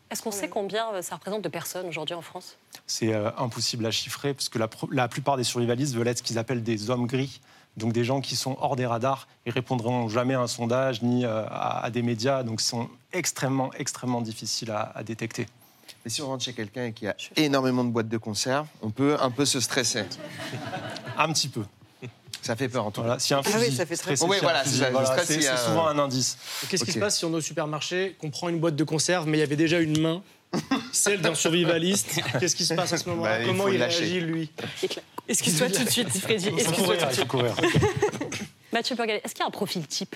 Est-ce 0.09 0.21
qu'on 0.21 0.31
sait 0.31 0.49
combien 0.49 0.93
euh, 0.93 1.01
ça 1.01 1.15
représente 1.15 1.41
de 1.41 1.49
personnes 1.49 1.87
aujourd'hui 1.87 2.15
en 2.15 2.21
France? 2.21 2.57
C'est 2.85 3.13
euh, 3.13 3.31
impossible 3.37 3.85
à 3.85 3.91
chiffrer, 3.91 4.33
parce 4.33 4.49
que 4.49 4.59
la, 4.91 5.07
plupart 5.07 5.37
des 5.37 5.43
survivalistes 5.43 5.95
veulent 5.95 6.07
être 6.07 6.19
ce 6.19 6.23
qu'ils 6.23 6.37
appellent 6.37 6.63
des 6.63 6.89
hommes 6.89 7.07
gris. 7.07 7.41
Donc 7.75 7.91
des 7.91 8.03
gens 8.03 8.21
qui 8.21 8.35
sont 8.35 8.55
hors 8.61 8.75
des 8.75 8.85
radars 8.85 9.27
et 9.47 9.49
répondront 9.49 10.07
jamais 10.07 10.35
à 10.35 10.41
un 10.41 10.47
sondage 10.47 11.01
ni 11.01 11.25
euh, 11.25 11.45
à, 11.47 11.83
à 11.83 11.89
des 11.89 12.03
médias, 12.03 12.43
donc 12.43 12.61
sont 12.61 12.87
extrêmement, 13.11 13.73
extrêmement 13.73 14.21
difficiles 14.21 14.69
à, 14.69 14.91
à 14.95 15.03
détecter. 15.03 15.47
Mais 16.05 16.11
si 16.11 16.21
on 16.21 16.27
rentre 16.27 16.43
chez 16.43 16.53
quelqu'un 16.53 16.91
qui 16.91 17.07
a 17.07 17.15
énormément 17.35 17.83
de 17.83 17.89
boîtes 17.89 18.09
de 18.09 18.17
conserve, 18.17 18.67
on 18.81 18.91
peut 18.91 19.17
un 19.19 19.31
peu 19.31 19.45
se 19.45 19.59
stresser. 19.59 20.03
Un 21.17 21.31
petit 21.31 21.47
peu. 21.47 21.63
Ça 22.43 22.55
fait 22.55 22.69
peur 22.69 22.85
en 22.85 22.91
tout 22.91 23.01
cas. 23.01 23.07
Voilà, 23.07 23.21
a 23.29 23.33
un 23.35 23.41
Ah 23.45 23.49
oui, 23.57 23.65
fusil, 23.65 23.77
ça 23.77 23.85
fait 23.85 23.95
très 23.95 24.15
stressé, 24.15 24.19
peur. 24.21 24.29
Oui, 24.29 24.37
un 24.37 24.41
voilà, 24.41 24.63
fusil, 24.63 24.75
c'est 24.75 24.81
ça, 24.83 24.87
le 24.89 24.91
voilà, 24.93 25.07
stress, 25.07 25.27
c'est- 25.27 25.33
il 25.35 25.41
y 25.43 25.47
a- 25.47 25.57
c'est 25.57 25.65
souvent 25.65 25.87
un 25.87 25.97
indice. 25.97 26.37
Qu'est-ce 26.69 26.83
qui 26.83 26.91
se 26.91 26.99
passe 26.99 27.17
si 27.17 27.25
on 27.25 27.31
est 27.33 27.37
au 27.37 27.41
supermarché, 27.41 28.15
qu'on 28.19 28.29
prend 28.29 28.49
une 28.49 28.59
boîte 28.59 28.75
de 28.75 28.83
conserve, 28.83 29.27
mais 29.27 29.37
il 29.37 29.41
y 29.41 29.43
avait 29.43 29.55
déjà 29.55 29.79
une 29.79 29.99
main, 30.01 30.21
celle 30.91 31.21
d'un 31.21 31.33
survivaliste 31.35 32.19
Qu'est-ce 32.39 32.55
qui 32.55 32.65
se 32.65 32.73
passe 32.73 32.93
à 32.93 32.97
ce 32.97 33.09
moment-là 33.09 33.37
Bah, 33.37 33.41
il 33.43 33.47
Comment 33.47 33.67
il 33.69 33.79
lâcher. 33.79 33.99
réagit, 33.99 34.19
lui 34.21 34.51
Excuse-toi 35.27 35.69
tout 35.69 35.83
de 35.85 35.89
suite, 35.89 36.09
Freddy. 36.09 36.45
Il 36.47 36.51
faut 36.51 36.57
Excuse-toi 36.59 36.85
courir, 36.95 36.99
tout 36.99 37.05
de 37.05 37.11
il 37.11 37.15
faut 37.15 37.15
suite. 37.15 37.27
courir. 37.27 37.55
Mathieu 38.73 38.95
Burgalet, 38.95 39.21
est-ce 39.23 39.33
qu'il 39.33 39.41
y 39.41 39.43
a 39.43 39.47
un 39.47 39.51
profil 39.51 39.85
type? 39.87 40.15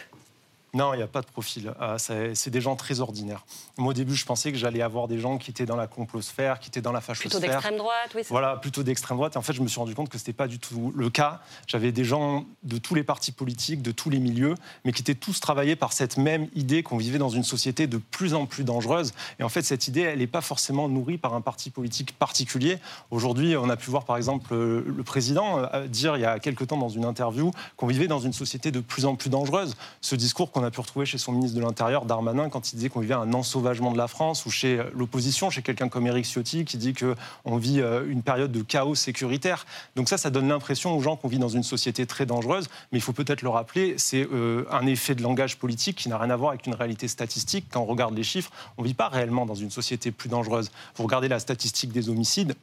Non, 0.73 0.93
il 0.93 0.97
n'y 0.97 1.03
a 1.03 1.07
pas 1.07 1.21
de 1.21 1.27
profil. 1.27 1.73
Euh, 1.81 1.97
c'est 2.33 2.49
des 2.49 2.61
gens 2.61 2.75
très 2.75 2.99
ordinaires. 2.99 3.45
Moi, 3.77 3.91
au 3.91 3.93
début, 3.93 4.15
je 4.15 4.25
pensais 4.25 4.51
que 4.51 4.57
j'allais 4.57 4.81
avoir 4.81 5.07
des 5.07 5.19
gens 5.19 5.37
qui 5.37 5.49
étaient 5.49 5.65
dans 5.65 5.75
la 5.75 5.87
complosphère, 5.87 6.59
qui 6.59 6.69
étaient 6.69 6.81
dans 6.81 6.91
la 6.91 7.01
fachosphère. 7.01 7.39
Plutôt 7.39 7.51
d'extrême 7.51 7.77
droite, 7.77 8.11
oui. 8.15 8.21
Voilà, 8.29 8.57
plutôt 8.57 8.83
d'extrême 8.83 9.17
droite. 9.17 9.35
Et 9.35 9.37
en 9.37 9.41
fait, 9.41 9.53
je 9.53 9.61
me 9.61 9.67
suis 9.67 9.79
rendu 9.79 9.95
compte 9.95 10.09
que 10.09 10.17
ce 10.17 10.23
n'était 10.23 10.33
pas 10.33 10.47
du 10.47 10.59
tout 10.59 10.91
le 10.95 11.09
cas. 11.09 11.41
J'avais 11.67 11.91
des 11.91 12.03
gens 12.03 12.45
de 12.63 12.77
tous 12.77 12.95
les 12.95 13.03
partis 13.03 13.31
politiques, 13.31 13.81
de 13.81 13.91
tous 13.91 14.09
les 14.09 14.19
milieux, 14.19 14.55
mais 14.83 14.91
qui 14.91 15.01
étaient 15.01 15.15
tous 15.15 15.39
travaillés 15.39 15.75
par 15.75 15.93
cette 15.93 16.17
même 16.17 16.47
idée 16.53 16.83
qu'on 16.83 16.97
vivait 16.97 17.17
dans 17.17 17.29
une 17.29 17.43
société 17.43 17.87
de 17.87 17.97
plus 17.97 18.33
en 18.33 18.45
plus 18.45 18.63
dangereuse. 18.63 19.13
Et 19.39 19.43
en 19.43 19.49
fait, 19.49 19.61
cette 19.61 19.87
idée, 19.87 20.01
elle 20.01 20.19
n'est 20.19 20.27
pas 20.27 20.41
forcément 20.41 20.89
nourrie 20.89 21.17
par 21.17 21.33
un 21.33 21.41
parti 21.41 21.69
politique 21.69 22.17
particulier. 22.17 22.77
Aujourd'hui, 23.09 23.55
on 23.55 23.69
a 23.69 23.77
pu 23.77 23.89
voir, 23.89 24.05
par 24.05 24.17
exemple, 24.17 24.53
euh, 24.53 24.83
le 24.85 25.03
président 25.03 25.59
euh, 25.73 25.87
dire 25.87 26.17
il 26.17 26.21
y 26.21 26.25
a 26.25 26.39
quelque 26.39 26.63
temps 26.63 26.77
dans 26.77 26.89
une 26.89 27.05
interview 27.05 27.51
qu'on 27.77 27.87
vivait 27.87 28.07
dans 28.07 28.19
une 28.19 28.33
société 28.33 28.71
de 28.71 28.79
plus 28.79 29.05
en 29.05 29.15
plus 29.15 29.29
dangereuse. 29.29 29.75
Ce 30.01 30.15
discours 30.15 30.51
qu'on 30.51 30.63
a 30.67 30.71
pu 30.71 30.79
retrouver 30.79 31.05
chez 31.05 31.17
son 31.17 31.31
ministre 31.31 31.57
de 31.57 31.61
l'Intérieur, 31.61 32.05
Darmanin, 32.05 32.49
quand 32.49 32.71
il 32.71 32.75
disait 32.75 32.89
qu'on 32.89 32.99
vivait 32.99 33.13
un 33.13 33.33
ensauvagement 33.33 33.91
de 33.91 33.97
la 33.97 34.07
France, 34.07 34.45
ou 34.45 34.51
chez 34.51 34.79
euh, 34.79 34.83
l'opposition, 34.93 35.49
chez 35.49 35.61
quelqu'un 35.61 35.89
comme 35.89 36.05
Éric 36.07 36.25
Ciotti, 36.25 36.65
qui 36.65 36.77
dit 36.77 36.93
qu'on 36.93 37.57
vit 37.57 37.81
euh, 37.81 38.05
une 38.09 38.21
période 38.21 38.51
de 38.51 38.61
chaos 38.61 38.95
sécuritaire. 38.95 39.65
Donc 39.95 40.09
ça, 40.09 40.17
ça 40.17 40.29
donne 40.29 40.47
l'impression 40.47 40.95
aux 40.95 41.01
gens 41.01 41.15
qu'on 41.15 41.27
vit 41.27 41.39
dans 41.39 41.49
une 41.49 41.63
société 41.63 42.05
très 42.05 42.25
dangereuse, 42.25 42.67
mais 42.91 42.99
il 42.99 43.01
faut 43.01 43.13
peut-être 43.13 43.41
le 43.41 43.49
rappeler, 43.49 43.95
c'est 43.97 44.27
euh, 44.31 44.65
un 44.71 44.85
effet 44.85 45.15
de 45.15 45.23
langage 45.23 45.57
politique 45.57 45.97
qui 45.97 46.09
n'a 46.09 46.17
rien 46.17 46.29
à 46.29 46.35
voir 46.35 46.51
avec 46.51 46.67
une 46.67 46.75
réalité 46.75 47.07
statistique. 47.07 47.65
Quand 47.71 47.81
on 47.81 47.85
regarde 47.85 48.15
les 48.15 48.23
chiffres, 48.23 48.51
on 48.77 48.83
ne 48.83 48.87
vit 48.87 48.93
pas 48.93 49.07
réellement 49.07 49.45
dans 49.45 49.55
une 49.55 49.71
société 49.71 50.11
plus 50.11 50.29
dangereuse. 50.29 50.71
Vous 50.95 51.03
regardez 51.03 51.27
la 51.27 51.39
statistique 51.39 51.91
des 51.91 52.09
homicides, 52.09 52.55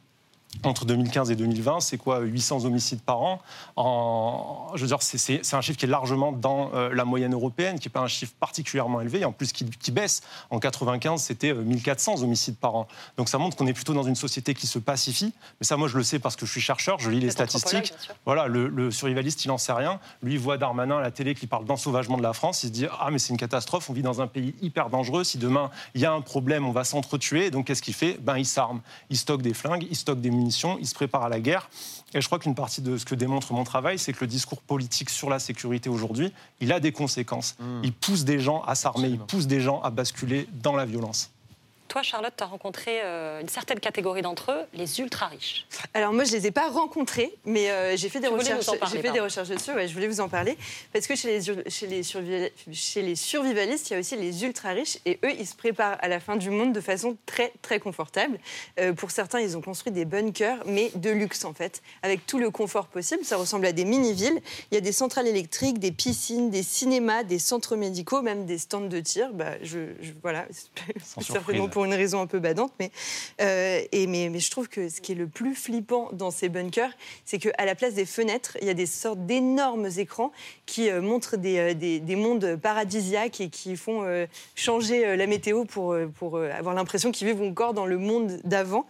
entre 0.63 0.85
2015 0.85 1.31
et 1.31 1.35
2020, 1.35 1.79
c'est 1.79 1.97
quoi 1.97 2.19
800 2.21 2.65
homicides 2.65 3.01
par 3.01 3.21
an. 3.21 3.39
En, 3.75 4.71
je 4.75 4.81
veux 4.81 4.87
dire, 4.87 5.01
c'est- 5.01 5.41
un 5.53 5.61
chiffre 5.61 5.77
qui 5.77 5.85
est 5.85 5.89
largement 5.89 6.31
dans 6.31 6.71
euh, 6.73 6.93
la 6.93 7.05
moyenne 7.05 7.33
européenne, 7.33 7.79
qui 7.79 7.87
n'est 7.87 7.91
pas 7.91 7.99
un 8.01 8.07
chiffre 8.07 8.33
particulièrement 8.39 8.99
élevé, 9.01 9.19
et 9.21 9.25
en 9.25 9.31
plus 9.31 9.51
qui, 9.53 9.65
qui 9.65 9.91
baisse. 9.91 10.21
En 10.49 10.59
95, 10.59 11.21
c'était 11.21 11.51
euh, 11.53 11.61
1400 11.61 12.23
homicides 12.23 12.57
par 12.57 12.75
an. 12.75 12.87
Donc 13.17 13.29
ça 13.29 13.37
montre 13.37 13.55
qu'on 13.55 13.67
est 13.67 13.73
plutôt 13.73 13.93
dans 13.93 14.03
une 14.03 14.15
société 14.15 14.53
qui 14.53 14.67
se 14.67 14.79
pacifie. 14.79 15.33
Mais 15.59 15.65
ça, 15.65 15.77
moi, 15.77 15.87
je 15.87 15.97
le 15.97 16.03
sais 16.03 16.19
parce 16.19 16.35
que 16.35 16.45
je 16.45 16.51
suis 16.51 16.61
chercheur, 16.61 16.99
je 16.99 17.09
lis 17.09 17.19
les 17.19 17.27
statistiques. 17.31 17.93
Voilà, 18.25 18.47
le, 18.47 18.67
le 18.67 18.91
survivaliste, 18.91 19.45
il 19.45 19.49
n'en 19.49 19.57
sait 19.57 19.73
rien. 19.73 19.99
Lui, 20.23 20.33
il 20.33 20.39
voit 20.39 20.57
Darmanin 20.57 20.97
à 20.97 21.01
la 21.01 21.11
télé 21.11 21.35
qui 21.35 21.47
parle 21.47 21.65
d'ensauvagement 21.65 22.17
de 22.17 22.23
la 22.23 22.33
France. 22.33 22.63
Il 22.63 22.67
se 22.67 22.71
dit 22.73 22.85
Ah, 22.99 23.09
mais 23.11 23.19
c'est 23.19 23.29
une 23.29 23.37
catastrophe, 23.37 23.89
on 23.89 23.93
vit 23.93 24.01
dans 24.01 24.21
un 24.21 24.27
pays 24.27 24.55
hyper 24.61 24.89
dangereux. 24.89 25.23
Si 25.23 25.37
demain, 25.37 25.69
il 25.93 26.01
y 26.01 26.05
a 26.05 26.11
un 26.11 26.21
problème, 26.21 26.65
on 26.65 26.71
va 26.71 26.83
s'entretuer. 26.83 27.51
Donc, 27.51 27.67
qu'est-ce 27.67 27.81
qu'il 27.81 27.93
fait? 27.93 28.17
Ben, 28.21 28.37
il 28.37 28.45
s'arme. 28.45 28.81
Il 29.09 29.17
stocke 29.17 29.41
des 29.41 29.53
flingues, 29.53 29.85
il 29.89 29.95
stocke 29.95 30.21
des 30.21 30.31
munitions, 30.31 30.44
il 30.79 30.87
se 30.87 30.93
prépare 30.93 31.23
à 31.23 31.29
la 31.29 31.39
guerre. 31.39 31.69
Et 32.13 32.21
je 32.21 32.27
crois 32.27 32.39
qu'une 32.39 32.55
partie 32.55 32.81
de 32.81 32.97
ce 32.97 33.05
que 33.05 33.15
démontre 33.15 33.53
mon 33.53 33.63
travail, 33.63 33.99
c'est 33.99 34.13
que 34.13 34.21
le 34.21 34.27
discours 34.27 34.61
politique 34.61 35.09
sur 35.09 35.29
la 35.29 35.39
sécurité 35.39 35.89
aujourd'hui, 35.89 36.31
il 36.61 36.71
a 36.71 36.79
des 36.79 36.91
conséquences. 36.91 37.57
Il 37.83 37.93
pousse 37.93 38.23
des 38.23 38.39
gens 38.39 38.61
à 38.63 38.75
s'armer, 38.75 39.09
il 39.09 39.19
pousse 39.19 39.47
des 39.47 39.59
gens 39.59 39.81
à 39.81 39.89
basculer 39.89 40.47
dans 40.53 40.75
la 40.75 40.85
violence. 40.85 41.31
Toi, 41.87 42.01
Charlotte, 42.03 42.33
tu 42.35 42.43
as 42.43 42.47
rencontré 42.47 42.99
euh, 43.03 43.39
une 43.41 43.47
certaine 43.47 43.79
catégorie 43.79 44.21
d'entre 44.21 44.51
eux, 44.51 44.61
les 44.73 44.99
ultra-riches. 44.99 45.65
Alors 45.93 46.11
moi, 46.13 46.23
je 46.23 46.31
les 46.33 46.47
ai 46.47 46.51
pas 46.51 46.69
rencontrés, 46.69 47.31
mais 47.45 47.69
euh, 47.71 47.95
j'ai 47.95 48.09
fait 48.09 48.19
des 48.19 48.27
recherches. 48.27 48.65
parler, 48.79 48.95
J'ai 48.97 49.01
fait 49.01 49.13
des 49.13 49.19
recherches 49.21 49.47
dessus. 49.49 49.71
Ouais, 49.71 49.87
je 49.87 49.93
voulais 49.93 50.07
vous 50.07 50.19
en 50.19 50.27
parler 50.27 50.57
parce 50.91 51.07
que 51.07 51.15
chez 51.15 51.27
les 51.39 51.69
chez 51.69 51.87
les, 51.87 52.01
survi- 52.03 52.51
chez 52.73 53.01
les 53.01 53.15
survivalistes, 53.15 53.89
il 53.89 53.93
y 53.93 53.95
a 53.95 53.99
aussi 53.99 54.15
les 54.17 54.43
ultra 54.43 54.69
riches 54.69 54.97
et 55.05 55.19
eux, 55.23 55.31
ils 55.39 55.45
se 55.47 55.55
préparent 55.55 55.97
à 56.01 56.07
la 56.07 56.19
fin 56.19 56.35
du 56.35 56.49
monde 56.49 56.73
de 56.73 56.81
façon 56.81 57.15
très 57.25 57.53
très 57.61 57.79
confortable. 57.79 58.39
Euh, 58.79 58.93
pour 58.93 59.11
certains, 59.11 59.39
ils 59.39 59.55
ont 59.55 59.61
construit 59.61 59.93
des 59.93 60.05
bunkers, 60.05 60.63
mais 60.65 60.91
de 60.95 61.11
luxe 61.11 61.45
en 61.45 61.53
fait, 61.53 61.81
avec 62.01 62.25
tout 62.25 62.39
le 62.39 62.49
confort 62.49 62.87
possible. 62.87 63.23
Ça 63.23 63.37
ressemble 63.37 63.67
à 63.67 63.71
des 63.71 63.85
mini-villes. 63.85 64.41
Il 64.71 64.75
y 64.75 64.77
a 64.77 64.81
des 64.81 64.91
centrales 64.91 65.27
électriques, 65.27 65.79
des 65.79 65.91
piscines, 65.91 66.49
des 66.49 66.63
cinémas, 66.63 67.23
des 67.23 67.39
centres 67.39 67.75
médicaux, 67.75 68.21
même 68.21 68.45
des 68.45 68.57
stands 68.57 68.81
de 68.81 68.99
tir. 68.99 69.29
Bah, 69.33 69.53
je, 69.61 69.79
je- 70.01 70.11
voilà, 70.21 70.45
certainement 70.51 71.21
surprise. 71.21 71.57
Pour 71.75 71.83
une 71.83 71.93
raison 71.93 72.21
un 72.21 72.25
peu 72.27 72.39
badante, 72.39 72.71
mais, 72.79 72.89
euh, 73.41 73.81
mais, 73.91 74.29
mais 74.29 74.39
je 74.39 74.49
trouve 74.49 74.69
que 74.69 74.87
ce 74.87 75.01
qui 75.01 75.11
est 75.11 75.15
le 75.15 75.27
plus 75.27 75.55
flippant 75.55 76.07
dans 76.13 76.31
ces 76.31 76.47
bunkers, 76.47 76.91
c'est 77.25 77.37
qu'à 77.37 77.65
la 77.65 77.75
place 77.75 77.93
des 77.95 78.05
fenêtres, 78.05 78.57
il 78.61 78.67
y 78.67 78.69
a 78.69 78.73
des 78.73 78.85
sortes 78.85 79.25
d'énormes 79.25 79.89
écrans 79.97 80.31
qui 80.65 80.89
euh, 80.89 81.01
montrent 81.01 81.35
des, 81.35 81.57
euh, 81.57 81.73
des- 81.73 81.99
des 81.99 82.15
mondes 82.15 82.55
paradisiaques 82.55 83.41
et 83.41 83.49
qui 83.49 83.75
font 83.75 84.05
changer 84.55 85.17
la 85.17 85.27
météo 85.27 85.65
pour, 85.65 85.97
pour 86.17 86.37
avoir 86.39 86.73
l'impression 86.75 87.11
qu'ils 87.11 87.27
vivent 87.27 87.41
encore 87.41 87.73
dans 87.73 87.85
le 87.85 87.97
monde 87.97 88.39
d'avant. 88.45 88.85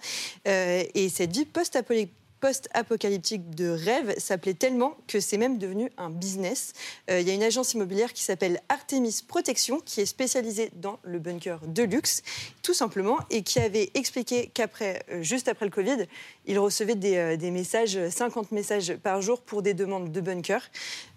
Et 0.45 1.09
cette 1.09 1.31
vie 1.35 1.45
post-apocalyptique 1.45 2.13
post-apocalyptique 2.45 3.55
de 3.55 3.69
rêve 3.69 4.13
s'appelait 4.19 4.53
tellement 4.53 4.95
que 5.07 5.19
c'est 5.19 5.37
même 5.37 5.57
devenu 5.57 5.89
un 5.97 6.11
business. 6.11 6.73
Euh, 7.09 7.19
Il 7.19 7.27
y 7.27 7.31
a 7.31 7.33
une 7.33 7.41
agence 7.41 7.73
immobilière 7.73 8.13
qui 8.13 8.23
s'appelle 8.23 8.61
Artemis 8.69 9.23
Protection, 9.27 9.79
qui 9.83 10.01
est 10.01 10.05
spécialisée 10.05 10.69
dans 10.75 10.99
le 11.01 11.17
bunker 11.17 11.59
de 11.65 11.81
luxe, 11.81 12.21
tout 12.61 12.75
simplement, 12.75 13.17
et 13.31 13.41
qui 13.41 13.57
avait 13.59 13.89
expliqué 13.95 14.51
qu'après, 14.53 15.01
euh, 15.09 15.23
juste 15.23 15.47
après 15.47 15.65
le 15.65 15.71
Covid, 15.71 16.05
il 16.45 16.59
recevait 16.59 16.93
des, 16.93 17.15
euh, 17.17 17.35
des 17.35 17.49
messages, 17.49 17.97
50 18.09 18.51
messages 18.51 18.95
par 18.97 19.23
jour 19.23 19.41
pour 19.41 19.63
des 19.63 19.73
demandes 19.73 20.11
de 20.11 20.21
bunker. 20.21 20.69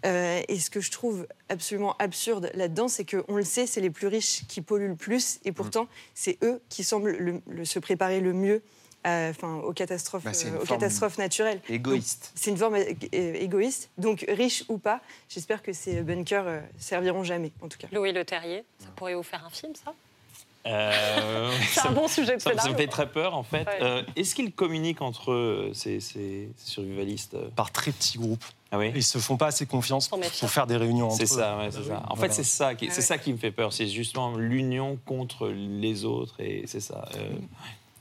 Et 0.04 0.58
ce 0.60 0.70
que 0.70 0.80
je 0.80 0.90
trouve 0.90 1.26
absolument 1.50 1.94
absurde 1.98 2.50
là-dedans, 2.54 2.88
c'est 2.88 3.04
qu'on 3.04 3.34
le 3.36 3.44
sait, 3.44 3.66
c'est 3.66 3.80
les 3.82 3.90
plus 3.90 4.06
riches 4.06 4.46
qui 4.48 4.62
polluent 4.62 4.88
le 4.88 4.94
plus, 4.96 5.40
et 5.44 5.52
pourtant, 5.52 5.88
c'est 6.14 6.38
eux 6.42 6.62
qui 6.70 6.84
semblent 6.84 7.10
le- 7.10 7.42
le- 7.48 7.64
se 7.66 7.78
préparer 7.80 8.20
le 8.20 8.32
mieux 8.32 8.62
enfin, 9.30 9.56
aux, 9.64 9.72
catastrophes, 9.72 10.24
Bah, 10.24 10.32
euh, 10.44 10.60
aux 10.62 10.64
catastrophes 10.66 11.18
naturelles. 11.18 11.60
égoïste. 11.68 12.32
C'est 12.34 12.50
une 12.50 12.56
forme 12.56 12.74
euh, 12.76 12.94
égoïste. 13.12 13.90
Donc, 13.98 14.24
riche 14.28 14.64
ou 14.68 14.78
pas, 14.78 15.00
j'espère 15.28 15.62
que 15.62 15.72
ces 15.72 16.02
bunkers 16.02 16.46
euh, 16.46 16.60
serviront 16.78 17.24
jamais, 17.24 17.52
en 17.62 17.68
tout 17.68 17.78
cas. 17.78 17.88
Louis 17.92 18.12
Le 18.12 18.24
Terrier, 18.24 18.64
ça 18.78 18.88
pourrait 18.96 19.14
vous 19.14 19.22
faire 19.22 19.44
un 19.44 19.50
film, 19.50 19.72
ça? 19.74 19.92
Euh, 20.66 21.50
C'est 21.72 21.86
un 21.86 21.92
bon 21.92 22.08
sujet 22.08 22.36
de 22.36 22.42
ça, 22.42 22.52
me- 22.52 22.58
ça 22.58 22.68
me 22.70 22.76
fait 22.76 22.88
très 22.88 23.08
peur 23.08 23.34
en 23.34 23.42
fait. 23.44 23.64
Ouais. 23.66 23.78
Euh, 23.80 24.02
Est-ce 24.16 24.34
qu'ils 24.34 24.52
communiquent 24.52 25.00
entre 25.00 25.30
eux, 25.32 25.70
ces, 25.72 26.00
ces 26.00 26.50
survivalistes 26.58 27.34
euh? 27.34 27.48
Par 27.56 27.70
très 27.70 27.92
petits 27.92 28.18
groupes. 28.18 28.44
Ah 28.70 28.76
oui? 28.78 28.92
Ils 28.94 29.02
se 29.04 29.16
font 29.18 29.38
pas 29.38 29.46
assez 29.46 29.64
confiance 29.64 30.08
pour 30.08 30.50
faire 30.50 30.66
des 30.66 30.76
réunions 30.76 31.06
entre 31.06 31.22
eux. 31.22 31.26
C'est 31.26 31.34
ça, 31.36 31.56
ouais, 31.56 31.70
c'est 31.70 31.84
ça. 31.84 32.02
En 32.10 32.16
Voilà. 32.16 32.34
fait, 32.34 32.42
c'est 32.42 32.48
ça, 32.48 32.74
qui, 32.74 32.88
Ah 32.90 32.92
c'est 32.92 33.00
ça 33.02 33.16
qui 33.16 33.32
me 33.32 33.38
fait 33.38 33.52
peur. 33.52 33.72
C'est 33.72 33.86
justement 33.86 34.36
l'union 34.36 34.98
contre 35.06 35.48
les 35.48 36.04
autres 36.04 36.38
et 36.40 36.64
c'est 36.66 36.80
ça. 36.80 37.08
euh, 37.14 37.30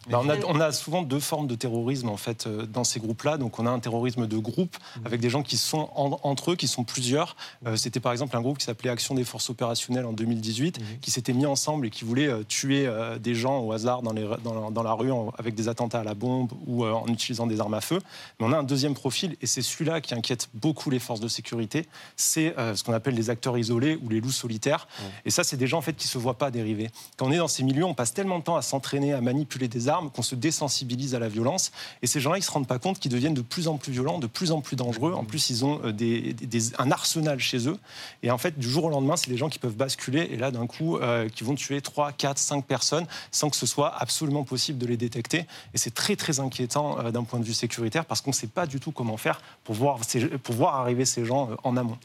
Bah, 0.10 0.20
on, 0.24 0.30
a, 0.30 0.36
on 0.48 0.60
a 0.60 0.72
souvent 0.72 1.02
deux 1.02 1.20
formes 1.20 1.48
de 1.48 1.56
terrorisme 1.56 2.10
en 2.10 2.18
fait 2.18 2.48
euh, 2.48 2.66
dans 2.66 2.84
ces 2.84 3.00
groupes-là. 3.00 3.38
Donc 3.38 3.60
on 3.60 3.66
a 3.66 3.70
un 3.70 3.80
terrorisme 3.80 4.28
de 4.28 4.38
groupe 4.38 4.78
avec 5.06 5.20
des 5.22 5.30
gens 5.30 5.44
qui 5.44 5.58
sont 5.58 5.90
en- 5.96 6.20
entre 6.24 6.52
eux, 6.52 6.56
qui 6.56 6.68
sont 6.68 6.84
plusieurs. 6.84 7.36
Euh, 7.66 7.76
C'était 7.76 8.00
par 8.00 8.12
exemple 8.12 8.36
un 8.38 8.42
groupe 8.42 8.58
qui 8.58 8.66
s'appelait 8.66 8.90
Action 8.90 9.16
des 9.16 9.24
forces 9.24 9.50
opérationnelles 9.50 10.06
en 10.06 10.14
2018, 10.14 10.80
qui 11.02 11.12
s'était 11.12 11.34
mis 11.34 11.46
ensemble 11.46 11.88
et 11.88 11.90
qui 11.90 12.06
voulait 12.06 12.28
euh, 12.28 12.44
tuer 12.48 12.90
des 13.22 13.36
gens 13.36 13.60
au 13.60 13.72
hasard 13.72 14.02
dans, 14.02 14.14
les, 14.14 14.28
dans, 14.44 14.54
la, 14.66 14.70
dans 14.72 14.84
la 14.84 14.94
rue 14.94 15.12
en- 15.12 15.30
avec 15.38 15.56
des 15.56 15.68
attentats 15.68 16.00
à 16.00 16.04
la 16.04 16.14
bombe 16.14 16.52
ou 16.68 16.86
en 16.86 17.06
utilisant 17.08 17.48
des 17.48 17.60
armes 17.60 17.74
à 17.74 17.82
feu. 17.82 18.00
Mais 18.40 18.46
on 18.46 18.52
a 18.54 18.58
un 18.58 18.64
deuxième 18.64 18.94
profil 18.94 19.36
et 19.42 19.48
c'est 19.48 19.62
celui-là 19.62 20.02
qui 20.02 20.14
inquiète 20.14 20.50
beaucoup 20.54 20.90
les 20.90 21.00
forces 21.00 21.20
de 21.20 21.28
sécurité. 21.28 21.86
C'est 22.16 22.58
euh, 22.58 22.76
ce 22.76 22.84
qu'on 22.84 22.94
appelle 22.94 23.16
les 23.16 23.30
acteurs 23.30 23.58
isolés 23.58 23.98
ou 24.04 24.10
les 24.10 24.22
loups 24.22 24.32
solitaires. 24.32 24.88
Et 25.26 25.30
ça, 25.32 25.44
c'est 25.44 25.58
des 25.58 25.68
gens 25.68 25.80
en 25.80 25.82
fait 25.82 25.94
qui 25.96 26.08
se 26.08 26.18
voient 26.18 26.38
pas 26.38 26.52
dériver. 26.52 26.90
Quand 27.18 27.28
on 27.28 27.32
est 27.32 27.38
dans 27.38 27.48
ces 27.48 27.64
milieux, 27.64 27.84
on 27.86 27.94
passe 27.94 28.14
tellement 28.14 28.40
de 28.40 28.44
temps 28.44 28.56
à 28.56 28.62
s'entraîner, 28.62 29.14
à 29.14 29.22
manipuler 29.22 29.68
des 29.68 29.90
armes, 29.90 29.97
qu'on 30.14 30.22
se 30.22 30.36
désensibilise 30.36 31.16
à 31.16 31.20
la 31.20 31.30
violence. 31.30 31.72
Et 32.02 32.08
ces 32.08 32.20
gens-là, 32.20 32.38
ils 32.38 32.44
se 32.44 32.52
rendent 32.52 32.68
pas 32.68 32.80
compte 32.80 33.00
qu'ils 33.00 33.12
deviennent 33.12 33.34
de 33.34 33.42
plus 33.42 33.68
en 33.68 33.78
plus 33.78 33.92
violents, 33.92 34.20
de 34.20 34.28
plus 34.28 34.52
en 34.52 34.62
plus 34.62 34.76
dangereux. 34.76 35.14
En 35.14 35.24
plus, 35.24 35.50
ils 35.50 35.66
ont 35.66 35.82
euh, 35.84 36.34
un 36.78 36.92
arsenal 36.92 37.40
chez 37.40 37.68
eux. 37.68 37.78
Et 38.24 38.32
en 38.32 38.38
fait, 38.38 38.58
du 38.58 38.70
jour 38.70 38.86
au 38.86 38.90
lendemain, 38.90 39.18
c'est 39.18 39.30
des 39.30 39.38
gens 39.38 39.50
qui 39.50 39.60
peuvent 39.60 39.76
basculer 39.76 40.30
et 40.32 40.38
là, 40.38 40.52
d'un 40.52 40.68
coup, 40.68 40.98
euh, 40.98 41.30
qui 41.30 41.44
vont 41.44 41.56
tuer 41.56 41.82
3, 41.82 42.12
4, 42.12 42.38
5 42.38 42.66
personnes 42.66 43.06
sans 43.32 43.50
que 43.50 43.56
ce 43.56 43.66
soit 43.66 43.94
absolument 43.96 44.44
possible 44.44 44.78
de 44.78 44.86
les 44.86 44.98
détecter. 44.98 45.46
Et 45.74 45.78
c'est 45.78 45.94
très, 45.94 46.16
très 46.16 46.40
inquiétant 46.40 47.00
euh, 47.00 47.12
d'un 47.12 47.24
point 47.24 47.40
de 47.40 47.46
vue 47.46 47.54
sécuritaire 47.54 48.06
parce 48.06 48.22
qu'on 48.22 48.32
ne 48.32 48.36
sait 48.36 48.48
pas 48.48 48.66
du 48.66 48.80
tout 48.80 48.92
comment 48.92 49.18
faire 49.18 49.42
pour 49.64 49.76
voir, 49.76 50.00
pour 50.44 50.56
voir 50.56 50.76
arriver 50.76 51.06
ces 51.06 51.26
gens 51.26 51.50
en 51.64 51.78
amont. 51.78 51.98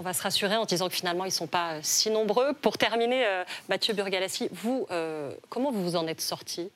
On 0.00 0.02
va 0.02 0.14
se 0.14 0.22
rassurer 0.22 0.56
en 0.56 0.64
disant 0.64 0.88
que 0.88 0.94
finalement, 0.94 1.26
ils 1.26 1.28
ne 1.28 1.32
sont 1.32 1.46
pas 1.46 1.72
euh, 1.74 1.80
si 1.82 2.08
nombreux. 2.08 2.54
Pour 2.54 2.78
terminer, 2.78 3.26
euh, 3.26 3.44
Mathieu 3.68 3.92
Burgalassi, 3.92 4.48
vous, 4.50 4.86
euh, 4.90 5.30
comment 5.50 5.70
vous 5.70 5.82
vous 5.82 5.94
en 5.94 6.06
êtes 6.06 6.22
sorti? 6.22 6.70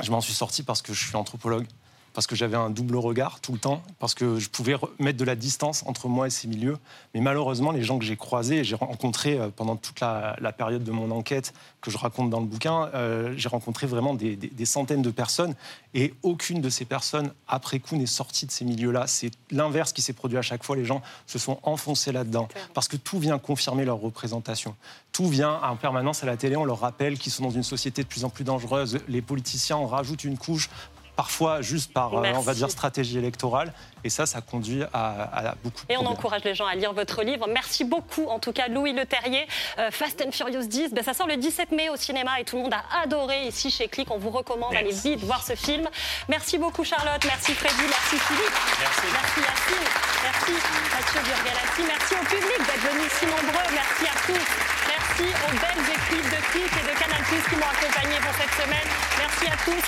Je 0.00 0.10
m'en 0.10 0.20
suis 0.20 0.32
sorti 0.32 0.64
parce 0.64 0.82
que 0.82 0.92
je 0.92 1.06
suis 1.06 1.14
anthropologue, 1.14 1.68
parce 2.14 2.26
que 2.26 2.36
j'avais 2.36 2.56
un 2.56 2.70
double 2.70 2.96
regard 2.96 3.40
tout 3.40 3.52
le 3.52 3.58
temps, 3.58 3.82
parce 3.98 4.14
que 4.14 4.38
je 4.38 4.48
pouvais 4.50 4.74
re- 4.74 4.90
mettre 4.98 5.18
de 5.18 5.24
la 5.24 5.34
distance 5.34 5.82
entre 5.86 6.08
moi 6.08 6.26
et 6.26 6.30
ces 6.30 6.46
milieux. 6.48 6.76
Mais 7.14 7.20
malheureusement, 7.20 7.70
les 7.72 7.82
gens 7.82 7.98
que 7.98 8.04
j'ai 8.04 8.16
croisés, 8.16 8.64
j'ai 8.64 8.74
rencontrés 8.74 9.38
euh, 9.38 9.48
pendant 9.54 9.76
toute 9.76 10.00
la, 10.00 10.36
la 10.40 10.52
période 10.52 10.84
de 10.84 10.90
mon 10.90 11.10
enquête 11.10 11.54
que 11.80 11.90
je 11.90 11.98
raconte 11.98 12.30
dans 12.30 12.40
le 12.40 12.46
bouquin, 12.46 12.90
euh, 12.94 13.32
j'ai 13.36 13.48
rencontré 13.48 13.86
vraiment 13.86 14.14
des, 14.14 14.36
des- 14.36 14.48
des 14.48 14.64
centaines 14.66 15.02
de 15.02 15.10
personnes, 15.10 15.54
et 15.94 16.14
aucune 16.22 16.60
de 16.60 16.68
ces 16.70 16.84
personnes, 16.84 17.32
après 17.48 17.78
coup, 17.78 17.96
n'est 17.96 18.06
sortie 18.06 18.46
de 18.46 18.50
ces 18.52 18.64
milieux-là. 18.64 19.06
C'est 19.06 19.30
l'inverse 19.50 19.92
qui 19.92 20.02
s'est 20.02 20.12
produit 20.12 20.38
à 20.38 20.42
chaque 20.42 20.64
fois. 20.64 20.76
Les 20.76 20.84
gens 20.84 21.02
se 21.26 21.38
sont 21.38 21.58
enfoncés 21.62 22.12
là-dedans, 22.12 22.48
parce 22.74 22.88
que 22.88 22.96
tout 22.96 23.18
vient 23.18 23.38
confirmer 23.38 23.84
leur 23.84 23.98
représentation. 23.98 24.74
Tout 25.12 25.28
vient 25.28 25.60
en 25.62 25.76
permanence 25.76 26.22
à 26.22 26.26
la 26.26 26.36
télé, 26.36 26.56
on 26.56 26.64
leur 26.64 26.80
rappelle 26.80 27.18
qu'ils 27.18 27.32
sont 27.32 27.42
dans 27.42 27.50
une 27.50 27.62
société 27.62 28.02
de 28.02 28.08
plus 28.08 28.24
en 28.24 28.30
plus 28.30 28.44
dangereuse. 28.44 28.98
Les 29.08 29.20
politiciens 29.22 29.76
en 29.76 29.86
rajoutent 29.86 30.24
une 30.24 30.38
couche 30.38 30.70
parfois 31.16 31.60
juste 31.62 31.92
par, 31.92 32.14
euh, 32.14 32.18
on 32.18 32.20
va 32.20 32.30
Merci. 32.32 32.54
dire, 32.54 32.70
stratégie 32.70 33.18
électorale. 33.18 33.72
Et 34.04 34.10
ça, 34.10 34.26
ça 34.26 34.40
conduit 34.40 34.82
à, 34.92 35.50
à 35.50 35.54
beaucoup 35.62 35.82
Et 35.88 35.96
on 35.96 36.00
problèmes. 36.02 36.12
encourage 36.18 36.44
les 36.44 36.54
gens 36.56 36.66
à 36.66 36.74
lire 36.74 36.92
votre 36.92 37.22
livre. 37.22 37.46
Merci 37.48 37.84
beaucoup, 37.84 38.26
en 38.26 38.38
tout 38.40 38.52
cas, 38.52 38.66
Louis 38.68 38.92
Le 38.92 39.06
Terrier. 39.06 39.46
Euh, 39.78 39.90
Fast 39.92 40.20
and 40.26 40.32
Furious 40.32 40.64
10, 40.66 40.92
ben, 40.92 41.04
ça 41.04 41.14
sort 41.14 41.28
le 41.28 41.36
17 41.36 41.70
mai 41.70 41.88
au 41.88 41.96
cinéma 41.96 42.40
et 42.40 42.44
tout 42.44 42.56
le 42.56 42.62
monde 42.62 42.74
a 42.74 42.82
adoré 43.02 43.46
ici 43.46 43.70
chez 43.70 43.86
Click. 43.88 44.10
On 44.10 44.18
vous 44.18 44.30
recommande 44.30 44.72
d'aller 44.72 44.90
vite 44.92 45.20
voir 45.22 45.42
ce 45.44 45.54
film. 45.54 45.88
Merci 46.28 46.58
beaucoup, 46.58 46.82
Charlotte. 46.84 47.24
Merci, 47.24 47.52
Freddy. 47.54 47.82
Merci, 47.88 48.16
Philippe. 48.18 48.58
Merci. 48.80 49.38
Yacine. 49.38 49.88
Merci, 50.24 50.52
Mathieu 50.92 51.20
Burgalassi. 51.20 51.82
Merci 51.86 52.14
au 52.14 52.24
public 52.24 52.58
d'être 52.58 52.92
venu 52.92 53.08
si 53.18 53.26
nombreux. 53.26 53.68
Merci 53.72 54.04
à 54.06 54.26
tous. 54.26 54.81
Merci 55.02 55.34
aux 55.44 55.50
belles 55.50 55.84
équipes 55.90 56.30
de 56.30 56.40
Click 56.52 56.72
et 56.72 56.86
de 56.86 56.98
Canal 56.98 57.22
qui 57.24 57.56
m'ont 57.56 57.66
accompagné 57.66 58.16
pour 58.20 58.34
cette 58.34 58.54
semaine. 58.62 58.88
Merci 59.18 59.46
à 59.46 59.56
tous. 59.64 59.82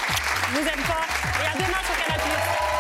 Je 0.51 0.61
vous 0.61 0.67
aime 0.67 0.85
fort. 0.85 1.07
Et 1.41 1.47
à 1.47 1.55
demain 1.55 1.79
sur 1.85 1.97
Canal 2.05 2.74